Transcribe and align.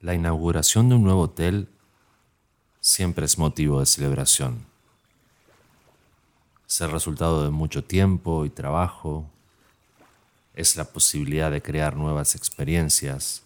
La 0.00 0.14
inauguración 0.14 0.88
de 0.88 0.94
un 0.94 1.02
nuevo 1.02 1.22
hotel 1.22 1.68
siempre 2.80 3.26
es 3.26 3.36
motivo 3.36 3.80
de 3.80 3.86
celebración. 3.86 4.64
Es 6.68 6.80
el 6.80 6.92
resultado 6.92 7.42
de 7.42 7.50
mucho 7.50 7.82
tiempo 7.82 8.44
y 8.44 8.50
trabajo. 8.50 9.28
Es 10.54 10.76
la 10.76 10.84
posibilidad 10.84 11.50
de 11.50 11.62
crear 11.62 11.96
nuevas 11.96 12.36
experiencias, 12.36 13.42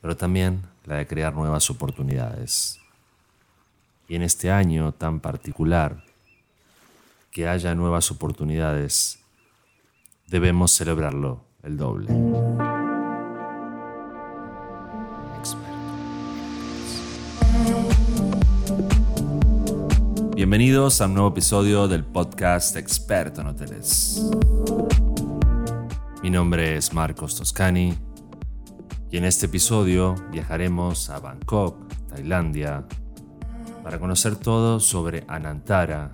pero 0.00 0.16
también 0.16 0.62
la 0.84 0.96
de 0.96 1.08
crear 1.08 1.34
nuevas 1.34 1.70
oportunidades. 1.70 2.78
Y 4.06 4.14
en 4.14 4.22
este 4.22 4.52
año 4.52 4.92
tan 4.92 5.18
particular, 5.18 6.04
que 7.32 7.48
haya 7.48 7.74
nuevas 7.74 8.12
oportunidades, 8.12 9.18
debemos 10.28 10.70
celebrarlo 10.70 11.40
el 11.64 11.78
doble. 11.78 12.81
Bienvenidos 20.42 21.00
a 21.00 21.06
un 21.06 21.14
nuevo 21.14 21.28
episodio 21.28 21.86
del 21.86 22.04
podcast 22.04 22.74
Experto 22.74 23.42
en 23.42 23.46
Hoteles. 23.46 24.28
Mi 26.20 26.30
nombre 26.30 26.76
es 26.76 26.92
Marcos 26.92 27.36
Toscani 27.36 27.96
y 29.08 29.18
en 29.18 29.24
este 29.24 29.46
episodio 29.46 30.16
viajaremos 30.32 31.10
a 31.10 31.20
Bangkok, 31.20 31.86
Tailandia, 32.08 32.88
para 33.84 34.00
conocer 34.00 34.34
todo 34.34 34.80
sobre 34.80 35.22
Anantara, 35.28 36.12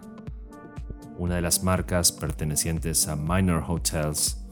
una 1.16 1.36
de 1.36 1.40
las 1.40 1.62
marcas 1.62 2.12
pertenecientes 2.12 3.08
a 3.08 3.16
Minor 3.16 3.64
Hotels. 3.66 4.44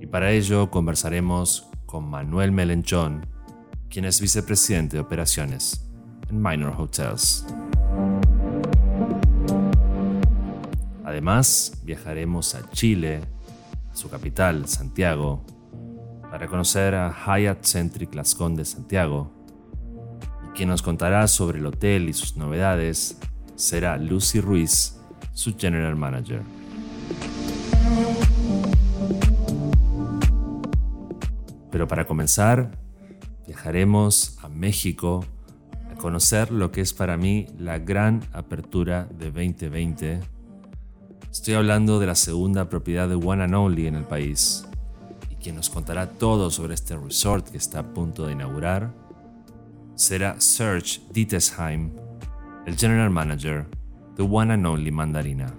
Y 0.00 0.06
para 0.06 0.32
ello 0.32 0.68
conversaremos 0.72 1.68
con 1.86 2.10
Manuel 2.10 2.50
Melenchón, 2.50 3.24
quien 3.88 4.04
es 4.04 4.20
vicepresidente 4.20 4.96
de 4.96 5.02
operaciones 5.02 5.88
en 6.28 6.42
Minor 6.42 6.74
Hotels. 6.76 7.46
Además, 11.14 11.80
viajaremos 11.84 12.56
a 12.56 12.68
Chile, 12.72 13.20
a 13.92 13.94
su 13.94 14.10
capital, 14.10 14.66
Santiago, 14.66 15.44
para 16.28 16.48
conocer 16.48 16.96
a 16.96 17.08
Hyatt 17.12 17.64
Centric 17.64 18.12
Las 18.16 18.34
Condes 18.34 18.70
Santiago. 18.70 19.30
Y 20.44 20.56
quien 20.56 20.70
nos 20.70 20.82
contará 20.82 21.28
sobre 21.28 21.60
el 21.60 21.66
hotel 21.66 22.08
y 22.08 22.14
sus 22.14 22.36
novedades 22.36 23.16
será 23.54 23.96
Lucy 23.96 24.40
Ruiz, 24.40 24.98
su 25.32 25.56
general 25.56 25.94
manager. 25.94 26.42
Pero 31.70 31.86
para 31.86 32.08
comenzar, 32.08 32.76
viajaremos 33.46 34.36
a 34.42 34.48
México 34.48 35.24
a 35.92 35.94
conocer 35.94 36.50
lo 36.50 36.72
que 36.72 36.80
es 36.80 36.92
para 36.92 37.16
mí 37.16 37.46
la 37.56 37.78
gran 37.78 38.20
apertura 38.32 39.06
de 39.16 39.26
2020. 39.26 40.33
Estoy 41.34 41.54
hablando 41.54 41.98
de 41.98 42.06
la 42.06 42.14
segunda 42.14 42.68
propiedad 42.68 43.08
de 43.08 43.16
One 43.16 43.42
and 43.42 43.54
Only 43.56 43.88
en 43.88 43.96
el 43.96 44.04
país. 44.04 44.64
Y 45.30 45.34
quien 45.34 45.56
nos 45.56 45.68
contará 45.68 46.08
todo 46.08 46.48
sobre 46.48 46.74
este 46.74 46.96
resort 46.96 47.48
que 47.48 47.56
está 47.56 47.80
a 47.80 47.92
punto 47.92 48.24
de 48.24 48.34
inaugurar 48.34 48.94
será 49.96 50.40
Serge 50.40 51.00
Dietesheim, 51.10 51.90
el 52.66 52.78
general 52.78 53.10
manager 53.10 53.66
The 54.16 54.22
One 54.22 54.54
and 54.54 54.64
Only 54.64 54.92
Mandarina. 54.92 55.52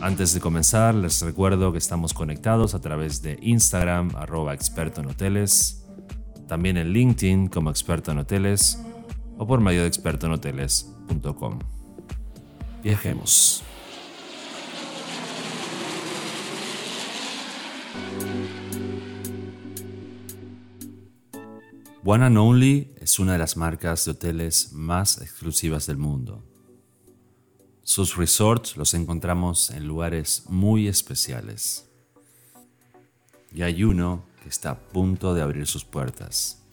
Antes 0.00 0.32
de 0.32 0.40
comenzar, 0.40 0.94
les 0.94 1.20
recuerdo 1.22 1.72
que 1.72 1.78
estamos 1.78 2.14
conectados 2.14 2.76
a 2.76 2.80
través 2.80 3.20
de 3.22 3.36
Instagram, 3.42 4.14
arroba 4.14 4.54
experto 4.54 5.00
en 5.00 5.08
hoteles, 5.08 5.84
también 6.46 6.76
en 6.76 6.92
LinkedIn 6.92 7.48
como 7.48 7.70
experto 7.70 8.12
en 8.12 8.18
hoteles 8.18 8.80
o 9.38 9.44
por 9.44 9.60
medio 9.60 9.80
de 9.80 9.88
expertoenhoteles.com. 9.88 11.81
Viajemos. 12.82 13.62
One 22.04 22.24
and 22.24 22.36
Only 22.36 22.92
es 23.00 23.20
una 23.20 23.34
de 23.34 23.38
las 23.38 23.56
marcas 23.56 24.04
de 24.04 24.10
hoteles 24.10 24.72
más 24.72 25.20
exclusivas 25.20 25.86
del 25.86 25.98
mundo. 25.98 26.42
Sus 27.84 28.16
resorts 28.16 28.76
los 28.76 28.94
encontramos 28.94 29.70
en 29.70 29.86
lugares 29.86 30.44
muy 30.48 30.88
especiales. 30.88 31.88
Y 33.54 33.62
hay 33.62 33.84
uno 33.84 34.24
que 34.42 34.48
está 34.48 34.70
a 34.70 34.78
punto 34.80 35.34
de 35.34 35.42
abrir 35.42 35.68
sus 35.68 35.84
puertas. 35.84 36.64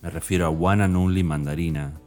Me 0.00 0.10
refiero 0.10 0.46
a 0.46 0.50
One 0.50 0.84
and 0.84 0.96
Only 0.96 1.24
Mandarina, 1.24 2.00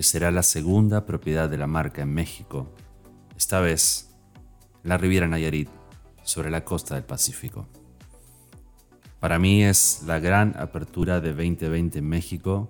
que 0.00 0.04
será 0.04 0.30
la 0.30 0.42
segunda 0.42 1.04
propiedad 1.04 1.50
de 1.50 1.58
la 1.58 1.66
marca 1.66 2.00
en 2.00 2.14
México, 2.14 2.72
esta 3.36 3.60
vez 3.60 4.08
la 4.82 4.96
Riviera 4.96 5.28
Nayarit, 5.28 5.68
sobre 6.22 6.50
la 6.50 6.64
costa 6.64 6.94
del 6.94 7.04
Pacífico. 7.04 7.68
Para 9.20 9.38
mí 9.38 9.62
es 9.62 10.02
la 10.06 10.18
gran 10.18 10.54
apertura 10.56 11.20
de 11.20 11.34
2020 11.34 11.98
en 11.98 12.08
México. 12.08 12.66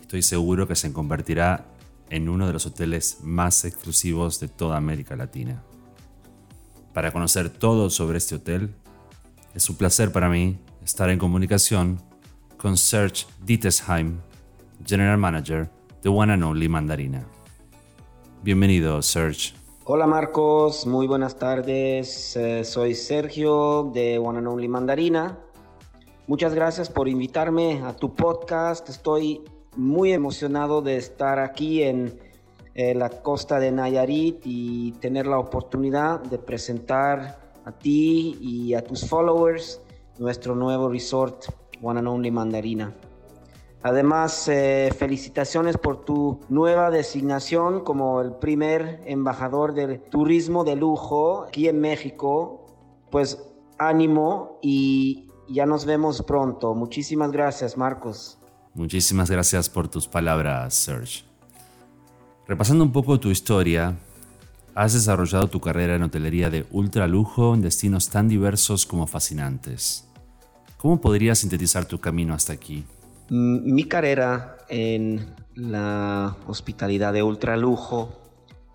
Estoy 0.00 0.22
seguro 0.22 0.66
que 0.66 0.74
se 0.74 0.92
convertirá 0.92 1.68
en 2.08 2.28
uno 2.28 2.48
de 2.48 2.52
los 2.52 2.66
hoteles 2.66 3.18
más 3.22 3.64
exclusivos 3.64 4.40
de 4.40 4.48
toda 4.48 4.76
América 4.76 5.14
Latina. 5.14 5.62
Para 6.92 7.12
conocer 7.12 7.48
todo 7.48 7.90
sobre 7.90 8.18
este 8.18 8.34
hotel, 8.34 8.74
es 9.54 9.70
un 9.70 9.76
placer 9.76 10.10
para 10.10 10.28
mí 10.28 10.58
estar 10.84 11.10
en 11.10 11.20
comunicación 11.20 12.02
con 12.56 12.76
Serge 12.76 13.26
Dietesheim, 13.44 14.18
General 14.84 15.16
Manager 15.16 15.78
de 16.02 16.08
One 16.08 16.32
and 16.32 16.44
Only 16.44 16.68
Mandarina. 16.68 17.26
Bienvenido, 18.42 19.02
Serge. 19.02 19.54
Hola 19.84 20.06
Marcos, 20.06 20.86
muy 20.86 21.06
buenas 21.06 21.36
tardes. 21.36 22.36
Eh, 22.36 22.64
soy 22.64 22.94
Sergio 22.94 23.90
de 23.92 24.18
One 24.18 24.38
and 24.38 24.48
Only 24.48 24.68
Mandarina. 24.68 25.38
Muchas 26.26 26.54
gracias 26.54 26.88
por 26.88 27.08
invitarme 27.08 27.82
a 27.82 27.94
tu 27.94 28.14
podcast. 28.14 28.88
Estoy 28.88 29.42
muy 29.76 30.12
emocionado 30.12 30.80
de 30.80 30.96
estar 30.96 31.38
aquí 31.38 31.82
en 31.82 32.18
eh, 32.74 32.94
la 32.94 33.10
costa 33.10 33.58
de 33.58 33.72
Nayarit 33.72 34.40
y 34.44 34.92
tener 35.00 35.26
la 35.26 35.38
oportunidad 35.38 36.20
de 36.20 36.38
presentar 36.38 37.40
a 37.64 37.72
ti 37.72 38.38
y 38.40 38.74
a 38.74 38.82
tus 38.82 39.08
followers 39.08 39.80
nuestro 40.18 40.54
nuevo 40.54 40.88
resort 40.88 41.46
One 41.82 41.98
and 41.98 42.08
Only 42.08 42.30
Mandarina. 42.30 42.94
Además, 43.82 44.46
eh, 44.48 44.92
felicitaciones 44.96 45.78
por 45.78 46.04
tu 46.04 46.40
nueva 46.50 46.90
designación 46.90 47.82
como 47.82 48.20
el 48.20 48.32
primer 48.32 49.00
embajador 49.06 49.72
del 49.72 50.00
turismo 50.00 50.64
de 50.64 50.76
lujo 50.76 51.44
aquí 51.44 51.66
en 51.66 51.80
México. 51.80 52.66
Pues 53.10 53.42
ánimo 53.78 54.58
y 54.60 55.28
ya 55.48 55.64
nos 55.64 55.86
vemos 55.86 56.22
pronto. 56.22 56.74
Muchísimas 56.74 57.32
gracias, 57.32 57.78
Marcos. 57.78 58.38
Muchísimas 58.74 59.30
gracias 59.30 59.70
por 59.70 59.88
tus 59.88 60.06
palabras, 60.06 60.74
Serge. 60.74 61.24
Repasando 62.46 62.84
un 62.84 62.92
poco 62.92 63.18
tu 63.18 63.30
historia, 63.30 63.96
has 64.74 64.92
desarrollado 64.92 65.48
tu 65.48 65.60
carrera 65.60 65.96
en 65.96 66.02
hotelería 66.02 66.50
de 66.50 66.66
ultra 66.70 67.06
lujo 67.06 67.54
en 67.54 67.62
destinos 67.62 68.10
tan 68.10 68.28
diversos 68.28 68.84
como 68.84 69.06
fascinantes. 69.06 70.06
¿Cómo 70.76 71.00
podrías 71.00 71.38
sintetizar 71.38 71.86
tu 71.86 71.98
camino 71.98 72.34
hasta 72.34 72.52
aquí? 72.52 72.84
Mi 73.30 73.84
carrera 73.84 74.58
en 74.68 75.34
la 75.54 76.36
hospitalidad 76.48 77.12
de 77.12 77.22
ultra 77.22 77.56
lujo, 77.56 78.10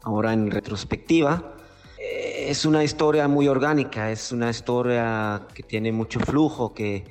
ahora 0.03 0.31
en 0.31 0.49
retrospectiva, 0.49 1.55
es 1.99 2.65
una 2.65 2.83
historia 2.83 3.27
muy 3.27 3.47
orgánica, 3.47 4.11
es 4.11 4.31
una 4.31 4.49
historia 4.49 5.47
que 5.53 5.63
tiene 5.63 5.91
mucho 5.91 6.19
flujo, 6.19 6.73
que 6.73 7.03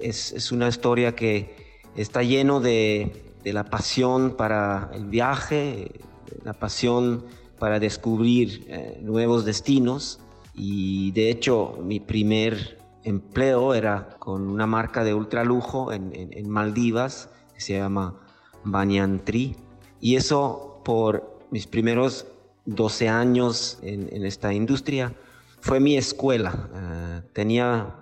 es, 0.00 0.50
una 0.50 0.68
historia 0.68 1.14
que 1.14 1.54
está 1.94 2.22
lleno 2.22 2.60
de, 2.60 3.24
la 3.44 3.64
pasión 3.64 4.36
para 4.36 4.90
el 4.92 5.06
viaje, 5.06 6.00
la 6.44 6.52
pasión 6.52 7.24
para 7.58 7.78
descubrir 7.78 8.66
eh, 8.68 8.98
nuevos 9.00 9.44
destinos. 9.44 10.20
Y 10.54 11.12
de 11.12 11.30
hecho 11.30 11.78
mi 11.82 12.00
primer 12.00 12.77
empleo 13.08 13.74
era 13.74 14.10
con 14.18 14.48
una 14.48 14.66
marca 14.66 15.04
de 15.04 15.14
ultralujo 15.14 15.92
en, 15.92 16.12
en, 16.14 16.48
Maldivas 16.48 17.30
que 17.54 17.60
se 17.60 17.78
llama 17.78 18.20
Banyan 18.64 19.24
Tree 19.24 19.56
y 20.00 20.16
eso 20.16 20.80
por 20.84 21.38
mis 21.50 21.66
primeros 21.66 22.26
12 22.68 23.08
años 23.08 23.78
en, 23.82 24.24
esta 24.26 24.52
industria, 24.52 25.14
fue 25.60 25.80
mi 25.80 25.96
escuela. 25.96 26.68
Eh, 26.74 27.22
tenía 27.32 27.96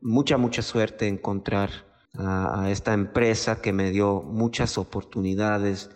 mucha, 0.00 0.36
mucha 0.36 0.62
suerte 0.62 1.06
encontrar 1.06 1.70
a, 2.14 2.68
esta 2.70 2.94
empresa 2.94 3.62
que 3.62 3.72
me 3.72 3.90
dio 3.90 4.22
muchas 4.22 4.76
oportunidades 4.76 5.90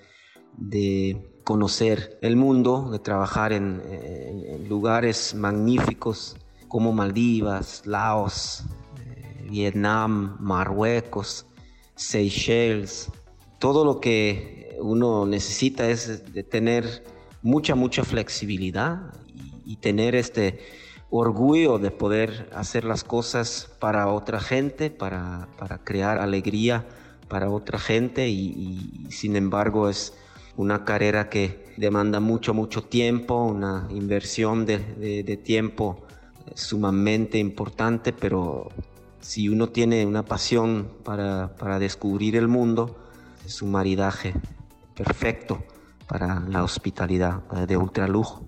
de 0.57 1.41
conocer 1.43 2.19
el 2.23 2.37
mundo, 2.37 2.91
de 2.93 3.01
trabajar 3.01 3.53
en, 3.53 3.83
lugares 4.69 5.35
magníficos 5.35 6.37
como 6.73 6.91
Maldivas, 6.95 7.83
Laos, 7.85 8.65
eh, 9.05 9.47
Vietnam, 9.51 10.39
Marruecos, 10.41 11.45
Seychelles. 11.97 13.11
Todo 13.59 13.85
lo 13.85 14.01
que 14.01 14.79
uno 14.81 15.27
necesita 15.27 15.91
es 15.91 16.33
de 16.33 16.43
tener 16.43 17.05
mucha, 17.43 17.75
mucha 17.75 18.05
flexibilidad 18.05 19.13
y, 19.67 19.77
tener 19.77 20.15
este 20.15 20.61
orgullo 21.11 21.79
de 21.79 21.91
poder 21.91 22.49
hacer 22.55 22.85
las 22.85 23.05
cosas 23.05 23.69
para 23.79 24.09
otra 24.09 24.41
gente, 24.41 24.89
para, 24.89 25.49
crear 25.85 26.19
alegría 26.19 26.87
para 27.29 27.51
otra 27.51 27.79
gente 27.79 28.31
y, 28.31 29.07
sin 29.11 29.37
embargo 29.37 29.91
es 29.91 30.15
una 30.57 30.87
carrera 30.87 31.29
que 31.29 31.75
demanda 31.77 32.19
mucho, 32.21 32.55
mucho 32.55 32.83
tiempo, 32.83 33.45
una 33.45 33.89
inversión 33.91 34.65
de, 34.65 35.41
tiempo 35.45 36.07
sumamente 36.55 37.39
importante, 37.39 38.13
pero 38.13 38.69
si 39.21 39.49
uno 39.49 39.69
tiene 39.69 40.05
una 40.07 40.25
pasión 40.25 40.89
para, 41.05 41.57
para 41.57 41.79
descubrir 41.79 42.37
el 42.37 42.49
mundo, 42.49 42.97
es 43.47 43.63
un 43.63 43.71
maridaje 43.71 44.35
perfecto 44.95 45.63
para 46.07 46.41
la 46.41 46.63
hospitalidad 46.63 47.43
eh, 47.57 47.67
de 47.67 47.77
ultralujo. 47.77 48.43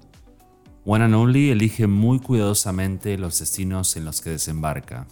One 0.85 1.05
and 1.05 1.15
Only 1.15 1.51
elige 1.51 1.87
muy 1.87 2.19
cuidadosamente 2.19 3.17
los 3.17 3.39
destinos 3.39 3.97
en 3.97 4.05
los 4.05 4.21
que 4.21 4.31
desembarca. 4.31 5.07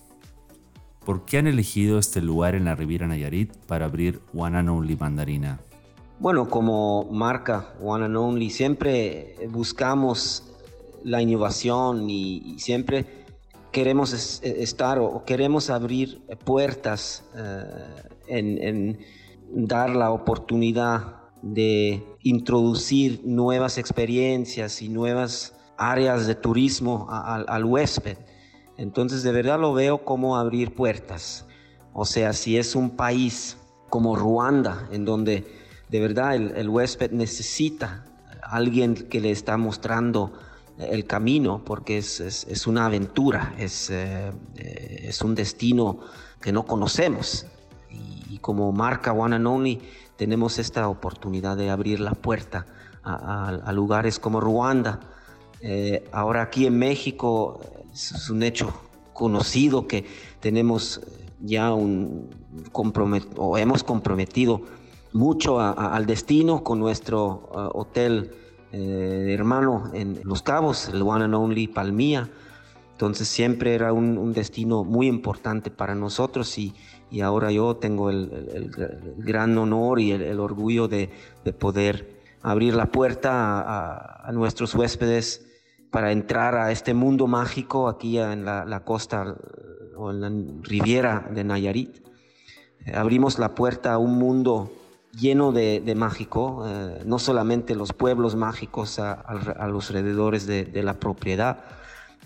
¿Por 1.04 1.24
qué 1.24 1.38
han 1.38 1.46
elegido 1.46 1.98
este 1.98 2.20
lugar 2.20 2.54
en 2.54 2.66
la 2.66 2.74
Riviera 2.74 3.06
Nayarit 3.06 3.56
para 3.66 3.86
abrir 3.86 4.20
One 4.34 4.58
and 4.58 4.68
Only 4.68 4.96
Mandarina? 4.96 5.60
Bueno, 6.18 6.48
como 6.48 7.08
marca 7.10 7.74
One 7.82 8.04
and 8.04 8.16
Only 8.16 8.50
siempre 8.50 9.34
buscamos 9.50 10.51
la 11.04 11.22
innovación 11.22 12.08
y, 12.08 12.58
siempre 12.58 13.06
queremos 13.70 14.12
estar 14.42 14.98
o 14.98 15.24
queremos 15.24 15.70
abrir 15.70 16.20
puertas 16.44 17.24
eh, 17.34 17.68
en 18.28 18.98
dar 19.50 19.90
la 19.90 20.10
oportunidad 20.10 21.22
de 21.42 22.04
introducir 22.22 23.22
nuevas 23.24 23.76
experiencias 23.78 24.80
y 24.82 24.88
nuevas 24.88 25.54
áreas 25.76 26.26
de 26.26 26.34
turismo 26.34 27.08
al 27.10 27.64
huésped. 27.64 28.16
Entonces 28.78 29.22
de 29.22 29.32
verdad 29.32 29.60
lo 29.60 29.74
veo 29.74 30.04
como 30.04 30.36
abrir 30.36 30.74
puertas. 30.74 31.46
O 31.92 32.04
sea, 32.04 32.32
si 32.32 32.56
es 32.56 32.74
un 32.74 32.90
país 32.90 33.58
como 33.90 34.16
Ruanda, 34.16 34.88
en 34.92 35.04
donde 35.04 35.44
de 35.90 36.00
verdad 36.00 36.34
el, 36.34 36.68
huésped 36.68 37.10
necesita 37.10 38.06
alguien 38.42 38.94
que 38.94 39.20
le 39.20 39.30
está 39.30 39.56
mostrando 39.56 40.32
el 40.78 41.06
camino, 41.06 41.62
porque 41.64 41.98
es, 41.98 42.66
una 42.66 42.86
aventura, 42.86 43.54
es, 43.58 43.90
eh, 43.90 44.32
es 44.54 45.20
un 45.22 45.34
destino 45.34 45.98
que 46.40 46.52
no 46.52 46.64
conocemos. 46.64 47.46
Y, 47.90 48.38
como 48.38 48.72
marca 48.72 49.12
One 49.12 49.36
and 49.36 49.46
Only, 49.46 49.80
tenemos 50.16 50.58
esta 50.58 50.88
oportunidad 50.88 51.56
de 51.56 51.70
abrir 51.70 52.00
la 52.00 52.12
puerta 52.12 52.66
a, 53.04 53.72
lugares 53.72 54.18
como 54.18 54.40
Ruanda. 54.40 55.00
Eh, 55.60 56.08
ahora 56.12 56.42
aquí 56.42 56.66
en 56.66 56.78
México 56.78 57.60
es 57.92 58.30
un 58.30 58.42
hecho 58.42 58.72
conocido 59.12 59.86
que 59.86 60.06
tenemos 60.40 61.00
ya 61.40 61.72
un 61.72 62.30
o 63.36 63.58
hemos 63.58 63.84
comprometido 63.84 64.62
mucho 65.12 65.60
al 65.60 66.06
destino 66.06 66.64
con 66.64 66.78
nuestro 66.78 67.48
hotel 67.74 68.41
eh, 68.72 69.34
hermano 69.34 69.90
en 69.92 70.20
Los 70.24 70.42
Cabos, 70.42 70.88
el 70.88 71.02
One 71.02 71.24
and 71.24 71.34
Only 71.34 71.68
Palmía. 71.68 72.30
Entonces 72.92 73.28
siempre 73.28 73.74
era 73.74 73.92
un, 73.92 74.32
destino 74.32 74.84
muy 74.84 75.08
importante 75.08 75.70
para 75.70 75.94
nosotros 75.94 76.56
y, 76.58 76.74
y 77.10 77.20
ahora 77.20 77.50
yo 77.50 77.76
tengo 77.76 78.10
el, 78.10 78.70
gran 79.18 79.58
honor 79.58 80.00
y 80.00 80.12
el, 80.12 80.40
orgullo 80.40 80.88
de, 80.88 81.10
poder 81.58 82.22
abrir 82.42 82.74
la 82.74 82.86
puerta 82.86 84.26
a, 84.26 84.32
nuestros 84.32 84.74
huéspedes 84.74 85.44
para 85.90 86.12
entrar 86.12 86.54
a 86.54 86.70
este 86.70 86.94
mundo 86.94 87.26
mágico 87.26 87.88
aquí 87.88 88.18
en 88.18 88.44
la, 88.44 88.82
costa 88.84 89.36
o 89.96 90.10
en 90.10 90.20
la 90.20 90.32
riviera 90.62 91.28
de 91.30 91.44
Nayarit. 91.44 92.06
Eh, 92.86 92.94
abrimos 92.94 93.38
la 93.38 93.54
puerta 93.54 93.92
a 93.92 93.98
un 93.98 94.16
mundo 94.16 94.72
lleno 95.18 95.52
de, 95.52 95.94
mágico, 95.96 96.64
eh, 96.66 97.02
no 97.04 97.18
solamente 97.18 97.74
los 97.74 97.92
pueblos 97.92 98.34
mágicos 98.36 98.98
a, 98.98 99.66
los 99.68 99.90
alrededores 99.90 100.46
de, 100.46 100.64
de 100.64 100.82
la 100.82 100.94
propiedad, 100.94 101.64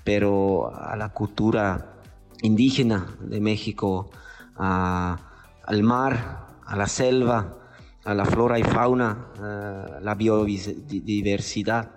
pero 0.05 0.73
a 0.75 0.97
la 0.97 1.09
cultura 1.11 1.97
indígena 2.43 3.07
de 3.21 3.41
México, 3.41 4.11
al 4.57 5.83
mar, 5.83 6.47
a 6.65 6.77
la 6.77 6.87
selva, 6.87 7.59
a 8.05 8.15
la 8.15 8.25
flora 8.25 8.59
y 8.59 8.63
fauna, 8.63 9.27
a 9.39 10.01
la 10.01 10.15
biodiversidad. 10.15 11.91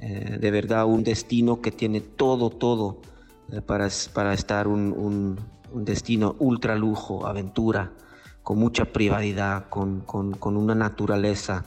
Eh, 0.00 0.38
de 0.40 0.50
verdad 0.52 0.86
un 0.86 1.02
destino 1.02 1.60
que 1.60 1.72
tiene 1.72 2.00
todo, 2.00 2.50
todo 2.50 3.00
eh, 3.50 3.60
para, 3.60 3.88
para 4.12 4.32
estar 4.32 4.68
un, 4.68 5.36
destino 5.74 6.36
ultra 6.38 6.76
lujo, 6.76 7.26
aventura, 7.26 7.92
con 8.48 8.58
mucha 8.58 8.86
privacidad, 8.86 9.68
con, 9.68 10.06
una 10.42 10.74
naturaleza 10.74 11.66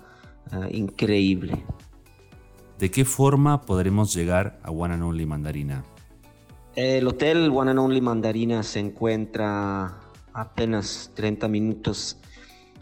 eh, 0.52 0.76
increíble. 0.76 1.64
¿De 2.80 2.90
qué 2.90 3.06
forma 3.06 3.62
podremos 3.62 4.16
llegar 4.16 4.60
a 4.64 4.72
One 4.72 4.96
and 4.96 5.04
Only 5.04 5.28
Mandarina? 5.28 5.84
El 6.76 7.08
hotel 7.08 7.52
One 7.54 7.70
and 7.70 7.80
Only 7.80 8.02
Mandarina 8.02 8.64
se 8.64 8.80
encuentra 8.80 10.00
apenas 10.34 11.12
30 11.14 11.48
minutos 11.50 12.18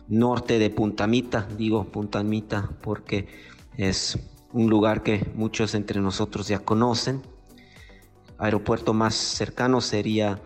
norte 0.07 0.59
de 0.59 0.69
Puntamita, 0.69 1.45
digo 1.57 1.83
Puntamita 1.83 2.69
porque 2.81 3.27
es 3.75 4.17
un 4.53 4.69
lugar 4.69 5.03
que 5.03 5.29
muchos 5.35 5.75
entre 5.75 5.99
nosotros 5.99 6.47
ya 6.47 6.59
conocen. 6.59 7.21
Aeropuerto 8.37 8.93
más 8.93 9.13
cercano 9.13 9.81
sería 9.81 10.39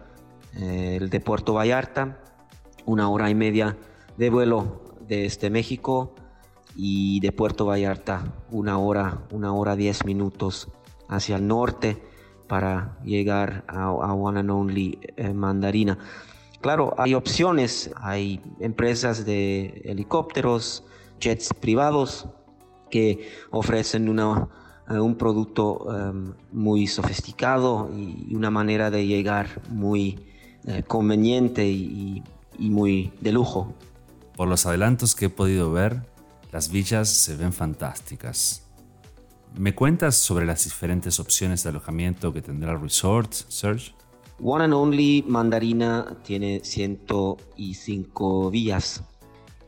eh, 0.55 0.97
el 0.99 1.11
de 1.11 1.19
Puerto 1.19 1.53
Vallarta, 1.53 2.22
una 2.85 3.09
hora 3.09 3.29
y 3.29 3.35
media 3.35 3.77
de 4.17 4.29
vuelo 4.29 4.81
desde 5.07 5.49
México 5.49 6.15
y 6.75 7.19
de 7.19 7.31
Puerto 7.31 7.65
Vallarta 7.65 8.33
una 8.51 8.77
hora, 8.77 9.21
una 9.31 9.53
hora 9.53 9.75
diez 9.75 10.05
minutos 10.05 10.69
hacia 11.07 11.35
el 11.35 11.47
norte 11.47 12.01
para 12.47 12.97
llegar 13.03 13.63
a, 13.67 13.91
One 13.91 14.39
and 14.39 14.51
Only 14.51 14.99
eh, 15.17 15.33
Mandarina. 15.33 15.97
Claro, 16.61 16.93
hay 16.97 17.13
opciones, 17.13 17.91
hay 17.97 18.39
empresas 18.59 19.25
de 19.25 19.81
helicópteros, 19.85 20.83
jets 21.19 21.53
privados 21.53 22.27
que 22.89 23.29
ofrecen 23.51 24.07
una, 24.07 24.47
eh, 24.89 24.99
un 24.99 25.15
producto 25.15 25.87
em, 25.93 26.33
muy 26.51 26.87
sofisticado 26.87 27.89
y 27.95 28.33
una 28.35 28.49
manera 28.49 28.91
de 28.91 29.05
llegar 29.07 29.61
muy 29.69 30.19
eh, 30.65 30.83
conveniente 30.83 31.65
y 31.67 32.23
muy 32.57 33.11
de 33.21 33.31
lujo. 33.31 33.73
Por 34.35 34.47
los 34.47 34.65
adelantos 34.65 35.15
que 35.15 35.25
he 35.25 35.29
podido 35.29 35.71
ver, 35.71 36.01
las 36.51 36.69
villas 36.69 37.09
se 37.09 37.35
ven 37.35 37.53
fantásticas. 37.53 38.63
¿Me 39.57 39.75
cuentas 39.75 40.15
sobre 40.15 40.45
las 40.45 40.63
diferentes 40.63 41.19
opciones 41.19 41.63
de 41.63 41.69
alojamiento 41.69 42.33
que 42.33 42.41
tendrá 42.41 42.73
el 42.73 42.81
resort, 42.81 43.31
Serge? 43.31 43.93
One 44.41 44.63
and 44.63 44.73
Only 44.73 45.23
Mandarina 45.27 46.17
tiene 46.23 46.61
105 46.63 48.49
vías. 48.49 49.03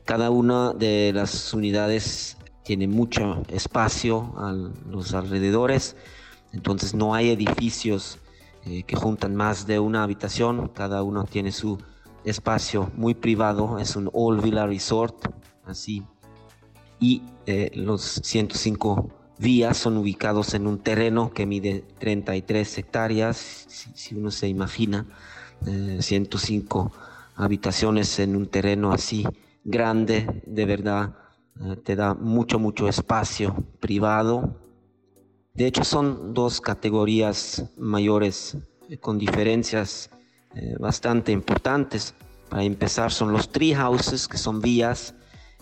Cada 0.05 0.31
una 0.31 0.73
de 0.73 1.11
las 1.13 1.53
unidades 1.53 2.37
tiene 2.63 2.87
mucho 2.87 3.43
espacio 3.47 4.33
a 4.37 4.51
los 4.89 5.13
alrededores, 5.13 5.95
entonces 6.51 6.95
no 6.95 7.13
hay 7.13 7.29
edificios 7.29 8.17
eh, 8.65 8.83
que 8.83 8.95
juntan 8.95 9.35
más 9.35 9.67
de 9.67 9.77
una 9.77 10.03
habitación, 10.03 10.67
cada 10.69 11.03
uno 11.03 11.25
tiene 11.25 11.51
su 11.51 11.77
espacio 12.25 12.91
muy 12.95 13.13
privado, 13.13 13.79
es 13.79 13.95
un 13.95 14.09
all 14.13 14.41
villa 14.41 14.65
resort, 14.65 15.15
así 15.65 16.03
y 16.99 17.21
eh, 17.45 17.71
los 17.75 18.01
105 18.23 19.09
vías 19.37 19.77
son 19.77 19.97
ubicados 19.97 20.53
en 20.53 20.65
un 20.67 20.79
terreno 20.79 21.31
que 21.33 21.45
mide 21.45 21.83
33 21.99 22.77
hectáreas, 22.77 23.37
si, 23.93 24.15
uno 24.15 24.31
se 24.31 24.47
imagina, 24.47 25.05
105 25.99 26.91
eh, 26.93 26.99
habitaciones 27.35 28.19
en 28.19 28.35
un 28.35 28.47
terreno 28.47 28.91
así 28.91 29.25
grande, 29.63 30.41
de 30.45 30.65
verdad, 30.65 31.15
eh, 31.59 31.75
te 31.75 31.95
da 31.95 32.13
mucho, 32.13 32.59
mucho 32.59 32.87
espacio 32.87 33.55
privado. 33.79 34.61
De 35.53 35.67
hecho, 35.67 35.83
son 35.83 36.33
dos 36.33 36.61
categorías 36.61 37.65
mayores 37.77 38.57
con 38.99 39.17
diferencias 39.17 40.09
bastante 40.79 41.31
importantes. 41.31 42.13
Para 42.49 42.63
empezar, 42.63 43.11
son 43.11 43.31
los 43.31 43.49
tree 43.49 43.73
houses, 43.73 44.27
que 44.27 44.37
son 44.37 44.61
vías 44.61 45.15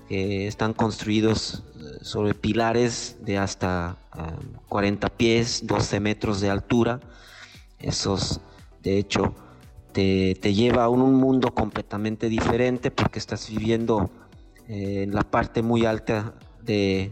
que 0.08 0.48
están 0.48 0.74
construidos 0.74 1.64
eh, 1.76 1.98
sobre 2.02 2.34
pilares 2.34 3.18
de 3.22 3.38
hasta 3.38 3.98
40 4.70 5.08
eh, 5.08 5.10
pies, 5.16 5.66
12 5.66 6.00
metros 6.00 6.42
de 6.42 6.50
altura. 6.50 7.00
Esos, 7.80 8.42
de 8.82 8.98
hecho, 8.98 9.34
te, 9.92 10.34
lleva 10.54 10.86
a 10.86 10.90
un, 10.90 11.14
mundo 11.16 11.54
completamente 11.54 12.30
diferente 12.30 12.92
porque 12.92 13.20
estás 13.20 13.50
viviendo 13.50 14.10
eh, 14.68 15.04
en 15.04 15.14
la 15.14 15.24
parte 15.24 15.62
muy 15.62 15.86
alta 15.86 16.34
de, 16.62 17.12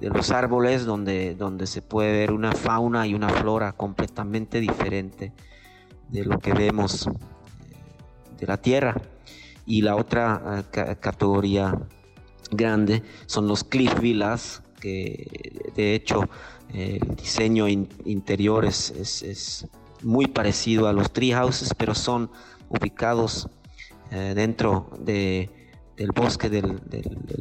los 0.00 0.30
árboles 0.30 0.84
donde, 0.84 1.36
donde 1.36 1.66
se 1.68 1.82
puede 1.82 2.12
ver 2.12 2.32
una 2.32 2.52
fauna 2.52 3.06
y 3.06 3.14
una 3.14 3.28
flora 3.28 3.72
completamente 3.72 4.58
diferente 4.58 5.32
de 6.12 6.24
lo 6.24 6.38
que 6.38 6.52
vemos 6.52 7.06
eh, 7.06 7.10
de 8.38 8.46
la 8.46 8.58
Tierra. 8.58 9.00
Y 9.66 9.82
la 9.82 9.96
otra 9.96 10.64
eh, 10.72 10.96
categoría 11.00 11.76
grande 12.50 13.02
son 13.26 13.48
los 13.48 13.64
cliff 13.64 13.98
villas, 13.98 14.62
que 14.80 15.72
de 15.74 15.94
hecho 15.94 16.28
el 16.72 17.16
diseño 17.16 17.68
interior 17.68 18.64
es, 18.64 18.90
es, 18.90 19.66
muy 20.02 20.26
parecido 20.26 20.88
a 20.88 20.92
los 20.92 21.12
tree 21.12 21.32
houses, 21.32 21.74
pero 21.74 21.94
son 21.94 22.28
ubicados 22.68 23.48
eh, 24.10 24.32
dentro 24.34 24.90
de, 24.98 25.48
del 25.96 26.10
bosque 26.10 26.50
del, 26.50 26.80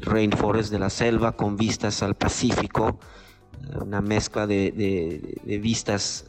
rainforest, 0.02 0.72
de 0.72 0.78
la 0.78 0.92
selva, 0.92 1.32
con 1.32 1.58
vistas 1.58 2.04
al 2.04 2.14
Pacífico, 2.14 3.00
eh, 3.64 3.78
una 3.82 4.00
mezcla 4.02 4.46
de, 4.46 4.72
de 5.44 5.58
vistas 5.58 6.26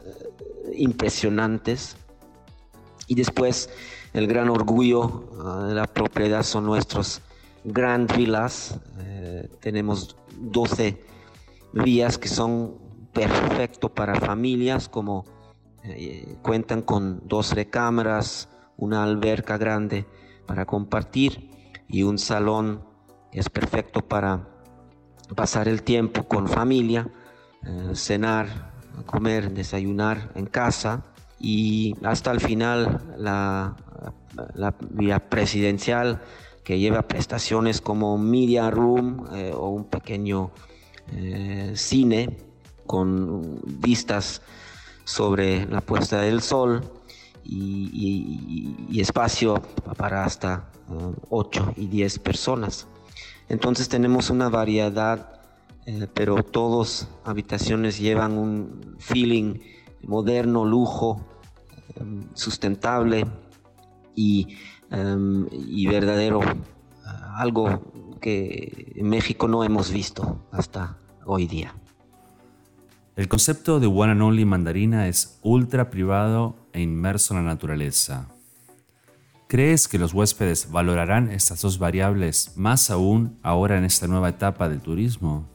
impresionantes. 0.75 1.97
Y 3.13 3.15
después 3.15 3.69
el 4.13 4.25
gran 4.25 4.49
orgullo 4.49 5.29
ah, 5.39 5.65
de 5.67 5.75
la 5.75 5.85
propiedad 5.85 6.41
son 6.41 6.65
nuestros 6.65 7.21
Grand 7.63 8.11
Villas. 8.11 8.79
Eh, 9.01 9.51
tenemos 9.61 10.17
12 10.39 10.99
vías 11.73 12.17
que 12.17 12.27
son 12.27 12.79
perfectos 13.13 13.91
para 13.91 14.15
familias, 14.15 14.89
como 14.89 15.25
eh, 15.83 16.37
cuentan 16.41 16.81
con 16.81 17.21
dos 17.27 17.53
recámaras, 17.53 18.49
una 18.77 19.03
alberca 19.03 19.59
grande 19.59 20.07
para 20.47 20.65
compartir 20.65 21.51
y 21.87 22.01
un 22.01 22.17
salón 22.17 22.83
que 23.31 23.41
es 23.41 23.49
perfecto 23.51 24.01
para 24.01 24.47
pasar 25.35 25.67
el 25.67 25.83
tiempo 25.83 26.23
con 26.23 26.47
familia, 26.47 27.07
eh, 27.63 27.91
cenar, 27.93 28.73
comer, 29.05 29.51
desayunar 29.51 30.31
en 30.33 30.47
casa 30.47 31.12
y 31.43 31.93
hasta 32.03 32.31
el 32.31 32.39
final 32.39 33.01
la, 33.17 33.75
la 34.55 34.73
vía 34.91 35.29
presidencial 35.29 36.21
que 36.63 36.79
lleva 36.79 37.01
prestaciones 37.03 37.81
como 37.81 38.17
media 38.17 38.71
room 38.71 39.27
eh, 39.33 39.51
o 39.53 39.69
un 39.69 39.83
pequeño 39.83 40.51
eh, 41.11 41.73
cine 41.75 42.37
con 42.87 43.59
vistas 43.65 44.41
sobre 45.03 45.65
la 45.65 45.81
puesta 45.81 46.21
del 46.21 46.41
sol 46.41 46.81
y, 47.43 48.99
espacio 49.01 49.61
para 49.97 50.23
hasta 50.23 50.69
8 51.29 51.73
eh, 51.75 51.81
y 51.81 51.87
10 51.87 52.19
personas. 52.19 52.87
Entonces 53.49 53.89
tenemos 53.89 54.29
una 54.29 54.47
variedad, 54.47 55.41
pero 56.13 56.41
todas 56.41 57.09
habitaciones 57.25 57.99
llevan 57.99 58.37
un 58.37 58.95
feeling 58.99 59.59
moderno, 60.03 60.63
lujo, 60.63 61.21
sustentable 62.33 63.25
y 64.15 64.57
Em, 64.93 65.47
y 65.51 65.87
verdadero, 65.87 66.41
algo 67.35 67.81
que 68.21 68.93
en 68.95 69.09
México 69.09 69.47
no 69.47 69.63
hemos 69.63 69.91
visto 69.91 70.45
hasta 70.51 70.99
hoy 71.25 71.47
día. 71.47 71.73
El 73.15 73.27
concepto 73.27 73.79
de 73.79 73.87
One 73.87 74.11
and 74.11 74.21
Only 74.21 74.45
Mandarina 74.45 75.07
es 75.07 75.39
ultra 75.41 75.89
privado 75.89 76.55
e 76.73 76.81
inmerso 76.81 77.33
en 77.33 77.43
la 77.43 77.53
naturaleza. 77.53 78.29
¿Crees 79.47 79.87
que 79.87 79.97
los 79.97 80.13
huéspedes 80.13 80.71
valorarán 80.71 81.31
estas 81.31 81.63
dos 81.63 81.79
variables 81.79 82.53
más 82.55 82.91
aún 82.91 83.39
ahora 83.41 83.79
en 83.79 83.85
esta 83.85 84.05
nueva 84.05 84.29
etapa 84.29 84.69
del 84.69 84.81
turismo? 84.81 85.47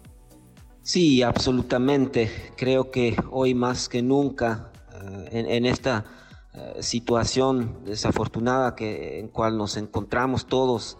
Sí, 0.83 1.23
absolutamente. 1.23 2.29
Creo 2.57 2.91
que 2.91 3.17
hoy 3.31 3.55
más 3.55 3.89
que 3.89 4.03
nunca 4.03 4.73
eh, 5.33 5.47
en, 5.49 5.67
esta 5.67 6.05
eh, 6.55 6.83
situación 6.83 7.85
desafortunada 7.85 8.75
que, 8.75 9.19
en 9.19 9.29
cual 9.29 9.59
nos 9.59 9.77
encontramos 9.77 10.47
todos 10.47 10.97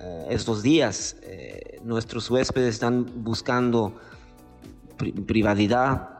eh, 0.00 0.26
estos 0.30 0.62
días. 0.62 1.16
Eh, 1.22 1.78
nuestros 1.84 2.28
huéspedes 2.28 2.74
están 2.74 3.06
buscando 3.22 3.94
privacidad, 5.26 6.18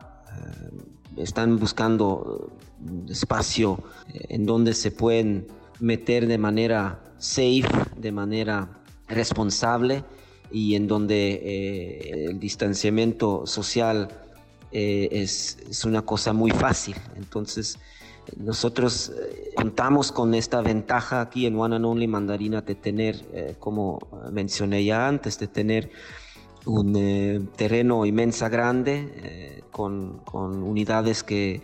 están 1.16 1.58
buscando 1.58 2.52
espacio 3.08 3.82
en 4.14 4.46
donde 4.46 4.72
se 4.72 4.90
pueden 4.90 5.48
meter 5.80 6.26
de 6.26 6.38
manera 6.38 7.02
safe, 7.18 7.68
de 7.96 8.12
manera 8.12 8.80
responsable 9.08 10.04
y 10.50 10.76
en 10.76 10.86
donde 10.86 12.24
el 12.30 12.40
distanciamiento 12.40 13.46
social 13.46 14.08
es, 14.70 15.58
es, 15.68 15.84
una 15.84 16.02
cosa 16.02 16.32
muy 16.32 16.52
fácil. 16.52 16.96
Entonces, 17.16 17.78
nosotros 18.36 19.10
eh, 19.10 19.52
contamos 19.54 20.12
con 20.12 20.34
esta 20.34 20.60
ventaja 20.60 21.20
aquí 21.20 21.46
en 21.46 21.58
One 21.58 21.76
and 21.76 21.84
Only 21.84 22.06
Mandarina 22.06 22.60
de 22.60 22.74
tener, 22.74 23.16
eh, 23.32 23.56
como 23.58 23.98
mencioné 24.32 24.84
ya 24.84 25.08
antes, 25.08 25.38
de 25.38 25.48
tener 25.48 25.90
un 26.66 26.94
eh, 26.96 27.40
terreno 27.56 28.04
inmensa 28.04 28.48
grande 28.48 29.62
con, 29.70 30.20
unidades 30.32 31.22
que 31.22 31.62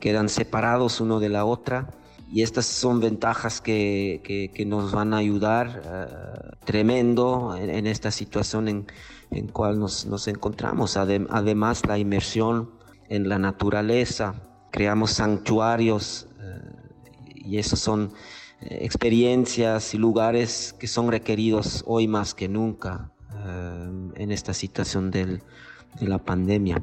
quedan 0.00 0.28
separados 0.28 1.00
uno 1.00 1.20
de 1.20 1.28
la 1.28 1.44
otra. 1.44 1.90
Y 2.32 2.42
estas 2.42 2.66
son 2.66 3.00
ventajas 3.00 3.60
que, 3.60 4.50
nos 4.66 4.90
van 4.90 5.14
a 5.14 5.18
ayudar 5.18 6.56
tremendo 6.64 7.54
en, 7.56 7.86
esta 7.86 8.10
situación 8.10 8.66
en, 8.66 8.86
en 9.30 9.46
cual 9.46 9.78
nos, 9.78 10.06
nos 10.06 10.26
encontramos. 10.26 10.96
además, 10.96 11.86
la 11.86 11.98
inmersión 11.98 12.70
en 13.08 13.28
la 13.28 13.38
naturaleza, 13.38 14.34
creamos 14.74 15.12
santuarios 15.12 16.26
eh, 16.40 17.32
y 17.36 17.58
esos 17.58 17.78
son 17.78 18.12
eh, 18.60 18.78
experiencias 18.80 19.94
y 19.94 19.98
lugares 19.98 20.74
que 20.80 20.88
son 20.88 21.12
requeridos 21.12 21.84
hoy 21.86 22.08
más 22.08 22.34
que 22.34 22.48
nunca 22.48 23.12
eh, 23.46 24.10
en 24.16 24.32
esta 24.32 24.52
situación 24.52 25.12
de 25.12 25.40
la 26.00 26.18
pandemia. 26.18 26.82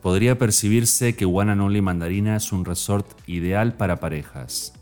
Podría 0.00 0.38
percibirse 0.38 1.14
que 1.14 1.26
Only 1.26 1.82
Mandarina 1.82 2.34
es 2.36 2.50
un 2.50 2.64
resort 2.64 3.06
ideal 3.26 3.74
para 3.74 4.00
parejas. 4.00 4.72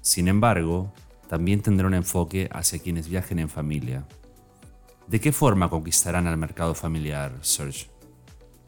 Sin 0.00 0.26
embargo, 0.26 0.92
también 1.28 1.62
tendrá 1.62 1.86
un 1.86 1.94
enfoque 1.94 2.48
hacia 2.50 2.80
quienes 2.80 3.08
viajen 3.08 3.38
en 3.38 3.48
familia. 3.48 4.04
¿De 5.06 5.20
qué 5.20 5.30
forma 5.30 5.70
conquistarán 5.70 6.26
al 6.26 6.36
mercado 6.36 6.74
familiar, 6.74 7.38
Serge? 7.42 7.86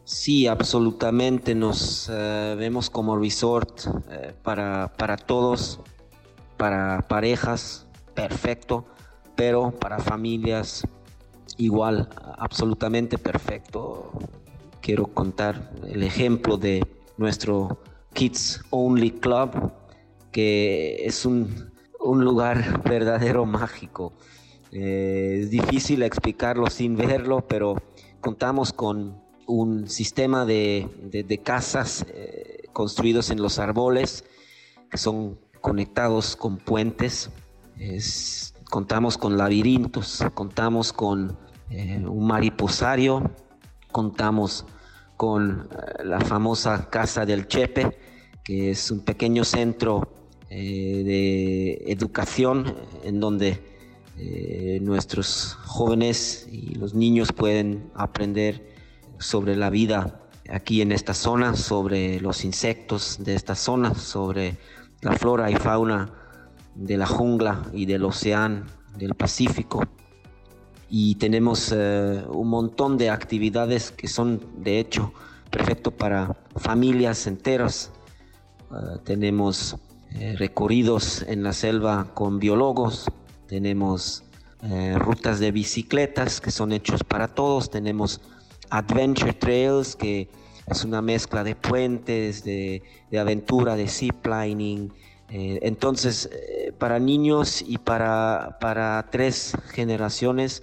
Sí, 0.08 0.46
absolutamente. 0.46 1.54
Nos 1.54 2.08
eh, 2.10 2.54
vemos 2.56 2.88
como 2.88 3.18
resort 3.18 3.82
eh, 4.10 4.32
para, 4.42 4.90
para 4.96 5.18
todos, 5.18 5.80
para 6.56 7.06
parejas, 7.06 7.86
perfecto, 8.14 8.86
pero 9.36 9.70
para 9.70 9.98
familias 9.98 10.88
igual, 11.58 12.08
absolutamente 12.38 13.18
perfecto. 13.18 14.10
Quiero 14.80 15.08
contar 15.08 15.72
el 15.86 16.02
ejemplo 16.02 16.56
de 16.56 16.86
nuestro 17.18 17.78
Kids 18.14 18.62
Only 18.70 19.10
Club, 19.10 19.72
que 20.32 21.04
es 21.04 21.26
un, 21.26 21.70
lugar 22.00 22.82
verdadero 22.88 23.44
mágico. 23.44 24.14
Eh, 24.72 25.40
es 25.42 25.50
difícil 25.50 26.02
explicarlo 26.02 26.70
sin 26.70 26.96
verlo, 26.96 27.46
pero 27.46 27.76
contamos 28.22 28.72
con 28.72 29.27
un 29.48 29.88
sistema 29.88 30.44
de, 30.44 31.40
casas 31.42 32.06
eh, 32.10 32.64
construidos 32.72 33.30
en 33.30 33.40
los 33.40 33.58
árboles 33.58 34.24
que 34.90 34.98
son 34.98 35.38
conectados 35.60 36.36
con 36.36 36.58
puentes. 36.58 37.30
contamos 38.70 39.16
con 39.16 39.38
laberintos, 39.38 40.22
contamos 40.34 40.92
con 40.92 41.38
eh, 41.70 42.04
un 42.06 42.26
mariposario, 42.26 43.30
contamos 43.90 44.66
con 45.16 45.68
eh, 45.72 46.04
la 46.04 46.20
famosa 46.20 46.90
Casa 46.90 47.24
del 47.24 47.48
Chepe, 47.48 47.98
que 48.44 48.70
es 48.70 48.90
un 48.90 49.00
pequeño 49.00 49.44
centro 49.44 50.14
de 50.50 51.74
educación 51.86 52.74
en 53.04 53.20
donde 53.20 53.60
nuestros 54.80 55.58
jóvenes 55.66 56.48
y 56.50 56.74
los 56.74 56.94
niños 56.94 57.32
pueden 57.32 57.90
aprender 57.94 58.77
sobre 59.18 59.56
la 59.56 59.70
vida 59.70 60.20
aquí 60.50 60.80
en 60.80 60.92
esta 60.92 61.14
zona, 61.14 61.54
sobre 61.56 62.20
los 62.20 62.44
insectos 62.44 63.18
de 63.20 63.34
esta 63.34 63.54
zona, 63.54 63.94
sobre 63.94 64.56
la 65.00 65.12
flora 65.12 65.50
y 65.50 65.56
fauna 65.56 66.10
de 66.74 66.96
la 66.96 67.06
jungla 67.06 67.64
y 67.72 67.86
del 67.86 68.04
océano 68.04 68.64
del 68.96 69.14
Pacífico. 69.14 69.82
Y 70.90 71.16
tenemos 71.16 71.72
eh, 71.74 72.24
un 72.28 72.48
montón 72.48 72.96
de 72.96 73.10
actividades 73.10 73.90
que 73.90 74.08
son 74.08 74.40
de 74.62 74.80
hecho 74.80 75.12
perfecto 75.50 75.90
para 75.90 76.36
familias 76.56 77.26
enteras. 77.26 77.90
Eh, 78.70 78.98
tenemos 79.04 79.76
eh, 80.12 80.36
recorridos 80.38 81.22
en 81.22 81.42
la 81.42 81.52
selva 81.52 82.14
con 82.14 82.38
biólogos, 82.38 83.06
tenemos 83.46 84.24
eh, 84.62 84.96
rutas 84.98 85.38
de 85.38 85.52
bicicletas 85.52 86.40
que 86.40 86.50
son 86.50 86.72
hechos 86.72 87.04
para 87.04 87.28
todos, 87.28 87.70
tenemos 87.70 88.20
adventure 88.70 89.32
trails 89.32 89.96
que 89.96 90.28
es 90.66 90.84
una 90.84 91.00
mezcla 91.00 91.44
de 91.44 91.54
puentes, 91.54 92.44
de, 92.44 92.82
aventura, 93.18 93.74
de 93.76 93.88
ziplining. 93.88 94.92
Eh, 95.30 95.58
entonces, 95.62 96.30
para 96.78 96.98
niños 96.98 97.62
y 97.66 97.78
para, 97.78 98.58
para 98.60 99.08
tres 99.10 99.54
generaciones, 99.72 100.62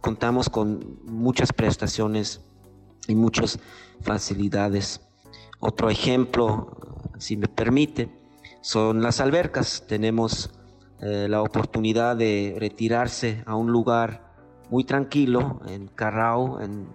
contamos 0.00 0.50
con 0.50 0.98
muchas 1.04 1.52
prestaciones 1.52 2.40
y 3.06 3.14
muchas 3.14 3.58
facilidades. 4.02 5.00
Otro 5.60 5.90
ejemplo, 5.90 6.76
si 7.18 7.36
me 7.36 7.46
permite, 7.48 8.08
son 8.62 9.02
las 9.02 9.20
albercas. 9.20 9.84
Tenemos 9.86 10.50
eh, 11.00 11.26
la 11.28 11.42
oportunidad 11.42 12.16
de 12.16 12.56
retirarse 12.58 13.42
a 13.46 13.54
un 13.54 13.70
lugar 13.70 14.29
muy 14.70 14.84
tranquilo 14.84 15.60
en 15.66 15.88
Carrao, 15.88 16.60
en, 16.60 16.86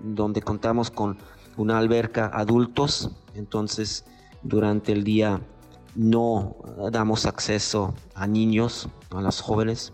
donde 0.00 0.40
contamos 0.42 0.90
con 0.90 1.18
una 1.56 1.78
alberca 1.78 2.30
adultos. 2.32 3.10
Entonces, 3.34 4.04
durante 4.42 4.92
el 4.92 5.04
día 5.04 5.40
no 5.94 6.56
damos 6.90 7.26
acceso 7.26 7.94
a 8.14 8.26
niños, 8.26 8.88
a 9.10 9.20
los 9.20 9.40
jóvenes, 9.40 9.92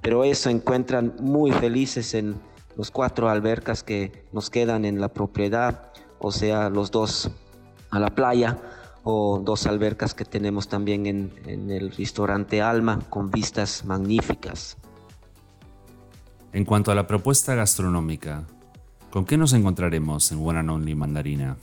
pero 0.00 0.24
eso 0.24 0.50
encuentran 0.50 1.14
muy 1.20 1.52
felices 1.52 2.14
en 2.14 2.40
los 2.76 2.90
cuatro 2.90 3.28
albercas 3.28 3.82
que 3.82 4.24
nos 4.32 4.50
quedan 4.50 4.84
en 4.84 5.00
la 5.00 5.08
propiedad, 5.08 5.92
o 6.18 6.32
sea, 6.32 6.70
los 6.70 6.90
dos 6.90 7.30
a 7.90 8.00
la 8.00 8.10
playa 8.14 8.58
o 9.04 9.40
dos 9.44 9.66
albercas 9.66 10.14
que 10.14 10.24
tenemos 10.24 10.68
también 10.68 11.06
en, 11.06 11.70
el 11.70 11.92
restaurante 11.92 12.62
Alma 12.62 13.00
con 13.10 13.30
vistas 13.30 13.84
magníficas. 13.84 14.76
En 16.54 16.66
cuanto 16.66 16.92
a 16.92 16.94
la 16.94 17.06
propuesta 17.06 17.54
gastronómica, 17.54 18.46
¿con 19.10 19.24
qué 19.24 19.38
nos 19.38 19.54
encontraremos 19.54 20.30
en 20.32 20.46
One 20.46 20.58
and 20.58 20.70
Only 20.70 20.94
Mandarina? 20.94 21.56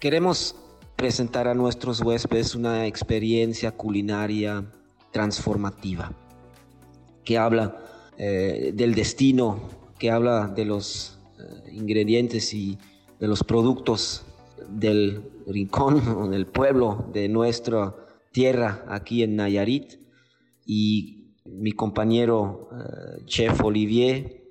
Queremos 0.00 0.56
presentar 0.96 1.46
a 1.46 1.54
nuestros 1.54 2.00
huéspedes 2.00 2.56
una 2.56 2.88
experiencia 2.88 3.70
culinaria 3.70 4.64
transformativa 5.12 6.12
que 7.24 7.38
habla 7.38 7.76
eh, 8.18 8.72
del 8.74 8.96
destino, 8.96 9.60
que 9.96 10.10
habla 10.10 10.48
de 10.48 10.64
los 10.64 11.20
eh, 11.38 11.70
ingredientes 11.74 12.52
y 12.52 12.78
de 13.20 13.28
los 13.28 13.44
productos 13.44 14.24
del 14.68 15.22
rincón 15.46 16.02
o 16.18 16.28
del 16.28 16.46
pueblo 16.46 17.08
de 17.12 17.28
nuestra 17.28 17.94
tierra 18.32 18.84
aquí 18.88 19.22
en 19.22 19.36
Nayarit 19.36 20.00
y 20.66 21.21
mi 21.52 21.72
compañero 21.72 22.68
eh, 22.72 23.24
chef 23.26 23.62
Olivier 23.62 24.42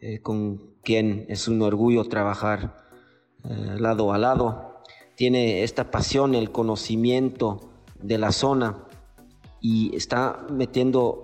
eh, 0.00 0.20
con 0.20 0.74
quien 0.82 1.26
es 1.28 1.48
un 1.48 1.62
orgullo 1.62 2.04
trabajar 2.04 2.76
eh, 3.44 3.76
lado 3.78 4.12
a 4.12 4.18
lado 4.18 4.82
tiene 5.14 5.62
esta 5.62 5.90
pasión 5.90 6.34
el 6.34 6.50
conocimiento 6.50 7.70
de 8.00 8.18
la 8.18 8.32
zona 8.32 8.86
y 9.60 9.94
está 9.94 10.46
metiendo 10.50 11.22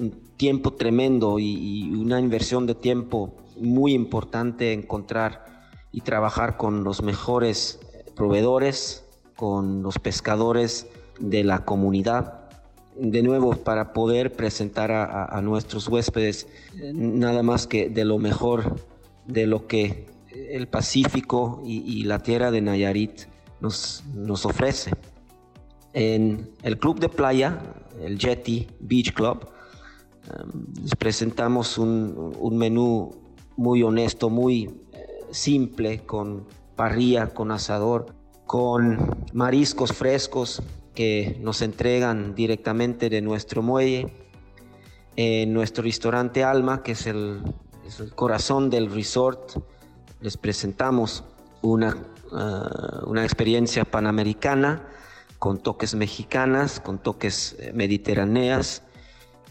un 0.00 0.10
tiempo 0.36 0.72
tremendo 0.72 1.38
y, 1.38 1.86
y 1.86 1.94
una 1.94 2.18
inversión 2.18 2.66
de 2.66 2.74
tiempo 2.74 3.32
muy 3.56 3.94
importante 3.94 4.72
encontrar 4.72 5.44
y 5.92 6.00
trabajar 6.00 6.56
con 6.56 6.82
los 6.82 7.02
mejores 7.02 7.78
proveedores, 8.16 9.04
con 9.36 9.82
los 9.82 10.00
pescadores 10.00 10.88
de 11.20 11.44
la 11.44 11.64
comunidad. 11.64 12.43
De 12.96 13.22
nuevo, 13.22 13.56
para 13.56 13.92
poder 13.92 14.32
presentar 14.32 14.92
a, 14.92 15.40
nuestros 15.42 15.88
huéspedes 15.88 16.46
nada 16.92 17.42
más 17.42 17.66
que 17.66 17.88
de 17.88 18.04
lo 18.04 18.18
mejor 18.18 18.76
de 19.26 19.46
lo 19.46 19.66
que 19.66 20.06
el 20.32 20.68
Pacífico 20.68 21.60
y, 21.64 22.04
la 22.04 22.20
tierra 22.20 22.50
de 22.50 22.60
Nayarit 22.60 23.22
nos, 23.60 24.04
nos 24.14 24.46
ofrece. 24.46 24.92
En 25.92 26.50
el 26.62 26.78
club 26.78 27.00
de 27.00 27.08
playa, 27.08 27.60
el 28.00 28.18
Jetty 28.18 28.68
Beach 28.80 29.12
Club, 29.12 29.48
em, 30.26 30.66
les 30.82 30.94
presentamos 30.94 31.78
un, 31.78 32.34
un 32.38 32.56
menú 32.56 33.12
muy 33.56 33.82
honesto, 33.82 34.30
muy 34.30 34.64
eh, 34.92 35.06
simple, 35.30 36.00
con 36.00 36.46
parrilla 36.76 37.28
con 37.28 37.50
asador, 37.50 38.06
con 38.46 39.16
mariscos 39.32 39.92
frescos 39.92 40.62
que 40.94 41.36
nos 41.40 41.62
entregan 41.62 42.34
directamente 42.34 43.10
de 43.10 43.20
nuestro 43.20 43.62
muelle. 43.62 44.12
En 45.16 45.52
nuestro 45.52 45.84
restaurante 45.84 46.42
Alma, 46.42 46.82
que 46.82 46.92
es 46.92 47.06
el, 47.06 47.42
corazón 48.14 48.70
del 48.70 48.90
resort, 48.90 49.58
les 50.20 50.36
presentamos 50.36 51.24
una, 51.62 51.96
uh, 52.32 53.08
una 53.08 53.22
experiencia 53.22 53.84
panamericana 53.84 54.88
con 55.38 55.58
toques 55.58 55.94
mexicanas, 55.94 56.80
con 56.80 56.98
toques 56.98 57.56
eh, 57.58 57.72
mediterráneas 57.74 58.82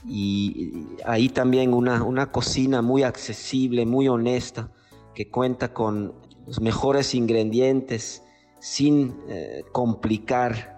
y 0.08 0.88
ahí 1.06 1.30
también 1.30 1.74
una, 1.74 2.04
una 2.04 2.32
cocina 2.32 2.82
muy 2.82 3.04
accesible, 3.04 3.86
muy 3.86 4.08
honesta, 4.08 4.72
que 5.14 5.30
cuenta 5.30 5.74
con 5.74 6.14
los 6.48 6.60
mejores 6.60 7.14
ingredientes 7.14 8.24
sin 8.60 9.16
eh, 9.30 9.64
complicar 9.72 10.73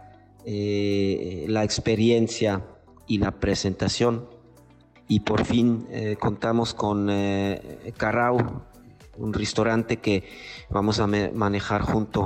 eh, 0.45 1.45
la 1.47 1.63
experiencia 1.63 2.63
y 3.07 3.17
la 3.17 3.31
presentación. 3.31 4.27
Y 5.07 5.19
por 5.19 5.45
fin 5.45 5.85
eh, 5.91 6.17
contamos 6.19 6.73
con 6.73 7.11
Carrao, 7.97 8.65
un 9.17 9.33
restaurante 9.33 9.97
que 9.97 10.23
vamos 10.69 10.99
a 10.99 11.07
manejar 11.07 11.81
junto 11.81 12.25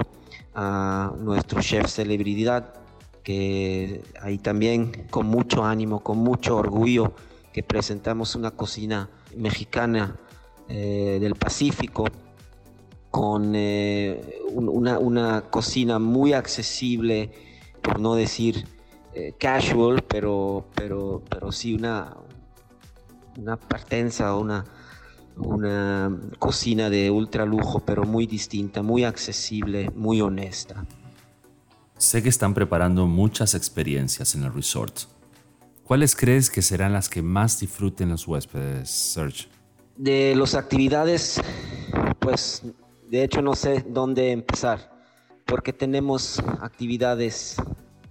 a 0.55 1.13
nuestro 1.19 1.62
chef 1.62 1.88
celebridad, 1.88 2.73
que 3.23 4.01
ahí 4.21 4.38
también 4.38 5.08
con 5.10 5.27
mucho 5.27 5.65
ánimo, 5.65 5.99
con 5.99 6.17
mucho 6.19 6.55
orgullo, 6.55 7.13
que 7.51 7.63
presentamos 7.63 8.36
una 8.36 8.51
cocina 8.51 9.10
mexicana 9.36 10.15
del 10.67 11.36
Pacífico 11.36 12.05
con 13.12 13.53
eh, 13.55 14.39
una, 14.51 15.41
cocina 15.49 15.99
muy 15.99 16.34
accesible, 16.34 17.32
por 17.81 17.99
no 17.99 18.15
decir 18.15 18.67
eh, 19.13 19.33
casual, 19.39 20.03
pero, 20.07 20.65
pero, 20.75 21.23
pero 21.29 21.51
sí 21.51 21.73
una, 21.73 22.15
una 23.37 23.57
partenza, 23.57 24.35
una, 24.35 24.65
una 25.37 26.11
cocina 26.37 26.89
de 26.89 27.09
ultra 27.09 27.45
lujo, 27.45 27.79
pero 27.79 28.03
muy 28.03 28.27
distinta, 28.27 28.81
muy 28.81 29.03
accesible, 29.03 29.89
muy 29.95 30.21
honesta. 30.21 30.85
Sé 31.97 32.23
que 32.23 32.29
están 32.29 32.53
preparando 32.53 33.07
muchas 33.07 33.55
experiencias 33.55 34.35
en 34.35 34.43
el 34.43 34.53
resort. 34.53 34.99
¿Cuáles 35.83 36.15
crees 36.15 36.49
que 36.49 36.61
serán 36.61 36.93
las 36.93 37.09
que 37.09 37.21
más 37.21 37.59
disfruten 37.59 38.09
los 38.09 38.27
huéspedes, 38.27 38.89
Serge? 38.89 39.47
De 39.97 40.35
las 40.35 40.53
actividades, 40.55 41.41
pues 42.19 42.63
de 43.09 43.23
hecho, 43.23 43.41
no 43.41 43.55
sé 43.55 43.83
dónde 43.87 44.31
empezar, 44.31 44.91
porque 45.49 45.73
tenemos 45.73 46.39
actividades 46.62 47.57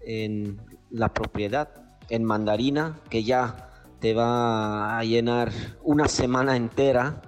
en 0.00 0.60
la 0.90 1.12
propiedad, 1.14 1.68
en 2.08 2.24
Mandarina, 2.24 3.00
que 3.08 3.22
ya 3.22 3.70
te 4.00 4.12
va 4.12 4.98
a 4.98 5.04
llenar 5.04 5.52
una 5.82 6.08
semana 6.08 6.56
entera. 6.56 7.22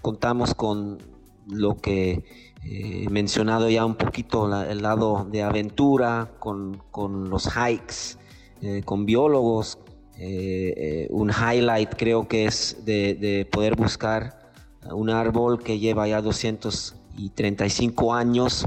Contamos 0.00 0.54
con 0.54 0.98
lo 1.46 1.76
que 1.76 2.24
he 2.62 3.04
eh, 3.04 3.08
mencionado 3.10 3.68
ya 3.68 3.84
un 3.84 3.96
poquito, 3.96 4.62
el 4.62 4.82
lado 4.82 5.26
de 5.30 5.42
aventura, 5.42 6.30
con, 6.38 6.80
los 7.28 7.48
hikes, 7.48 8.18
eh, 8.62 8.82
con 8.84 9.06
biólogos. 9.06 9.78
Eh, 10.20 11.06
un 11.10 11.30
highlight 11.30 11.94
creo 11.96 12.26
que 12.28 12.46
es 12.46 12.84
de, 12.84 13.14
de 13.14 13.44
poder 13.44 13.76
buscar 13.76 14.50
un 14.92 15.10
árbol 15.10 15.62
que 15.62 15.78
lleva 15.78 16.08
ya 16.08 16.20
200 16.20 16.94
y 17.16 17.30
35 17.30 18.14
años, 18.14 18.66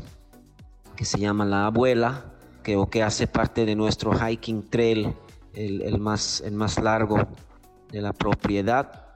que 1.01 1.05
se 1.05 1.17
llama 1.17 1.45
La 1.45 1.65
Abuela, 1.65 2.25
que, 2.61 2.79
que 2.91 3.01
hace 3.01 3.25
parte 3.25 3.65
de 3.65 3.75
nuestro 3.75 4.11
hiking 4.13 4.69
trail, 4.69 5.15
el, 5.55 5.97
más, 5.97 6.41
el 6.45 6.53
más 6.53 6.79
largo 6.79 7.27
de 7.91 8.03
la 8.03 8.13
propiedad. 8.13 9.07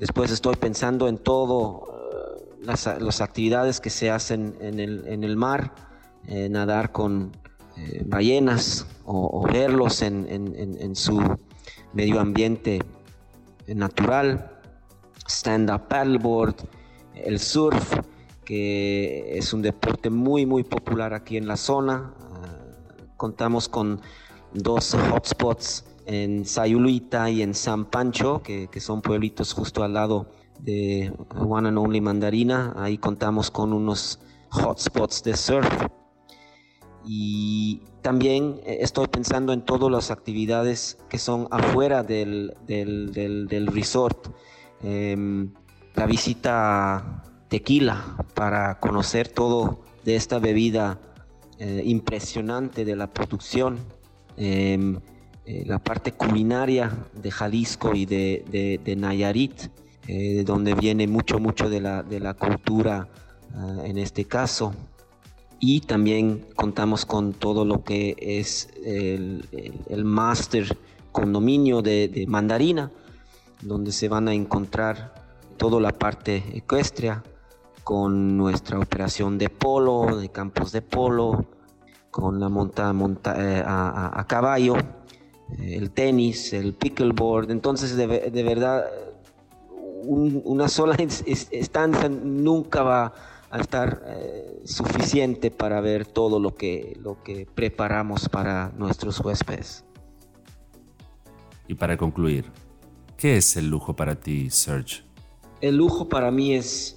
Después 0.00 0.32
estoy 0.32 0.56
pensando 0.56 1.06
en 1.06 1.18
todo, 1.18 2.40
eh, 2.60 2.64
las, 2.64 3.20
actividades 3.20 3.80
que 3.80 3.88
se 3.88 4.10
hacen 4.10 4.56
en 4.60 4.80
el, 4.80 5.06
en 5.06 5.22
el 5.22 5.36
mar, 5.36 5.72
eh, 6.26 6.48
nadar 6.48 6.90
con 6.90 7.30
eh, 7.76 8.02
ballenas 8.04 8.88
o, 9.04 9.46
verlos 9.46 10.02
en, 10.02 10.26
en, 10.28 10.96
su 10.96 11.22
medio 11.92 12.18
ambiente 12.18 12.82
natural, 13.68 14.58
stand-up 15.28 15.86
paddleboard, 15.86 16.56
el 17.14 17.38
surf, 17.38 17.94
que 18.46 19.36
es 19.36 19.52
un 19.52 19.60
deporte 19.60 20.08
muy 20.08 20.46
muy 20.46 20.64
popular 20.64 21.12
aquí 21.12 21.36
en 21.36 21.46
la 21.46 21.58
zona, 21.58 22.14
ah, 22.18 22.56
Contamos 23.18 23.68
con 23.68 24.00
dos 24.52 24.94
hotspots 24.94 25.84
en 26.06 26.44
Sayulita 26.44 27.28
y 27.30 27.42
en 27.42 27.54
San 27.54 27.86
Pancho, 27.86 28.42
que, 28.42 28.68
que, 28.68 28.80
son 28.80 29.02
pueblitos 29.02 29.52
justo 29.52 29.82
al 29.82 29.94
lado 29.94 30.28
de 30.60 31.12
One 31.34 31.68
and 31.68 31.78
Only 31.78 32.00
Mandarina. 32.00 32.74
Ahí 32.76 32.98
contamos 32.98 33.50
con 33.50 33.72
unos 33.72 34.20
hotspots 34.50 35.22
de 35.24 35.36
surf. 35.36 35.86
Y 37.06 37.82
también 38.02 38.60
eh, 38.64 38.78
estoy 38.80 39.06
pensando 39.06 39.52
en 39.52 39.62
todas 39.62 39.90
las 39.90 40.10
actividades 40.10 40.98
que 41.08 41.18
son 41.18 41.48
afuera 41.50 42.02
del, 42.02 42.54
del, 42.66 43.12
del, 43.12 43.66
resort. 43.68 44.28
Em, 44.82 45.52
la 45.94 46.06
visita 46.06 47.22
Tequila 47.48 48.16
para 48.34 48.78
conocer 48.80 49.28
todo 49.28 49.80
de 50.04 50.16
esta 50.16 50.38
bebida 50.38 50.98
eh, 51.58 51.82
impresionante 51.84 52.84
de 52.84 52.96
la 52.96 53.06
producción. 53.06 53.78
Em, 54.36 54.98
eh, 55.46 55.62
la 55.64 55.78
parte 55.78 56.12
culinaria 56.12 56.90
de 57.14 57.30
Jalisco 57.30 57.94
y 57.94 58.04
de, 58.04 58.80
de, 58.84 58.96
Nayarit, 58.96 59.70
eh, 60.08 60.42
donde 60.44 60.74
viene 60.74 61.06
mucho, 61.06 61.38
mucho 61.38 61.70
de 61.70 61.80
la, 61.80 62.02
de 62.02 62.18
la 62.18 62.34
cultura 62.34 63.08
ah, 63.54 63.82
en 63.84 63.96
este 63.96 64.24
caso. 64.24 64.74
Y 65.60 65.82
también 65.82 66.44
contamos 66.56 67.06
con 67.06 67.32
todo 67.32 67.64
lo 67.64 67.84
que 67.84 68.16
es 68.18 68.68
el, 68.84 69.48
el, 69.88 70.04
máster 70.04 70.76
condominio 71.12 71.80
de, 71.80 72.08
de, 72.08 72.26
mandarina, 72.26 72.90
donde 73.62 73.92
se 73.92 74.08
van 74.08 74.26
a 74.26 74.34
encontrar 74.34 75.14
toda 75.56 75.80
la 75.80 75.92
parte 75.92 76.42
ecuestria, 76.54 77.22
con 77.86 78.36
nuestra 78.36 78.80
operación 78.80 79.38
de 79.38 79.48
polo, 79.48 80.18
de 80.18 80.28
campos 80.28 80.72
de 80.72 80.82
polo, 80.82 81.46
con 82.10 82.40
la 82.40 82.48
monta, 82.48 82.92
monta 82.92 83.36
eh, 83.38 83.62
a, 83.64 84.26
caballo, 84.28 84.76
eh, 84.76 85.76
el 85.76 85.92
tenis, 85.92 86.52
el 86.52 86.74
pickleboard. 86.74 87.52
Entonces, 87.52 87.96
de, 87.96 88.42
verdad, 88.42 88.86
una 90.02 90.66
sola 90.66 90.96
estancia 91.26 92.08
nunca 92.08 92.82
va 92.82 93.14
a 93.50 93.60
estar 93.60 94.02
eh, 94.04 94.62
suficiente 94.64 95.52
para 95.52 95.80
ver 95.80 96.06
todo 96.06 96.40
lo 96.40 96.56
que, 96.56 96.98
lo 97.00 97.22
que 97.22 97.46
preparamos 97.46 98.28
para 98.28 98.72
nuestros 98.76 99.20
huéspedes. 99.20 99.84
Y 101.68 101.74
para 101.76 101.96
concluir, 101.96 102.46
¿qué 103.16 103.36
es 103.36 103.56
el 103.56 103.68
lujo 103.68 103.94
para 103.94 104.16
ti, 104.16 104.50
Serge? 104.50 105.04
El 105.60 105.76
lujo 105.76 106.08
para 106.08 106.32
mí 106.32 106.52
es 106.52 106.95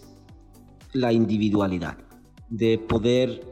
la 0.93 1.13
individualidad, 1.13 1.97
de 2.49 2.77
poder 2.77 3.43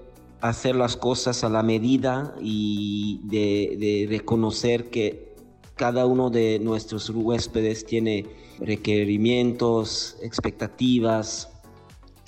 hacer 0.41 0.75
las 0.75 0.95
cosas 0.95 1.43
a 1.43 1.49
la 1.49 1.63
medida 1.63 2.35
y 2.41 3.21
de, 3.23 4.07
reconocer 4.09 4.89
que 4.89 5.35
cada 5.75 6.05
uno 6.05 6.29
de 6.29 6.59
nuestros 6.59 7.09
huéspedes 7.09 7.85
tiene 7.85 8.25
requerimientos, 8.59 10.17
expectativas 10.21 11.49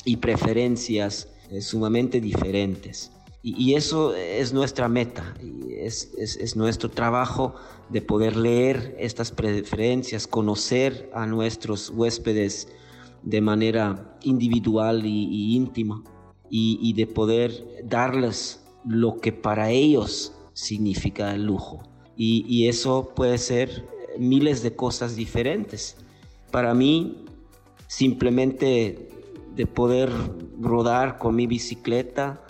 y 0.05 0.17
preferencias 0.17 1.27
eh, 1.49 1.61
sumamente 1.61 2.21
diferentes. 2.21 3.11
Y, 3.41 3.73
eso 3.73 4.13
es 4.15 4.51
nuestra 4.51 4.89
meta, 4.89 5.33
es, 5.71 6.11
es, 6.17 6.55
nuestro 6.57 6.91
trabajo 6.91 7.55
de 7.87 8.01
poder 8.01 8.35
leer 8.35 8.97
estas 8.99 9.31
preferencias, 9.31 10.27
conocer 10.27 11.09
a 11.13 11.25
nuestros 11.25 11.89
huéspedes 11.89 12.67
de 13.23 13.41
manera 13.41 14.17
individual 14.23 15.05
y, 15.05 15.55
íntima 15.55 16.03
y, 16.49 16.93
de 16.93 17.07
poder 17.07 17.83
darles 17.83 18.63
lo 18.85 19.19
que 19.19 19.31
para 19.31 19.69
ellos 19.69 20.33
significa 20.53 21.33
el 21.33 21.45
lujo. 21.45 21.83
Y, 22.15 22.67
eso 22.67 23.13
puede 23.15 23.37
ser 23.37 23.87
miles 24.17 24.63
de 24.63 24.75
cosas 24.75 25.15
diferentes. 25.15 25.97
Para 26.51 26.73
mí, 26.73 27.25
simplemente 27.87 29.09
de 29.55 29.65
poder 29.65 30.11
rodar 30.59 31.17
con 31.17 31.35
mi 31.35 31.47
bicicleta, 31.47 32.43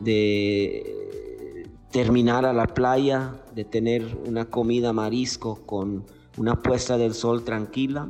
de 0.00 1.68
terminar 1.90 2.44
a 2.44 2.52
la 2.52 2.66
playa, 2.66 3.42
de 3.54 3.64
tener 3.64 4.18
una 4.26 4.44
comida 4.46 4.92
marisco 4.92 5.64
con 5.64 6.04
una 6.36 6.60
puesta 6.60 6.98
del 6.98 7.14
sol 7.14 7.44
tranquila, 7.44 8.08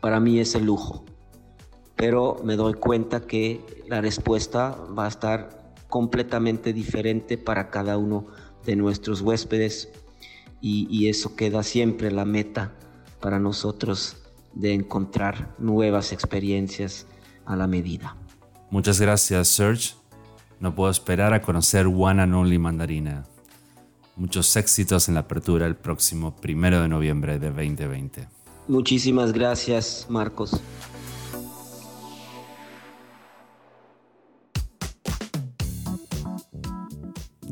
para 0.00 0.20
mí 0.20 0.38
es 0.38 0.54
el 0.54 0.64
lujo 0.64 1.04
pero 1.96 2.40
me 2.44 2.56
doy 2.56 2.74
cuenta 2.74 3.20
que 3.20 3.60
la 3.88 4.00
respuesta 4.00 4.76
va 4.96 5.06
a 5.06 5.08
estar 5.08 5.74
completamente 5.88 6.72
diferente 6.72 7.38
para 7.38 7.70
cada 7.70 7.98
uno 7.98 8.26
de 8.64 8.76
nuestros 8.76 9.20
huéspedes 9.20 9.90
y, 10.60 11.08
eso 11.08 11.36
queda 11.36 11.62
siempre 11.62 12.10
la 12.10 12.24
meta 12.24 12.72
para 13.20 13.38
nosotros 13.38 14.16
de 14.54 14.72
encontrar 14.72 15.54
nuevas 15.58 16.10
experiencias 16.10 17.06
a 17.44 17.54
la 17.54 17.66
medida. 17.66 18.16
Muchas 18.70 18.98
gracias, 18.98 19.48
Serge. 19.48 19.94
No 20.60 20.74
puedo 20.74 20.90
esperar 20.90 21.34
a 21.34 21.42
conocer 21.42 21.86
One 21.86 22.22
and 22.22 22.34
Only 22.34 22.58
Mandarina. 22.58 23.24
Muchos 24.16 24.56
éxitos 24.56 25.08
en 25.08 25.14
la 25.14 25.20
apertura 25.20 25.66
el 25.66 25.76
próximo 25.76 26.34
primero 26.34 26.80
de 26.80 26.88
noviembre 26.88 27.38
de 27.38 27.50
2020. 27.50 28.26
Muchísimas 28.68 29.32
gracias, 29.32 30.06
Marcos. 30.08 30.62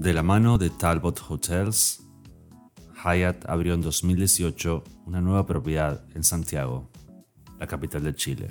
De 0.02 0.12
la 0.12 0.24
mano 0.24 0.58
de 0.58 0.68
Talbot 0.68 1.22
Hotels, 1.28 2.02
Hyatt 3.04 3.48
abrió 3.48 3.74
en 3.74 3.82
2018 3.82 4.82
una 5.06 5.20
nueva 5.20 5.46
propiedad 5.46 6.04
en 6.16 6.24
Santiago, 6.24 6.90
la 7.60 7.68
capital 7.68 8.02
de 8.02 8.12
Chile. 8.12 8.48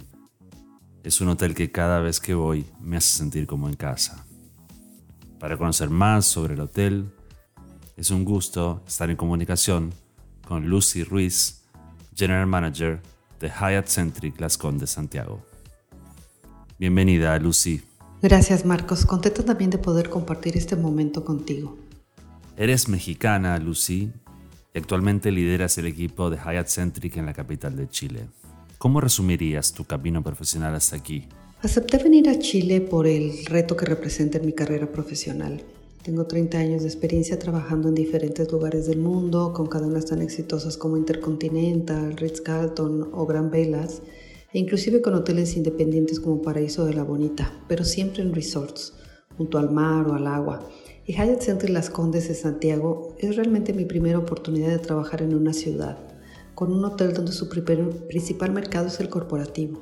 Es 1.04 1.20
un 1.20 1.28
hotel 1.28 1.54
que 1.54 1.70
cada 1.70 2.00
vez 2.00 2.22
que 2.22 2.34
voy 2.34 2.66
me 2.80 2.96
hace 2.96 3.18
sentir 3.18 3.48
como 3.48 3.68
en 3.68 3.76
casa. 3.76 4.26
Para 5.42 5.58
conocer 5.58 5.90
más 5.90 6.26
sobre 6.26 6.54
el 6.54 6.62
hotel, 6.62 7.12
es 7.98 8.12
un 8.12 8.24
gusto 8.24 8.82
estar 8.88 9.10
en 9.10 9.18
comunicación 9.18 9.94
con 10.48 10.70
Lucy 10.70 11.04
Ruiz, 11.04 11.66
General 12.16 12.48
Manager 12.48 13.02
de 13.42 13.50
Hyatt 13.50 13.88
Centric 13.88 14.40
Las 14.40 14.58
Condes 14.58 14.92
Santiago. 14.92 15.46
Bienvenida, 16.80 17.38
Lucy. 17.40 17.91
Gracias 18.22 18.66
Marcos, 18.66 19.08
contenta 19.08 19.44
también 19.44 19.72
de 19.72 19.80
poder 19.80 20.10
compartir 20.10 20.56
este 20.56 20.76
momento 20.76 21.26
contigo. 21.26 21.76
Eres 22.56 22.88
mexicana, 22.88 23.58
Lucy, 23.58 24.12
y 24.74 24.78
actualmente 24.78 25.32
lideras 25.32 25.78
el 25.80 25.88
equipo 25.88 26.30
de 26.30 26.38
Hyatt 26.38 26.68
Centric 26.68 27.18
en 27.18 27.26
la 27.26 27.34
capital 27.34 27.76
de 27.76 27.90
Chile. 27.90 28.28
¿Cómo 28.78 29.02
resumirías 29.02 29.74
tu 29.74 29.86
camino 29.86 30.24
profesional 30.24 30.76
hasta 30.76 30.98
aquí? 30.98 31.28
Acepté 31.64 31.98
venir 31.98 32.30
a 32.30 32.38
Chile 32.38 32.82
por 32.82 33.08
el 33.08 33.46
reto 33.46 33.76
que 33.76 33.86
representa 33.86 34.38
en 34.38 34.46
mi 34.46 34.54
carrera 34.54 34.92
profesional. 34.92 35.64
Tengo 36.04 36.26
30 36.26 36.58
años 36.60 36.82
de 36.82 36.90
experiencia 36.90 37.40
trabajando 37.40 37.90
en 37.90 37.96
diferentes 37.96 38.52
lugares 38.52 38.86
del 38.88 39.00
mundo, 39.00 39.54
con 39.54 39.68
cadenas 39.68 40.06
tan 40.06 40.22
exitosas 40.22 40.78
como 40.78 40.98
Intercontinental, 40.98 42.18
Ritz-Carlton 42.18 43.10
o 43.14 43.26
Gran 43.26 43.50
Velas, 43.52 44.02
e 44.54 44.60
inclusive 44.60 45.02
con 45.02 45.14
hoteles 45.16 45.56
independientes 45.56 46.20
como 46.20 46.42
Paraíso 46.42 46.86
de 46.86 46.94
la 46.94 47.04
Bonita, 47.04 47.54
pero 47.68 47.84
siempre 47.84 48.22
en 48.22 48.34
resorts, 48.34 48.94
junto 49.38 49.58
al 49.58 49.72
mar 49.72 50.08
o 50.08 50.14
al 50.14 50.28
agua. 50.28 50.68
Y 51.06 51.14
Hyatt 51.14 51.42
Center 51.42 51.70
Las 51.70 51.90
Condes 51.90 52.28
de 52.28 52.36
Santiago 52.36 53.16
es 53.20 53.36
realmente 53.36 53.74
mi 53.74 53.86
primera 53.86 54.20
oportunidad 54.20 54.70
de 54.70 54.80
trabajar 54.80 55.22
en 55.22 55.34
una 55.34 55.54
ciudad, 55.54 55.98
con 56.54 56.72
un 56.72 56.86
hotel 56.86 57.14
donde 57.14 57.32
su 57.32 57.50
principal 57.50 58.52
mercado 58.52 58.88
es 58.88 59.00
el 59.00 59.10
corporativo. 59.10 59.82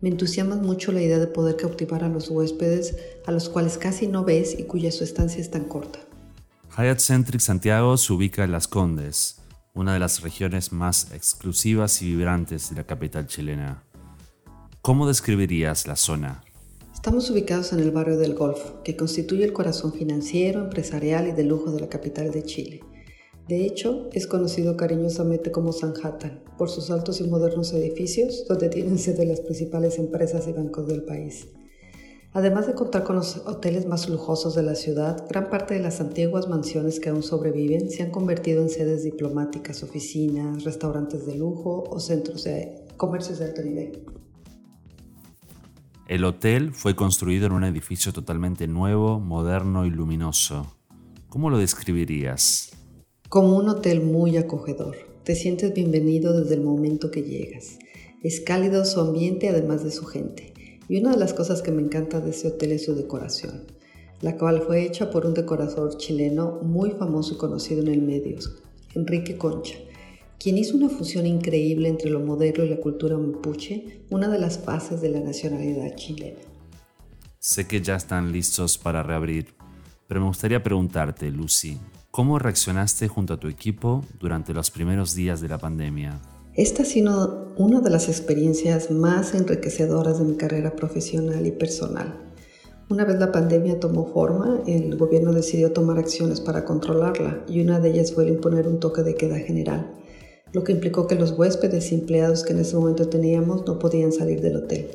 Me 0.00 0.08
entusiasma 0.08 0.56
mucho 0.56 0.92
la 0.92 1.02
idea 1.02 1.18
de 1.18 1.26
poder 1.26 1.56
cautivar 1.56 2.04
a 2.04 2.08
los 2.08 2.30
huéspedes 2.30 2.96
a 3.26 3.32
los 3.32 3.48
cuales 3.48 3.78
casi 3.78 4.06
no 4.06 4.24
ves 4.24 4.58
y 4.58 4.64
cuya 4.64 4.90
su 4.90 5.04
estancia 5.04 5.40
es 5.40 5.50
tan 5.50 5.64
corta. 5.64 5.98
Hyatt 6.76 7.00
Centric 7.00 7.40
Santiago 7.40 7.96
se 7.96 8.12
ubica 8.12 8.44
en 8.44 8.52
Las 8.52 8.66
Condes, 8.66 9.40
una 9.74 9.94
de 9.94 9.98
las 9.98 10.22
regiones 10.22 10.72
más 10.72 11.12
exclusivas 11.12 12.00
y 12.02 12.14
vibrantes 12.14 12.70
de 12.70 12.76
la 12.76 12.84
capital 12.84 13.26
chilena. 13.26 13.82
¿Cómo 14.82 15.06
describirías 15.06 15.86
la 15.86 15.94
zona? 15.94 16.42
Estamos 16.94 17.28
ubicados 17.28 17.74
en 17.74 17.80
el 17.80 17.90
barrio 17.90 18.16
del 18.16 18.34
Golfo, 18.34 18.82
que 18.82 18.96
constituye 18.96 19.44
el 19.44 19.52
corazón 19.52 19.92
financiero, 19.92 20.60
empresarial 20.60 21.28
y 21.28 21.32
de 21.32 21.44
lujo 21.44 21.70
de 21.70 21.82
la 21.82 21.90
capital 21.90 22.30
de 22.30 22.44
Chile. 22.44 22.80
De 23.46 23.66
hecho, 23.66 24.08
es 24.14 24.26
conocido 24.26 24.78
cariñosamente 24.78 25.52
como 25.52 25.72
Sanhattan 25.72 26.42
por 26.56 26.70
sus 26.70 26.90
altos 26.90 27.20
y 27.20 27.24
modernos 27.24 27.74
edificios 27.74 28.46
donde 28.48 28.70
tienen 28.70 28.98
sede 28.98 29.26
las 29.26 29.40
principales 29.40 29.98
empresas 29.98 30.48
y 30.48 30.52
bancos 30.52 30.88
del 30.88 31.02
país. 31.02 31.48
Además 32.32 32.66
de 32.66 32.72
contar 32.72 33.04
con 33.04 33.16
los 33.16 33.36
hoteles 33.36 33.84
más 33.84 34.08
lujosos 34.08 34.54
de 34.54 34.62
la 34.62 34.76
ciudad, 34.76 35.26
gran 35.28 35.50
parte 35.50 35.74
de 35.74 35.80
las 35.80 36.00
antiguas 36.00 36.48
mansiones 36.48 37.00
que 37.00 37.10
aún 37.10 37.22
sobreviven 37.22 37.90
se 37.90 38.02
han 38.02 38.10
convertido 38.10 38.62
en 38.62 38.70
sedes 38.70 39.04
diplomáticas, 39.04 39.82
oficinas, 39.82 40.64
restaurantes 40.64 41.26
de 41.26 41.34
lujo 41.34 41.84
o 41.90 42.00
centros 42.00 42.44
de 42.44 42.86
comercios 42.96 43.40
de 43.40 43.44
alto 43.44 43.60
nivel. 43.60 44.06
El 46.10 46.24
hotel 46.24 46.72
fue 46.72 46.96
construido 46.96 47.46
en 47.46 47.52
un 47.52 47.62
edificio 47.62 48.12
totalmente 48.12 48.66
nuevo, 48.66 49.20
moderno 49.20 49.86
y 49.86 49.90
luminoso, 49.90 50.66
¿cómo 51.28 51.50
lo 51.50 51.58
describirías? 51.58 52.72
Como 53.28 53.56
un 53.56 53.68
hotel 53.68 54.00
muy 54.00 54.36
acogedor. 54.36 54.96
Te 55.22 55.36
sientes 55.36 55.72
bienvenido 55.72 56.36
desde 56.36 56.56
el 56.56 56.62
momento 56.62 57.12
que 57.12 57.22
llegas. 57.22 57.78
Es 58.24 58.40
cálido 58.40 58.84
su 58.86 58.98
ambiente 58.98 59.50
además 59.50 59.84
de 59.84 59.92
su 59.92 60.04
gente. 60.04 60.80
Y 60.88 60.98
una 60.98 61.12
de 61.12 61.18
las 61.18 61.32
cosas 61.32 61.62
que 61.62 61.70
me 61.70 61.80
encanta 61.80 62.18
de 62.18 62.30
ese 62.30 62.48
hotel 62.48 62.72
es 62.72 62.86
su 62.86 62.96
decoración, 62.96 63.68
la 64.20 64.36
cual 64.36 64.62
fue 64.62 64.84
hecha 64.84 65.12
por 65.12 65.26
un 65.26 65.34
decorador 65.34 65.96
chileno 65.96 66.58
muy 66.60 66.90
famoso 66.90 67.34
y 67.34 67.36
conocido 67.36 67.82
en 67.82 67.88
el 67.88 68.02
medio, 68.02 68.36
Enrique 68.96 69.38
Concha, 69.38 69.76
quien 70.40 70.56
hizo 70.56 70.74
una 70.74 70.88
fusión 70.88 71.26
increíble 71.26 71.88
entre 71.88 72.10
lo 72.10 72.20
moderno 72.20 72.64
y 72.64 72.70
la 72.70 72.80
cultura 72.80 73.18
mapuche, 73.18 74.04
una 74.10 74.26
de 74.28 74.38
las 74.38 74.58
fases 74.58 75.02
de 75.02 75.10
la 75.10 75.20
nacionalidad 75.20 75.94
chilena. 75.96 76.40
Sé 77.38 77.66
que 77.66 77.82
ya 77.82 77.96
están 77.96 78.32
listos 78.32 78.78
para 78.78 79.02
reabrir, 79.02 79.48
pero 80.08 80.20
me 80.20 80.28
gustaría 80.28 80.62
preguntarte, 80.62 81.30
Lucy, 81.30 81.78
¿cómo 82.10 82.38
reaccionaste 82.38 83.06
junto 83.06 83.34
a 83.34 83.40
tu 83.40 83.48
equipo 83.48 84.02
durante 84.18 84.54
los 84.54 84.70
primeros 84.70 85.14
días 85.14 85.42
de 85.42 85.48
la 85.48 85.58
pandemia? 85.58 86.20
Esta 86.54 86.82
ha 86.82 86.86
sido 86.86 87.54
una 87.58 87.80
de 87.80 87.90
las 87.90 88.08
experiencias 88.08 88.90
más 88.90 89.34
enriquecedoras 89.34 90.18
de 90.18 90.24
mi 90.24 90.36
carrera 90.36 90.74
profesional 90.74 91.46
y 91.46 91.52
personal. 91.52 92.18
Una 92.88 93.04
vez 93.04 93.20
la 93.20 93.30
pandemia 93.30 93.78
tomó 93.78 94.06
forma, 94.12 94.62
el 94.66 94.96
gobierno 94.96 95.32
decidió 95.32 95.72
tomar 95.72 95.98
acciones 95.98 96.40
para 96.40 96.64
controlarla 96.64 97.44
y 97.46 97.60
una 97.60 97.78
de 97.78 97.90
ellas 97.90 98.12
fue 98.12 98.24
el 98.24 98.30
imponer 98.30 98.66
un 98.66 98.80
toque 98.80 99.02
de 99.02 99.14
queda 99.14 99.38
general, 99.38 99.94
lo 100.52 100.64
que 100.64 100.72
implicó 100.72 101.06
que 101.06 101.14
los 101.14 101.32
huéspedes 101.32 101.92
y 101.92 101.94
empleados 101.94 102.42
que 102.42 102.52
en 102.52 102.60
ese 102.60 102.76
momento 102.76 103.08
teníamos 103.08 103.66
no 103.66 103.78
podían 103.78 104.12
salir 104.12 104.40
del 104.40 104.56
hotel. 104.56 104.88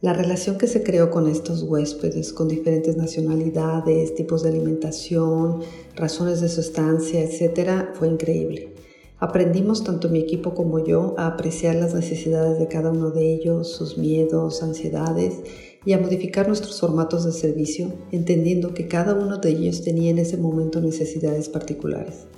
La 0.00 0.12
relación 0.12 0.58
que 0.58 0.68
se 0.68 0.84
creó 0.84 1.10
con 1.10 1.26
estos 1.26 1.64
huéspedes, 1.64 2.32
con 2.32 2.46
diferentes 2.46 2.96
nacionalidades, 2.96 4.14
tipos 4.14 4.44
de 4.44 4.50
alimentación, 4.50 5.60
razones 5.96 6.40
de 6.40 6.48
su 6.48 6.60
estancia, 6.60 7.20
etc., 7.20 7.86
fue 7.94 8.06
increíble. 8.06 8.74
Aprendimos 9.18 9.82
tanto 9.82 10.08
mi 10.08 10.20
equipo 10.20 10.54
como 10.54 10.84
yo 10.84 11.16
a 11.18 11.26
apreciar 11.26 11.74
las 11.74 11.94
necesidades 11.94 12.60
de 12.60 12.68
cada 12.68 12.92
uno 12.92 13.10
de 13.10 13.34
ellos, 13.34 13.72
sus 13.72 13.98
miedos, 13.98 14.62
ansiedades 14.62 15.40
y 15.84 15.92
a 15.92 15.98
modificar 15.98 16.46
nuestros 16.46 16.78
formatos 16.78 17.24
de 17.24 17.32
servicio, 17.32 17.92
entendiendo 18.12 18.74
que 18.74 18.86
cada 18.86 19.14
uno 19.14 19.38
de 19.38 19.50
ellos 19.50 19.82
tenía 19.82 20.10
en 20.10 20.18
ese 20.18 20.36
momento 20.36 20.80
necesidades 20.80 21.48
particulares. 21.48 22.28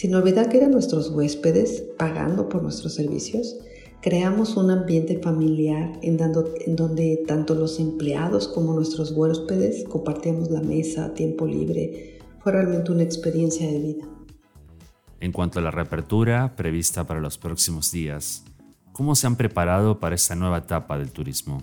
Sin 0.00 0.14
olvidar 0.14 0.48
que 0.48 0.56
eran 0.56 0.70
nuestros 0.70 1.10
huéspedes 1.10 1.84
pagando 1.98 2.48
por 2.48 2.62
nuestros 2.62 2.94
servicios, 2.94 3.58
Creamos 4.00 4.56
un 4.56 4.70
ambiente 4.70 5.18
familiar 5.18 5.98
en, 6.00 6.16
donde 6.16 7.22
tanto 7.28 7.54
los 7.54 7.78
empleados 7.78 8.48
como 8.48 8.72
nuestros 8.72 9.12
huéspedes 9.12 9.84
compartíamos 9.84 10.50
la 10.50 10.62
mesa, 10.62 11.12
tiempo 11.12 11.46
libre. 11.46 12.18
Fue 12.38 12.52
realmente 12.52 12.92
una 12.92 13.02
experiencia 13.02 13.70
de 13.70 13.78
vida. 13.78 14.08
En 15.20 15.32
cuanto 15.32 15.58
a 15.58 15.62
la 15.62 15.70
reapertura 15.70 16.56
prevista 16.56 17.06
para 17.06 17.20
los 17.20 17.36
próximos 17.36 17.92
días, 17.92 18.42
¿cómo 18.92 19.14
se 19.14 19.26
han 19.26 19.36
preparado 19.36 20.00
para 20.00 20.14
esta 20.14 20.34
nueva 20.34 20.56
etapa 20.56 20.96
del 20.96 21.10
turismo? 21.10 21.62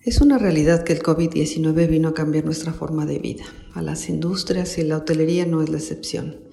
Es 0.00 0.20
una 0.20 0.38
realidad 0.38 0.84
que 0.84 0.92
el 0.92 1.02
COVID-19 1.02 1.88
vino 1.88 2.10
a 2.10 2.14
cambiar 2.14 2.44
nuestra 2.44 2.72
forma 2.72 3.04
de 3.04 3.18
vida. 3.18 3.46
A 3.74 3.82
las 3.82 4.08
industrias 4.08 4.78
y 4.78 4.84
la 4.84 4.98
hotelería 4.98 5.44
no 5.44 5.60
es 5.60 5.70
la 5.70 5.78
excepción. 5.78 6.43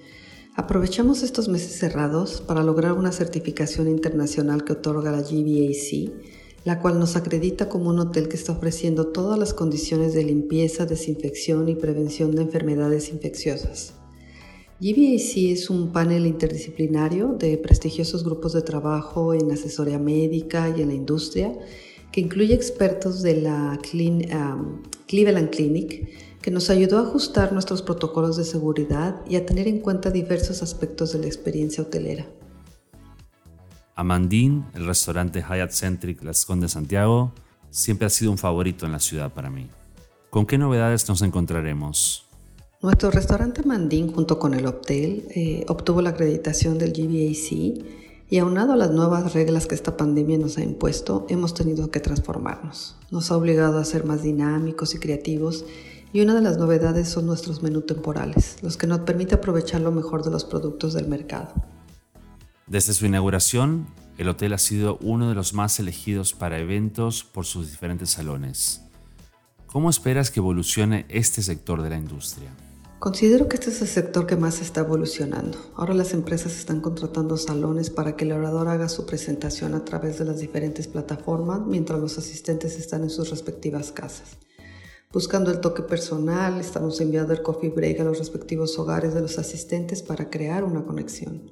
Aprovechamos 0.54 1.22
estos 1.22 1.48
meses 1.48 1.78
cerrados 1.78 2.42
para 2.42 2.62
lograr 2.62 2.92
una 2.92 3.10
certificación 3.10 3.88
internacional 3.88 4.64
que 4.64 4.74
otorga 4.74 5.10
la 5.10 5.22
GBAC, 5.22 6.12
la 6.64 6.78
cual 6.78 6.98
nos 6.98 7.16
acredita 7.16 7.70
como 7.70 7.88
un 7.88 7.98
hotel 7.98 8.28
que 8.28 8.36
está 8.36 8.52
ofreciendo 8.52 9.06
todas 9.06 9.38
las 9.38 9.54
condiciones 9.54 10.12
de 10.12 10.24
limpieza, 10.24 10.84
desinfección 10.84 11.70
y 11.70 11.74
prevención 11.74 12.36
de 12.36 12.42
enfermedades 12.42 13.08
infecciosas. 13.08 13.94
GBAC 14.78 15.52
es 15.52 15.70
un 15.70 15.90
panel 15.90 16.26
interdisciplinario 16.26 17.28
de 17.28 17.56
prestigiosos 17.56 18.22
grupos 18.22 18.52
de 18.52 18.60
trabajo 18.60 19.32
en 19.32 19.50
asesoría 19.52 19.98
médica 19.98 20.74
y 20.76 20.82
en 20.82 20.88
la 20.88 20.94
industria, 20.94 21.58
que 22.12 22.20
incluye 22.20 22.52
expertos 22.52 23.22
de 23.22 23.40
la 23.40 23.78
Cleveland 23.80 25.48
Clinic, 25.48 26.10
que 26.42 26.50
nos 26.50 26.68
ayudó 26.68 26.98
a 26.98 27.02
ajustar 27.02 27.52
nuestros 27.52 27.80
protocolos 27.80 28.36
de 28.36 28.44
seguridad 28.44 29.24
y 29.28 29.36
a 29.36 29.46
tener 29.46 29.68
en 29.68 29.78
cuenta 29.78 30.10
diversos 30.10 30.62
aspectos 30.62 31.12
de 31.12 31.20
la 31.20 31.26
experiencia 31.26 31.84
hotelera. 31.84 32.26
Amandín, 33.94 34.64
el 34.74 34.86
restaurante 34.86 35.42
Hyatt 35.42 35.70
Centric 35.70 36.22
Las 36.22 36.44
Condes 36.44 36.72
Santiago, 36.72 37.32
siempre 37.70 38.06
ha 38.06 38.10
sido 38.10 38.30
un 38.30 38.38
favorito 38.38 38.84
en 38.84 38.92
la 38.92 38.98
ciudad 38.98 39.32
para 39.32 39.48
mí. 39.48 39.68
¿Con 40.30 40.46
qué 40.46 40.58
novedades 40.58 41.08
nos 41.08 41.22
encontraremos? 41.22 42.26
Nuestro 42.80 43.12
restaurante 43.12 43.62
Mandín 43.62 44.12
junto 44.12 44.40
con 44.40 44.54
el 44.54 44.66
hotel 44.66 45.26
eh, 45.36 45.64
obtuvo 45.68 46.02
la 46.02 46.10
acreditación 46.10 46.78
del 46.78 46.92
GBAC 46.92 47.84
y 48.28 48.38
aunado 48.38 48.72
a 48.72 48.76
las 48.76 48.90
nuevas 48.90 49.34
reglas 49.34 49.66
que 49.66 49.74
esta 49.74 49.96
pandemia 49.96 50.38
nos 50.38 50.56
ha 50.58 50.64
impuesto, 50.64 51.26
hemos 51.28 51.54
tenido 51.54 51.90
que 51.90 52.00
transformarnos. 52.00 52.96
Nos 53.10 53.30
ha 53.30 53.36
obligado 53.36 53.78
a 53.78 53.84
ser 53.84 54.04
más 54.04 54.22
dinámicos 54.22 54.94
y 54.94 54.98
creativos 54.98 55.66
y 56.12 56.20
una 56.20 56.34
de 56.34 56.42
las 56.42 56.58
novedades 56.58 57.08
son 57.08 57.26
nuestros 57.26 57.62
menús 57.62 57.86
temporales, 57.86 58.56
los 58.62 58.76
que 58.76 58.86
nos 58.86 59.00
permite 59.00 59.34
aprovechar 59.34 59.80
lo 59.80 59.92
mejor 59.92 60.22
de 60.22 60.30
los 60.30 60.44
productos 60.44 60.92
del 60.92 61.08
mercado. 61.08 61.52
Desde 62.66 62.92
su 62.92 63.06
inauguración, 63.06 63.86
el 64.18 64.28
hotel 64.28 64.52
ha 64.52 64.58
sido 64.58 64.98
uno 65.00 65.28
de 65.28 65.34
los 65.34 65.54
más 65.54 65.80
elegidos 65.80 66.32
para 66.32 66.58
eventos 66.58 67.24
por 67.24 67.46
sus 67.46 67.70
diferentes 67.70 68.10
salones. 68.10 68.82
¿Cómo 69.66 69.88
esperas 69.88 70.30
que 70.30 70.40
evolucione 70.40 71.06
este 71.08 71.42
sector 71.42 71.80
de 71.80 71.90
la 71.90 71.96
industria? 71.96 72.50
Considero 72.98 73.48
que 73.48 73.56
este 73.56 73.70
es 73.70 73.82
el 73.82 73.88
sector 73.88 74.26
que 74.26 74.36
más 74.36 74.60
está 74.60 74.82
evolucionando. 74.82 75.58
Ahora 75.74 75.92
las 75.92 76.12
empresas 76.12 76.56
están 76.56 76.80
contratando 76.80 77.36
salones 77.36 77.90
para 77.90 78.14
que 78.14 78.24
el 78.24 78.32
orador 78.32 78.68
haga 78.68 78.88
su 78.88 79.06
presentación 79.06 79.74
a 79.74 79.84
través 79.84 80.18
de 80.18 80.24
las 80.24 80.38
diferentes 80.38 80.86
plataformas 80.86 81.62
mientras 81.66 81.98
los 81.98 82.16
asistentes 82.18 82.76
están 82.76 83.02
en 83.02 83.10
sus 83.10 83.30
respectivas 83.30 83.90
casas. 83.90 84.36
Buscando 85.12 85.50
el 85.50 85.60
toque 85.60 85.82
personal, 85.82 86.58
estamos 86.58 86.98
enviando 87.02 87.34
el 87.34 87.42
coffee 87.42 87.68
break 87.68 88.00
a 88.00 88.04
los 88.04 88.18
respectivos 88.18 88.78
hogares 88.78 89.12
de 89.12 89.20
los 89.20 89.38
asistentes 89.38 90.02
para 90.02 90.30
crear 90.30 90.64
una 90.64 90.86
conexión. 90.86 91.50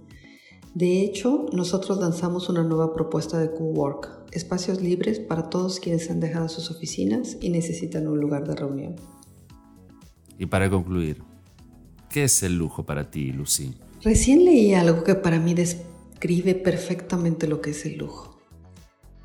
De 0.74 1.02
hecho, 1.02 1.44
nosotros 1.52 1.98
lanzamos 1.98 2.48
una 2.48 2.62
nueva 2.62 2.94
propuesta 2.94 3.38
de 3.38 3.50
Cowork, 3.50 4.08
espacios 4.32 4.80
libres 4.80 5.18
para 5.18 5.50
todos 5.50 5.78
quienes 5.78 6.08
han 6.10 6.20
dejado 6.20 6.48
sus 6.48 6.70
oficinas 6.70 7.36
y 7.38 7.50
necesitan 7.50 8.08
un 8.08 8.18
lugar 8.18 8.48
de 8.48 8.54
reunión. 8.54 8.96
Y 10.38 10.46
para 10.46 10.70
concluir, 10.70 11.22
¿qué 12.08 12.24
es 12.24 12.42
el 12.42 12.56
lujo 12.56 12.86
para 12.86 13.10
ti, 13.10 13.30
Lucy? 13.30 13.74
Recién 14.02 14.46
leí 14.46 14.72
algo 14.72 15.04
que 15.04 15.16
para 15.16 15.38
mí 15.38 15.52
describe 15.52 16.54
perfectamente 16.54 17.46
lo 17.46 17.60
que 17.60 17.70
es 17.70 17.84
el 17.84 17.98
lujo. 17.98 18.29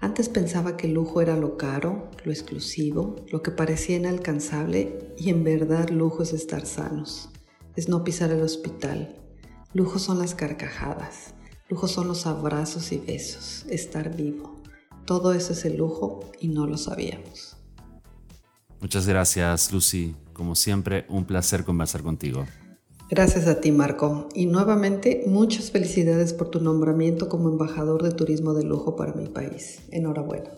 Antes 0.02 0.30
pensaba 0.30 0.78
que 0.78 0.88
el 0.88 0.94
lujo 0.94 1.22
era 1.22 1.36
lo 1.36 1.58
caro, 1.58 2.12
lo 2.24 2.32
exclusivo, 2.32 3.16
lo 3.32 3.42
que 3.42 3.52
parecía 3.52 3.98
inalcanzable 3.98 5.14
y 5.18 5.30
en 5.30 5.44
verdad 5.44 5.90
lujo 5.90 6.24
es 6.24 6.34
estar 6.34 6.66
sanos, 6.66 7.30
es 7.76 7.90
no 7.90 8.04
pisar 8.04 8.32
el 8.32 8.42
hospital. 8.42 9.16
Lujo 9.74 10.00
son 10.00 10.20
las 10.20 10.36
carcajadas, 10.36 11.34
lujo 11.70 11.88
son 11.88 12.08
los 12.08 12.28
abrazos 12.28 12.92
y 12.92 12.98
besos, 12.98 13.66
estar 13.70 14.16
vivo. 14.16 14.62
Todo 15.06 15.34
eso 15.34 15.54
es 15.54 15.66
el 15.66 15.78
lujo 15.78 16.32
y 16.40 16.48
no 16.48 16.68
lo 16.68 16.78
sabíamos. 16.78 17.58
Muchas 18.82 19.08
gracias, 19.08 19.72
Lucy. 19.72 20.16
Como 20.34 20.56
siempre, 20.56 21.06
un 21.10 21.26
placer 21.26 21.64
conversar 21.64 22.04
contigo. 22.04 22.46
Gracias 23.08 23.46
a 23.46 23.62
ti, 23.62 23.72
Marco. 23.72 24.30
Y 24.34 24.48
nuevamente, 24.48 25.26
muchas 25.28 25.70
felicidades 25.70 26.34
por 26.34 26.50
tu 26.50 26.60
nombramiento 26.60 27.30
como 27.30 27.50
embajador 27.50 28.02
de 28.02 28.12
turismo 28.12 28.56
de 28.56 28.64
lujo 28.64 28.96
para 28.96 29.14
mi 29.14 29.28
país. 29.28 29.82
Enhorabuena. 29.92 30.50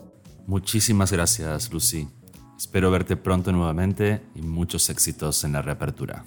Muchísimas 0.46 1.12
gracias, 1.12 1.70
Lucy. 1.70 2.08
Espero 2.56 2.90
verte 2.90 3.16
pronto 3.16 3.52
nuevamente 3.52 4.22
y 4.34 4.40
muchos 4.40 4.88
éxitos 4.88 5.44
en 5.44 5.52
la 5.52 5.60
reapertura. 5.60 6.24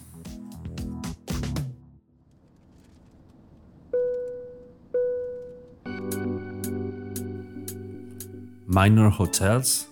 Minor 8.68 9.12
Hotels 9.18 9.88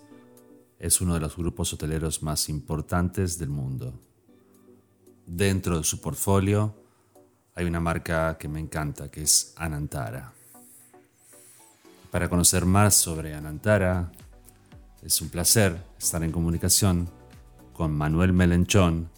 es 0.79 1.01
uno 1.01 1.15
de 1.15 1.21
los 1.21 1.37
grupos 1.37 1.73
hoteleros 1.73 2.23
más 2.23 2.49
importantes 2.49 3.37
del 3.37 3.51
mundo 3.51 4.10
dentro 5.27 5.79
de 5.79 5.85
su 5.85 6.01
portfolio 6.01 6.75
hay 7.55 7.67
una 7.67 7.81
marca 7.81 8.39
que 8.39 8.49
me 8.49 8.61
encanta, 8.61 9.11
que 9.11 9.23
es 9.23 9.53
Anantara. 9.57 10.33
Para 12.11 12.29
conocer 12.29 12.65
más 12.65 12.95
sobre 12.95 13.35
Anantara, 13.35 14.11
es 15.03 15.21
un 15.21 15.29
placer 15.29 15.77
estar 15.99 16.23
en 16.23 16.33
comunicación 16.33 17.09
con 17.73 17.93
Manuel 17.93 18.33
Melenchón, 18.33 19.11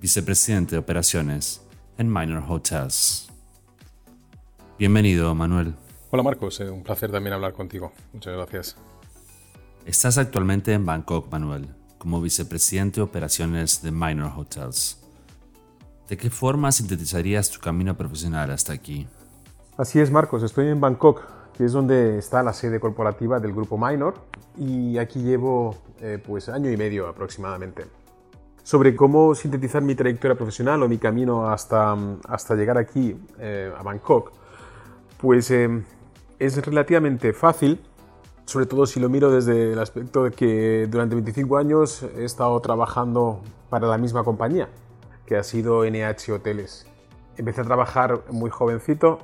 vicepresidente 0.00 0.76
de 0.76 0.78
operaciones 0.78 1.62
en 1.98 2.12
Minor 2.12 2.44
Hotels. 2.48 3.28
Bienvenido, 4.78 5.34
Manuel. 5.34 5.74
Hola, 6.10 6.22
Marcos. 6.22 6.60
Eh, 6.60 6.70
un 6.70 6.82
placer 6.82 7.10
también 7.10 7.34
hablar 7.34 7.52
contigo. 7.52 7.92
Muchas 8.12 8.34
gracias. 8.34 8.76
Estás 9.86 10.18
actualmente 10.18 10.72
en 10.72 10.86
Bangkok, 10.86 11.30
Manuel, 11.30 11.68
como 11.98 12.20
vicepresidente 12.20 12.96
de 12.96 13.02
operaciones 13.02 13.82
de 13.82 13.90
Minor 13.90 14.32
Hotels. 14.36 15.01
¿De 16.08 16.16
qué 16.16 16.30
forma 16.30 16.72
sintetizarías 16.72 17.50
tu 17.50 17.60
camino 17.60 17.96
profesional 17.96 18.50
hasta 18.50 18.72
aquí? 18.72 19.06
Así 19.76 20.00
es, 20.00 20.10
Marcos. 20.10 20.42
Estoy 20.42 20.68
en 20.68 20.80
Bangkok, 20.80 21.22
que 21.56 21.64
es 21.64 21.72
donde 21.72 22.18
está 22.18 22.42
la 22.42 22.52
sede 22.52 22.80
corporativa 22.80 23.40
del 23.40 23.52
grupo 23.52 23.78
Minor, 23.78 24.14
y 24.58 24.98
aquí 24.98 25.20
llevo 25.20 25.76
eh, 26.00 26.22
pues 26.24 26.48
año 26.48 26.70
y 26.70 26.76
medio 26.76 27.08
aproximadamente. 27.08 27.86
Sobre 28.62 28.94
cómo 28.94 29.34
sintetizar 29.34 29.82
mi 29.82 29.94
trayectoria 29.94 30.36
profesional 30.36 30.82
o 30.82 30.88
mi 30.88 30.98
camino 30.98 31.48
hasta, 31.48 31.96
hasta 32.28 32.54
llegar 32.54 32.78
aquí, 32.78 33.16
eh, 33.38 33.72
a 33.76 33.82
Bangkok, 33.82 34.32
pues 35.18 35.50
eh, 35.50 35.82
es 36.38 36.64
relativamente 36.64 37.32
fácil, 37.32 37.80
sobre 38.44 38.66
todo 38.66 38.86
si 38.86 39.00
lo 39.00 39.08
miro 39.08 39.30
desde 39.30 39.72
el 39.72 39.78
aspecto 39.78 40.24
de 40.24 40.32
que 40.32 40.86
durante 40.90 41.14
25 41.14 41.56
años 41.56 42.02
he 42.16 42.24
estado 42.24 42.58
trabajando 42.60 43.40
para 43.70 43.86
la 43.86 43.96
misma 43.98 44.22
compañía, 44.24 44.68
que 45.32 45.38
ha 45.38 45.42
sido 45.44 45.86
NH 45.86 46.30
Hoteles. 46.30 46.86
Empecé 47.38 47.62
a 47.62 47.64
trabajar 47.64 48.20
muy 48.30 48.50
jovencito, 48.50 49.20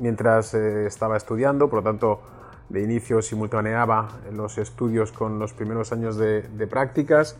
mientras 0.00 0.54
eh, 0.54 0.86
estaba 0.86 1.18
estudiando, 1.18 1.68
por 1.68 1.80
lo 1.80 1.82
tanto, 1.82 2.22
de 2.70 2.80
inicio 2.80 3.20
simultaneaba 3.20 4.08
los 4.32 4.56
estudios 4.56 5.12
con 5.12 5.38
los 5.38 5.52
primeros 5.52 5.92
años 5.92 6.16
de, 6.16 6.66
prácticas 6.70 7.36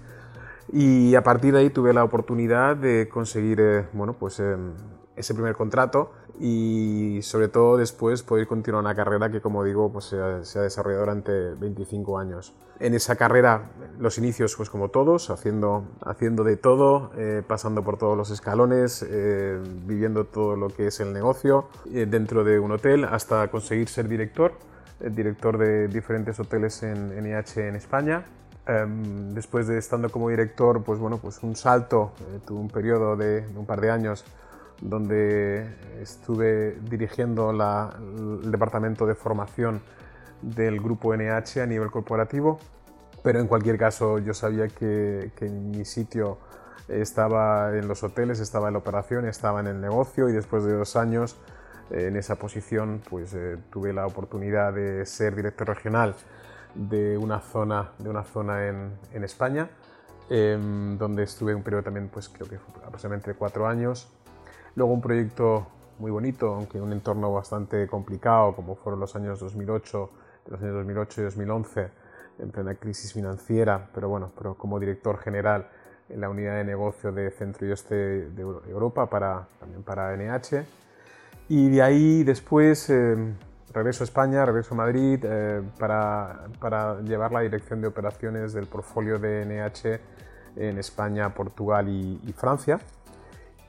y 0.71 1.15
a 1.15 1.23
partir 1.23 1.55
de 1.55 1.61
ahí 1.61 1.71
tuve 1.71 1.95
la 1.95 2.05
oportunidad 2.05 2.77
de 2.77 3.09
conseguir 3.09 3.59
eh, 3.63 3.87
bueno, 3.95 4.13
pues, 4.13 4.39
em, 4.41 4.75
ese 5.17 5.33
primer 5.33 5.57
contrato 5.57 6.13
y 6.45 7.21
sobre 7.23 7.47
todo 7.47 7.77
después 7.77 8.25
poder 8.25 8.49
continuar 8.49 8.83
una 8.83 8.97
carrera 8.97 9.31
que 9.31 9.41
como 9.41 9.63
digo 9.63 9.93
pues 9.93 10.07
se 10.07 10.19
ha, 10.19 10.63
desarrollado 10.63 11.05
durante 11.05 11.55
25 11.55 12.19
años. 12.19 12.53
En 12.81 12.95
esa 12.95 13.15
carrera 13.15 13.71
los 14.01 14.19
inicios 14.19 14.57
pues 14.57 14.69
como 14.69 14.89
todos, 14.89 15.31
haciendo, 15.31 15.85
haciendo 16.05 16.43
de 16.43 16.57
todo, 16.57 17.13
eh, 17.17 17.45
pasando 17.47 17.85
por 17.85 17.97
todos 17.97 18.17
los 18.17 18.33
escalones, 18.33 19.07
eh, 19.09 19.57
viviendo 19.87 20.25
todo 20.25 20.57
lo 20.57 20.69
que 20.69 20.89
es 20.89 20.99
el 20.99 21.13
negocio 21.13 21.69
eh, 21.93 22.07
dentro 22.11 22.43
de 22.43 22.59
un 22.59 22.73
hotel 22.73 23.05
hasta 23.05 23.47
conseguir 23.47 23.89
ser 23.89 24.09
director, 24.09 24.53
director 24.99 25.57
de 25.59 25.87
diferentes 25.87 26.41
hoteles 26.41 26.83
en, 26.83 27.13
en 27.13 27.25
IH 27.25 27.69
en 27.69 27.77
España 27.77 28.25
em, 28.67 29.33
después 29.33 29.69
de 29.69 29.79
estando 29.79 30.11
como 30.11 30.29
director, 30.29 30.83
pues 30.83 30.99
bueno, 30.99 31.19
pues 31.19 31.41
un 31.45 31.55
salto, 31.55 32.15
tuve 32.45 32.59
un 32.59 32.69
periodo 32.69 33.15
de 33.17 33.47
un 33.55 33.65
par 33.65 33.81
de 33.81 33.93
años 33.93 34.25
donde 34.83 35.67
estuve 36.01 36.77
dirigiendo 36.91 37.51
el 37.51 38.51
departamento 38.51 39.07
de 39.07 39.15
formación 39.15 39.81
del 40.43 40.81
grupo 40.81 41.15
NH 41.17 41.63
a 41.63 41.67
nivel 41.67 41.91
corporativo, 41.91 42.59
pero 43.23 43.39
en 43.39 43.47
cualquier 43.47 43.79
caso 43.79 44.19
yo 44.19 44.35
sabía 44.35 44.69
que, 44.69 45.31
mi 45.41 45.85
sitio 45.85 46.39
estaba 46.89 47.77
en 47.77 47.87
los 47.87 48.03
hoteles, 48.03 48.41
estaba 48.41 48.67
en 48.69 48.75
la 48.75 48.81
operación, 48.81 49.27
estaba 49.27 49.61
en 49.61 49.69
el 49.69 49.81
negocio 49.81 50.29
y 50.29 50.33
después 50.33 50.65
de 50.65 50.73
dos 50.73 50.97
años 50.97 51.37
en 51.91 52.17
esa 52.17 52.37
posición 52.37 53.01
pues 53.09 53.35
eh, 53.35 53.59
tuve 53.71 53.93
la 53.93 54.07
oportunidad 54.07 54.73
de 54.73 55.07
ser 55.07 55.37
director 55.37 55.69
regional 55.69 56.17
de 56.75 57.17
una 57.19 57.41
zona, 57.41 57.93
de 57.99 58.09
una 58.09 58.25
zona 58.25 58.67
en, 58.67 58.99
en 59.13 59.25
España, 59.25 59.71
em, 60.29 60.99
donde 60.99 61.23
estuve 61.23 61.55
un 61.55 61.63
periodo 61.63 61.85
también, 61.85 62.09
pues 62.09 62.29
creo 62.29 62.49
que 62.49 62.59
fue 62.59 62.83
aproximadamente 62.83 63.35
cuatro 63.35 63.69
años, 63.69 64.11
Luego 64.75 64.93
un 64.93 65.03
proyecto 65.03 65.67
muy 65.99 66.11
bonito, 66.11 66.55
aunque 66.55 66.79
en 66.79 66.85
un 66.85 66.93
entorno 66.93 67.33
bastante 67.33 67.87
complicado, 67.87 68.57
como 68.57 68.75
fueron 68.75 69.01
los 69.01 69.15
años 69.15 69.39
2008, 69.39 70.11
los 70.49 70.63
años 70.63 70.75
2008 70.75 71.21
y 71.21 71.25
2011, 71.25 71.91
en 72.39 72.51
plena 72.51 72.75
crisis 72.75 73.13
financiera, 73.13 73.91
pero 73.95 74.09
bueno, 74.09 74.33
pero 74.37 74.55
como 74.55 74.81
director 74.81 75.19
general 75.19 75.69
en 76.09 76.21
la 76.21 76.31
unidad 76.31 76.57
de 76.57 76.65
negocio 76.65 77.13
de 77.13 77.31
Centro 77.31 77.67
y 77.67 77.71
Oeste 77.71 77.95
de 77.95 78.43
Europa, 78.43 79.09
para, 79.09 79.47
también 79.61 79.83
para 79.83 80.17
NH. 80.17 80.65
Y 81.49 81.69
de 81.69 81.83
ahí 81.83 82.25
después 82.25 82.89
eh, 82.89 83.17
regreso 83.75 84.05
a 84.05 84.07
España, 84.07 84.47
regreso 84.47 84.75
a 84.75 84.79
Madrid 84.79 85.23
eh, 85.23 85.63
para, 85.79 86.47
para, 86.59 87.01
llevar 87.03 87.31
la 87.33 87.41
dirección 87.41 87.83
de 87.83 87.89
operaciones 87.89 88.55
del 88.55 88.67
portfolio 88.67 89.19
de 89.19 89.45
NH 89.45 90.01
en 90.57 90.79
España, 90.79 91.35
Portugal 91.35 91.89
y 91.89 92.33
Francia. 92.33 92.81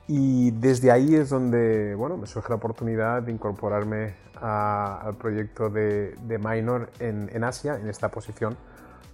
Y 0.06 0.50
desde 0.50 0.90
ahí 0.90 1.14
es 1.14 1.30
donde 1.30 1.94
bueno, 1.94 2.16
me 2.16 2.26
surge 2.26 2.50
la 2.50 2.56
oportunidad 2.56 3.22
de 3.22 3.32
incorporarme 3.32 4.14
al 4.40 5.16
proyecto 5.16 5.70
de, 5.70 6.16
Minor 6.38 6.90
en, 6.98 7.30
en, 7.32 7.44
Asia, 7.44 7.76
en 7.76 7.88
esta 7.88 8.10
posición 8.10 8.56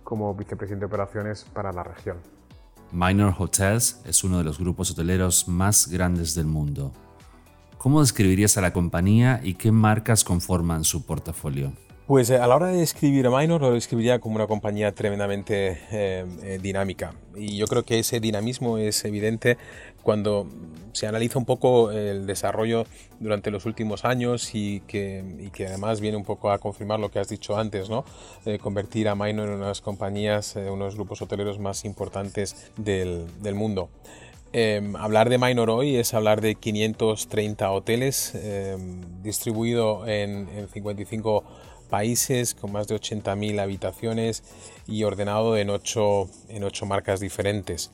como 0.02 0.34
vicepresidente 0.34 0.80
de 0.80 0.86
operaciones 0.86 1.44
para 1.44 1.72
la 1.72 1.84
región. 1.84 2.16
Minor 2.90 3.34
Hotels 3.38 4.00
es 4.04 4.24
uno 4.24 4.38
de 4.38 4.44
los 4.44 4.58
grupos 4.58 4.90
hoteleros 4.90 5.46
más 5.46 5.86
grandes 5.86 6.34
del 6.34 6.46
mundo. 6.46 6.92
¿Cómo 7.78 8.00
describirías 8.00 8.58
a 8.58 8.60
la 8.60 8.72
compañía 8.72 9.40
y 9.42 9.54
qué 9.54 9.70
marcas 9.70 10.24
conforman 10.24 10.82
su 10.82 11.06
portafolio? 11.06 11.72
Pues 12.10 12.28
eh, 12.28 12.38
a 12.38 12.48
la 12.48 12.56
hora 12.56 12.66
de 12.66 12.82
escribir 12.82 13.24
a 13.28 13.30
Minor 13.30 13.60
lo 13.60 13.72
describiría 13.72 14.18
como 14.18 14.34
una 14.34 14.48
compañía 14.48 14.90
tremendamente 14.90 15.78
eh, 15.92 16.26
eh, 16.42 16.58
dinámica 16.60 17.14
y 17.36 17.56
yo 17.56 17.68
creo 17.68 17.84
que 17.84 18.00
ese 18.00 18.18
dinamismo 18.18 18.78
es 18.78 19.04
evidente 19.04 19.58
cuando 20.02 20.48
se 20.92 21.06
analiza 21.06 21.38
un 21.38 21.44
poco 21.44 21.92
el 21.92 22.26
desarrollo 22.26 22.84
durante 23.20 23.52
los 23.52 23.64
últimos 23.64 24.04
años 24.04 24.56
y 24.56 24.80
que, 24.88 25.22
además 25.68 26.00
viene 26.00 26.16
un 26.16 26.24
poco 26.24 26.50
a 26.50 26.58
confirmar 26.58 26.98
lo 26.98 27.12
que 27.12 27.20
has 27.20 27.28
dicho 27.28 27.56
antes, 27.56 27.88
¿no? 27.88 28.04
convertir 28.60 29.08
a 29.08 29.14
Minor 29.14 29.48
en 29.48 29.54
unas 29.54 29.80
compañías, 29.80 30.56
uno 30.56 30.70
de 30.72 30.78
los 30.78 30.96
grupos 30.96 31.22
hoteleros 31.22 31.60
más 31.60 31.84
importantes 31.84 32.72
del, 32.76 33.28
mundo. 33.54 33.88
hablar 34.98 35.28
de 35.28 35.38
Minor 35.38 35.70
hoy 35.70 35.94
es 35.94 36.12
hablar 36.12 36.40
de 36.40 36.56
530 36.56 37.70
hoteles 37.70 38.36
distribuidos 39.22 40.08
en, 40.08 40.48
en 40.48 40.68
55 40.68 41.44
países 41.90 42.54
con 42.54 42.72
más 42.72 42.88
de 42.88 42.94
80.000 42.94 43.60
habitaciones 43.60 44.42
y 44.86 45.04
ordenado 45.04 45.56
en 45.56 45.68
ocho, 45.68 46.28
en 46.48 46.64
ocho 46.64 46.86
marcas 46.86 47.20
diferentes. 47.20 47.90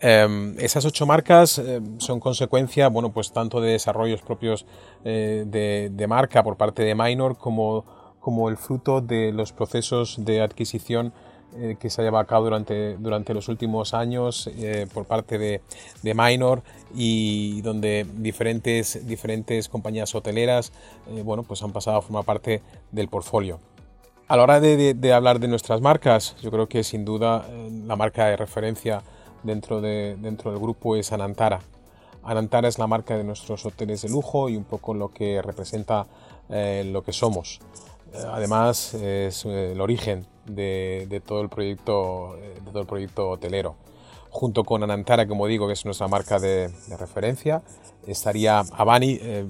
Em, 0.00 0.58
esas 0.58 0.84
ocho 0.84 1.06
marcas 1.06 1.58
em, 1.58 1.98
son 1.98 2.20
consecuencia, 2.20 2.88
bueno, 2.88 3.12
pues 3.12 3.32
tanto 3.32 3.60
de 3.60 3.72
desarrollos 3.72 4.22
propios 4.22 4.66
eh, 5.04 5.44
de, 5.46 5.90
de, 5.90 6.06
marca 6.06 6.42
por 6.42 6.56
parte 6.56 6.82
de 6.82 6.94
Minor 6.94 7.38
como, 7.38 7.84
como 8.20 8.48
el 8.48 8.58
fruto 8.58 9.00
de 9.00 9.32
los 9.32 9.52
procesos 9.52 10.16
de 10.18 10.42
adquisición 10.42 11.12
eh, 11.58 11.76
que 11.80 11.88
se 11.88 12.02
ha 12.02 12.04
llevado 12.04 12.22
a 12.22 12.26
cabo 12.26 12.44
durante, 12.44 12.96
durante 12.98 13.32
los 13.32 13.48
últimos 13.48 13.94
años 13.94 14.46
eh, 14.58 14.86
por 14.92 15.06
parte 15.06 15.38
de, 15.38 15.62
de, 16.02 16.14
Minor 16.14 16.62
y 16.94 17.62
donde 17.62 18.04
diferentes, 18.16 19.06
diferentes 19.06 19.68
compañías 19.68 20.14
hoteleras 20.14 20.72
eh, 21.08 21.22
bueno, 21.24 21.44
pues 21.44 21.62
han 21.62 21.72
pasado 21.72 21.96
a 21.96 22.02
formar 22.02 22.24
parte 22.24 22.60
del 22.92 23.08
portfolio. 23.08 23.58
A 24.28 24.36
la 24.36 24.42
hora 24.42 24.60
de, 24.60 24.92
de, 24.92 25.12
hablar 25.14 25.40
de 25.40 25.48
nuestras 25.48 25.80
marcas, 25.80 26.36
yo 26.42 26.50
creo 26.50 26.68
que 26.68 26.84
sin 26.84 27.06
duda 27.06 27.48
la 27.86 27.96
marca 27.96 28.26
de 28.26 28.36
referencia 28.36 29.02
dentro, 29.42 29.80
de, 29.80 30.16
dentro 30.18 30.50
del 30.50 30.60
grupo 30.60 30.96
es 30.96 31.10
Anantara. 31.12 31.60
Anantara 32.22 32.68
es 32.68 32.78
la 32.78 32.86
marca 32.86 33.16
de 33.16 33.24
nuestros 33.24 33.64
hoteles 33.64 34.02
de 34.02 34.10
lujo 34.10 34.50
y 34.50 34.56
un 34.56 34.64
poco 34.64 34.92
lo 34.92 35.08
que 35.08 35.40
representa 35.40 36.06
lo 36.48 37.02
que 37.02 37.12
somos. 37.12 37.60
Además, 38.14 38.94
es 38.94 39.44
el 39.44 39.80
origen 39.80 40.26
de, 40.46 41.22
todo 41.24 41.42
el 41.42 41.48
proyecto, 41.48 42.36
de 42.36 42.70
todo 42.70 42.80
el 42.80 42.86
proyecto 42.86 43.30
hotelero. 43.30 43.76
Junto 44.30 44.64
con 44.64 44.82
Anantara, 44.82 45.26
como 45.26 45.46
digo, 45.46 45.66
que 45.66 45.72
es 45.72 45.84
nuestra 45.84 46.08
marca 46.08 46.38
de, 46.38 46.70
referencia, 46.98 47.62
estaría 48.06 48.60
Avani, 48.60 49.18
eh, 49.20 49.46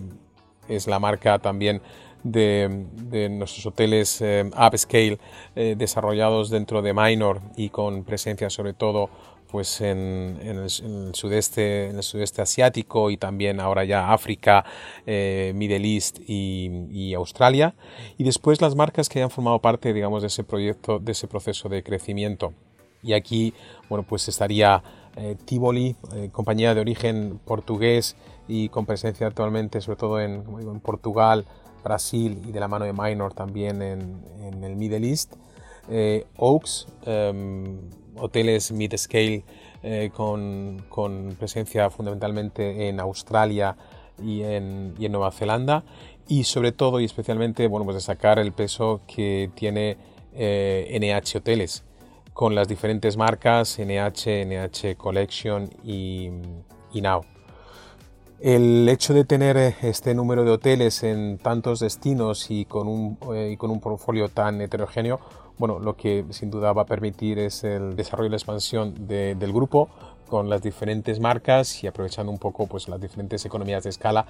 es 0.69 0.87
la 0.87 0.99
marca 0.99 1.39
también 1.39 1.81
de, 2.23 3.29
nuestros 3.31 3.67
hoteles 3.67 4.21
eh, 4.21 4.45
upscale 4.51 5.19
eh, 5.55 5.75
desarrollados 5.77 6.51
dentro 6.51 6.83
de 6.83 6.93
Minor 6.93 7.41
y 7.57 7.69
con 7.69 8.05
presencia 8.05 8.51
sobre 8.51 8.73
todo 8.73 9.11
pues 9.57 9.81
en, 9.81 10.39
el, 10.43 10.69
sudeste, 11.15 11.87
en 11.87 11.97
el 11.97 12.03
sudeste 12.03 12.43
asiático 12.43 13.11
y 13.11 13.17
también 13.17 13.59
ahora 13.59 13.85
ya 13.87 14.13
África, 14.13 14.67
eh, 15.07 15.53
Middle 15.55 15.95
East 15.95 16.19
y, 16.29 17.15
Australia. 17.15 17.75
Y 18.19 18.25
después 18.25 18.61
las 18.61 18.75
marcas 18.75 19.09
que 19.09 19.23
han 19.23 19.31
formado 19.31 19.59
parte, 19.61 19.95
digamos, 19.95 20.21
de 20.21 20.27
ese 20.27 20.45
proyecto, 20.45 20.99
de 20.99 21.13
ese 21.13 21.27
proceso 21.27 21.71
de 21.71 21.83
crecimiento. 21.83 22.53
Y 23.03 23.15
aquí, 23.15 23.55
bueno, 23.89 24.05
pues 24.07 24.29
estaría 24.29 24.83
eh, 25.17 25.37
Tivoli, 25.47 25.97
eh, 26.15 26.29
compañía 26.31 26.75
de 26.75 26.83
origen 26.83 27.41
portugués 27.43 28.15
y 28.49 28.69
con 28.69 28.85
presencia 28.85 29.27
actualmente, 29.27 29.81
sobre 29.81 29.97
todo 29.97 30.21
en, 30.21 30.45
en 30.61 30.81
Portugal, 30.81 31.47
Brasil 31.83 32.43
y 32.47 32.53
de 32.53 32.61
la 32.61 32.69
mano 32.69 32.85
de 32.85 32.93
Minor 32.93 33.33
también 33.33 33.81
en, 33.81 34.23
en 34.43 34.63
el 34.65 34.77
Middle 34.77 35.09
East. 35.09 35.33
Oaks, 36.37 36.87
em, 37.05 37.79
hoteles 38.19 38.73
mid-scale 38.73 39.45
eh, 39.83 40.11
con, 40.13 41.37
presencia 41.39 41.91
fundamentalmente 41.91 42.89
en 42.89 42.99
Australia 43.01 43.77
y 44.23 44.43
en, 44.43 44.95
Nueva 44.99 45.31
Zelanda 45.31 45.85
y 46.27 46.45
sobre 46.45 46.73
todo 46.73 46.99
y 47.01 47.05
especialmente 47.05 47.69
bueno, 47.69 47.85
pues 47.85 47.97
destacar 47.97 48.39
el 48.39 48.53
peso 48.53 49.03
que 49.07 49.51
tiene 49.55 49.97
NH 50.33 50.37
eh, 50.39 51.23
Hoteles 51.37 51.85
con 52.33 52.55
las 52.55 52.69
diferentes 52.69 53.17
marcas 53.17 53.79
NH, 53.79 54.45
NH 54.45 54.97
Collection 54.97 55.71
y, 55.85 56.31
Now. 56.95 57.25
El 58.41 58.89
hecho 58.89 59.15
de 59.15 59.25
tener 59.25 59.57
eh, 59.57 59.77
este 59.83 60.15
número 60.15 60.45
de 60.45 60.51
hoteles 60.51 61.03
en 61.03 61.39
tantos 61.39 61.81
destinos 61.81 62.51
y 62.51 62.65
con 62.65 62.89
un, 62.89 63.19
eh, 63.35 63.51
y 63.53 63.57
con 63.57 63.71
un 63.71 63.81
portfolio 63.81 64.29
tan 64.29 64.61
heterogéneo, 64.61 65.21
bueno, 65.59 65.79
lo 65.79 65.97
que 65.97 66.25
sin 66.31 66.51
duda 66.51 66.73
va 66.73 66.83
a 66.83 66.87
permitir 66.87 67.39
es 67.39 67.65
el 67.65 67.97
desarrollo 67.97 68.29
y 68.29 68.31
la 68.31 68.37
expansión 68.37 69.07
del 69.07 69.53
grupo 69.53 69.89
con 70.29 70.51
las 70.51 70.61
diferentes 70.61 71.21
marcas 71.21 71.83
y 71.83 71.87
aprovechando 71.87 72.31
un 72.33 72.39
poco 72.39 72.67
pues, 72.67 72.89
las 72.89 73.01
diferentes 73.01 73.45
economías 73.45 73.85
de 73.85 73.91
escala 73.91 74.27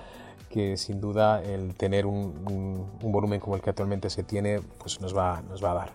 que 0.50 0.76
sin 0.76 1.00
duda 1.00 1.42
el 1.42 1.74
tener 1.74 2.06
un, 2.06 2.88
un, 3.02 3.12
volumen 3.12 3.40
como 3.40 3.56
el 3.56 3.62
que 3.62 3.70
actualmente 3.70 4.10
se 4.10 4.22
tiene 4.22 4.60
pues 4.78 5.00
nos 5.00 5.16
va, 5.16 5.42
nos 5.48 5.62
va 5.62 5.72
a 5.72 5.74
dar. 5.74 5.92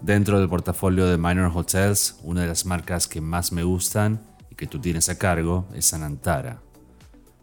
Dentro 0.00 0.38
del 0.38 0.48
portafolio 0.48 1.06
de 1.06 1.18
Minor 1.18 1.50
Hotels, 1.54 2.18
una 2.22 2.42
de 2.42 2.46
las 2.46 2.64
marcas 2.64 3.06
que 3.06 3.20
más 3.20 3.52
me 3.52 3.64
gustan 3.64 4.20
y 4.50 4.54
que 4.54 4.66
tú 4.66 4.80
tienes 4.80 5.08
a 5.08 5.18
cargo 5.18 5.66
es 5.74 5.92
Anantara. 5.92 6.60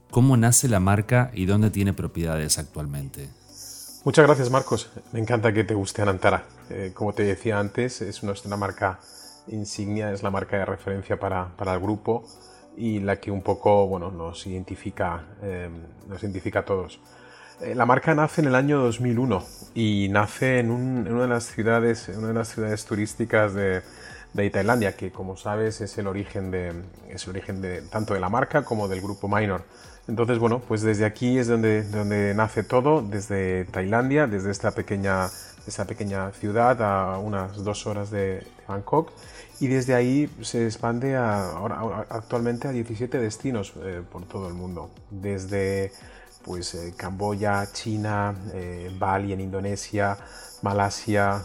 ¿Cómo 0.10 0.38
nace 0.38 0.70
la 0.70 0.80
marca 0.80 1.32
y 1.34 1.46
dónde 1.46 1.70
tiene 1.70 1.94
propiedades 1.94 2.58
actualmente? 2.58 3.30
Muchas 4.06 4.26
gracias 4.26 4.50
Marcos, 4.50 4.90
me 5.12 5.20
encanta 5.20 5.52
que 5.52 5.64
te 5.64 5.74
guste 5.74 6.02
Anantara. 6.02 6.46
Eh, 6.70 6.92
como 6.94 7.14
te 7.14 7.24
decía 7.24 7.60
antes, 7.60 8.02
es 8.02 8.24
una, 8.24 8.58
marca 8.58 9.00
insignia, 9.48 10.12
es 10.12 10.24
la 10.24 10.32
marca 10.32 10.58
de 10.58 10.66
referencia 10.66 11.20
para, 11.20 11.56
para, 11.56 11.74
el 11.74 11.80
grupo 11.80 12.26
y 12.76 13.00
la 13.00 13.20
que 13.20 13.32
un 13.32 13.42
poco 13.42 13.88
bueno, 13.88 14.12
nos, 14.12 14.46
identifica, 14.48 15.26
eh, 15.42 15.70
nos 16.08 16.22
identifica 16.24 16.60
a 16.60 16.66
todos. 16.66 17.00
Eh, 17.62 17.74
la 17.74 17.86
marca 17.86 18.14
nace 18.14 18.42
en 18.42 18.48
el 18.48 18.56
año 18.56 18.80
2001 18.80 19.44
y 19.74 20.10
nace 20.12 20.60
en, 20.60 20.70
una, 20.70 21.22
de 21.22 21.28
las 21.28 21.46
ciudades, 21.46 22.10
una 22.16 22.28
de 22.28 22.34
las 22.34 22.50
ciudades 22.50 22.86
turísticas 22.86 23.54
de, 23.56 23.82
de 24.34 24.50
Tailandia, 24.50 24.96
que 24.96 25.12
como 25.12 25.38
sabes 25.38 25.82
es 25.82 25.98
el 25.98 26.06
origen, 26.06 26.52
de, 26.52 26.74
es 27.10 27.24
el 27.24 27.32
origen 27.32 27.62
de, 27.62 27.82
tanto 27.82 28.14
de 28.14 28.20
la 28.20 28.30
marca 28.30 28.64
como 28.64 28.88
del 28.88 29.02
grupo 29.02 29.28
Minor. 29.28 29.64
Entonces, 30.08 30.38
bueno, 30.40 30.62
pues 30.66 30.84
desde 30.84 31.04
aquí 31.06 31.38
es 31.38 31.48
donde, 31.48 31.84
donde 31.84 32.34
nace 32.34 32.64
todo, 32.64 33.02
desde 33.02 33.66
Tailandia, 33.66 34.28
desde 34.28 34.52
esta 34.52 34.72
pequeña, 34.72 35.28
esta 35.68 35.86
pequeña 35.86 36.32
ciudad 36.32 36.82
a 36.82 37.18
unas 37.20 37.64
dos 37.64 37.86
horas 37.88 38.10
de 38.10 38.46
Bangkok. 38.68 39.12
Y 39.60 39.68
desde 39.68 39.96
ahí 39.96 40.30
se 40.42 40.66
expande 40.66 41.16
a, 41.16 41.58
actualmente 42.10 42.68
a 42.68 42.72
17 42.72 43.18
destinos 43.18 43.74
eh, 43.84 44.04
por 44.10 44.26
todo 44.26 44.48
el 44.48 44.54
mundo. 44.54 44.90
Desde 45.10 45.92
pues, 46.44 46.76
eh, 46.76 46.94
Camboya, 46.96 47.66
China, 47.72 48.36
eh, 48.54 48.96
Bali 48.98 49.34
en 49.34 49.42
Indonesia, 49.42 50.18
Malasia, 50.62 51.44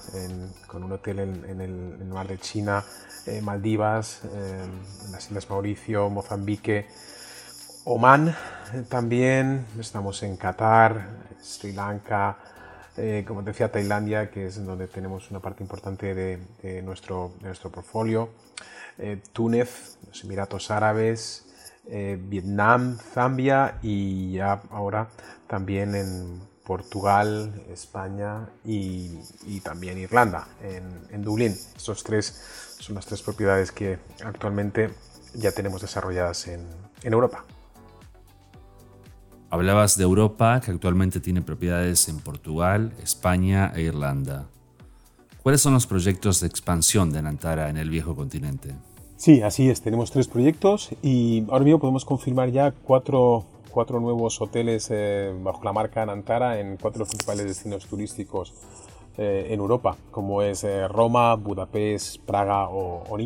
con 0.66 0.84
un 0.84 0.92
hotel 0.92 1.18
en, 1.18 1.44
en, 1.44 1.60
el, 1.60 2.06
mar 2.06 2.26
de 2.26 2.38
China, 2.38 2.82
Maldivas, 3.42 4.22
las 5.10 5.26
Islas 5.26 5.50
Mauricio, 5.50 6.08
Mozambique, 6.08 6.86
Oman 7.84 8.34
también, 8.88 9.66
estamos 9.78 10.22
en 10.22 10.36
Qatar, 10.38 11.08
Sri 11.42 11.72
Lanka, 11.72 12.38
eh, 12.96 13.24
como 13.26 13.42
decía 13.42 13.70
Tailandia, 13.70 14.30
que 14.30 14.46
es 14.46 14.64
donde 14.64 14.88
tenemos 14.88 15.30
una 15.30 15.40
parte 15.40 15.62
importante 15.62 16.14
de, 16.14 16.82
nuestro, 16.82 17.32
nuestro 17.40 17.70
portfolio, 17.70 18.30
eh, 18.98 19.20
Túnez, 19.32 19.98
los 20.06 20.24
Emiratos 20.24 20.70
Árabes, 20.70 21.46
Vietnam, 21.84 22.96
Zambia 22.96 23.78
y 23.82 24.34
ya 24.34 24.62
ahora 24.70 25.08
también 25.48 25.96
en 25.96 26.40
Portugal, 26.64 27.64
España 27.72 28.48
y, 28.64 29.18
también 29.64 29.98
Irlanda, 29.98 30.46
en, 30.62 30.84
en, 31.10 31.22
Dublín. 31.22 31.52
Estos 31.76 32.04
tres 32.04 32.76
son 32.78 32.94
las 32.94 33.06
tres 33.06 33.20
propiedades 33.22 33.72
que 33.72 33.98
actualmente 34.24 34.90
ya 35.34 35.52
tenemos 35.52 35.82
desarrolladas 35.82 36.46
en, 36.46 36.66
en 37.02 37.12
Europa. 37.12 37.44
Hablabas 39.52 39.98
de 39.98 40.04
Europa, 40.04 40.62
que 40.64 40.70
actualmente 40.70 41.20
tiene 41.20 41.42
propiedades 41.42 42.08
en 42.08 42.20
Portugal, 42.20 42.94
España 43.02 43.70
e 43.76 43.82
Irlanda. 43.82 44.46
¿Cuáles 45.42 45.60
son 45.60 45.74
los 45.74 45.86
proyectos 45.86 46.40
de 46.40 46.46
expansión 46.46 47.12
de 47.12 47.18
Anantara 47.18 47.68
en 47.68 47.76
el 47.76 47.90
viejo 47.90 48.16
continente? 48.16 48.74
Sí, 49.18 49.42
así 49.42 49.68
es. 49.68 49.82
Tenemos 49.82 50.10
tres 50.10 50.26
proyectos 50.26 50.88
y 51.02 51.44
ahora 51.50 51.64
mismo 51.64 51.80
podemos 51.80 52.06
confirmar 52.06 52.50
ya 52.50 52.70
cuatro, 52.70 53.44
cuatro 53.70 54.00
nuevos 54.00 54.40
hoteles 54.40 54.88
eh, 54.90 55.34
bajo 55.42 55.62
la 55.64 55.74
marca 55.74 56.00
Anantara 56.00 56.58
en 56.58 56.78
cuatro 56.78 57.04
principales 57.04 57.44
destinos 57.44 57.84
turísticos 57.84 58.54
eh, 59.18 59.48
en 59.50 59.60
Europa, 59.60 59.98
como 60.10 60.40
es 60.40 60.64
eh, 60.64 60.88
Roma, 60.88 61.34
Budapest, 61.34 62.22
Praga 62.22 62.70
o, 62.70 63.04
o. 63.06 63.18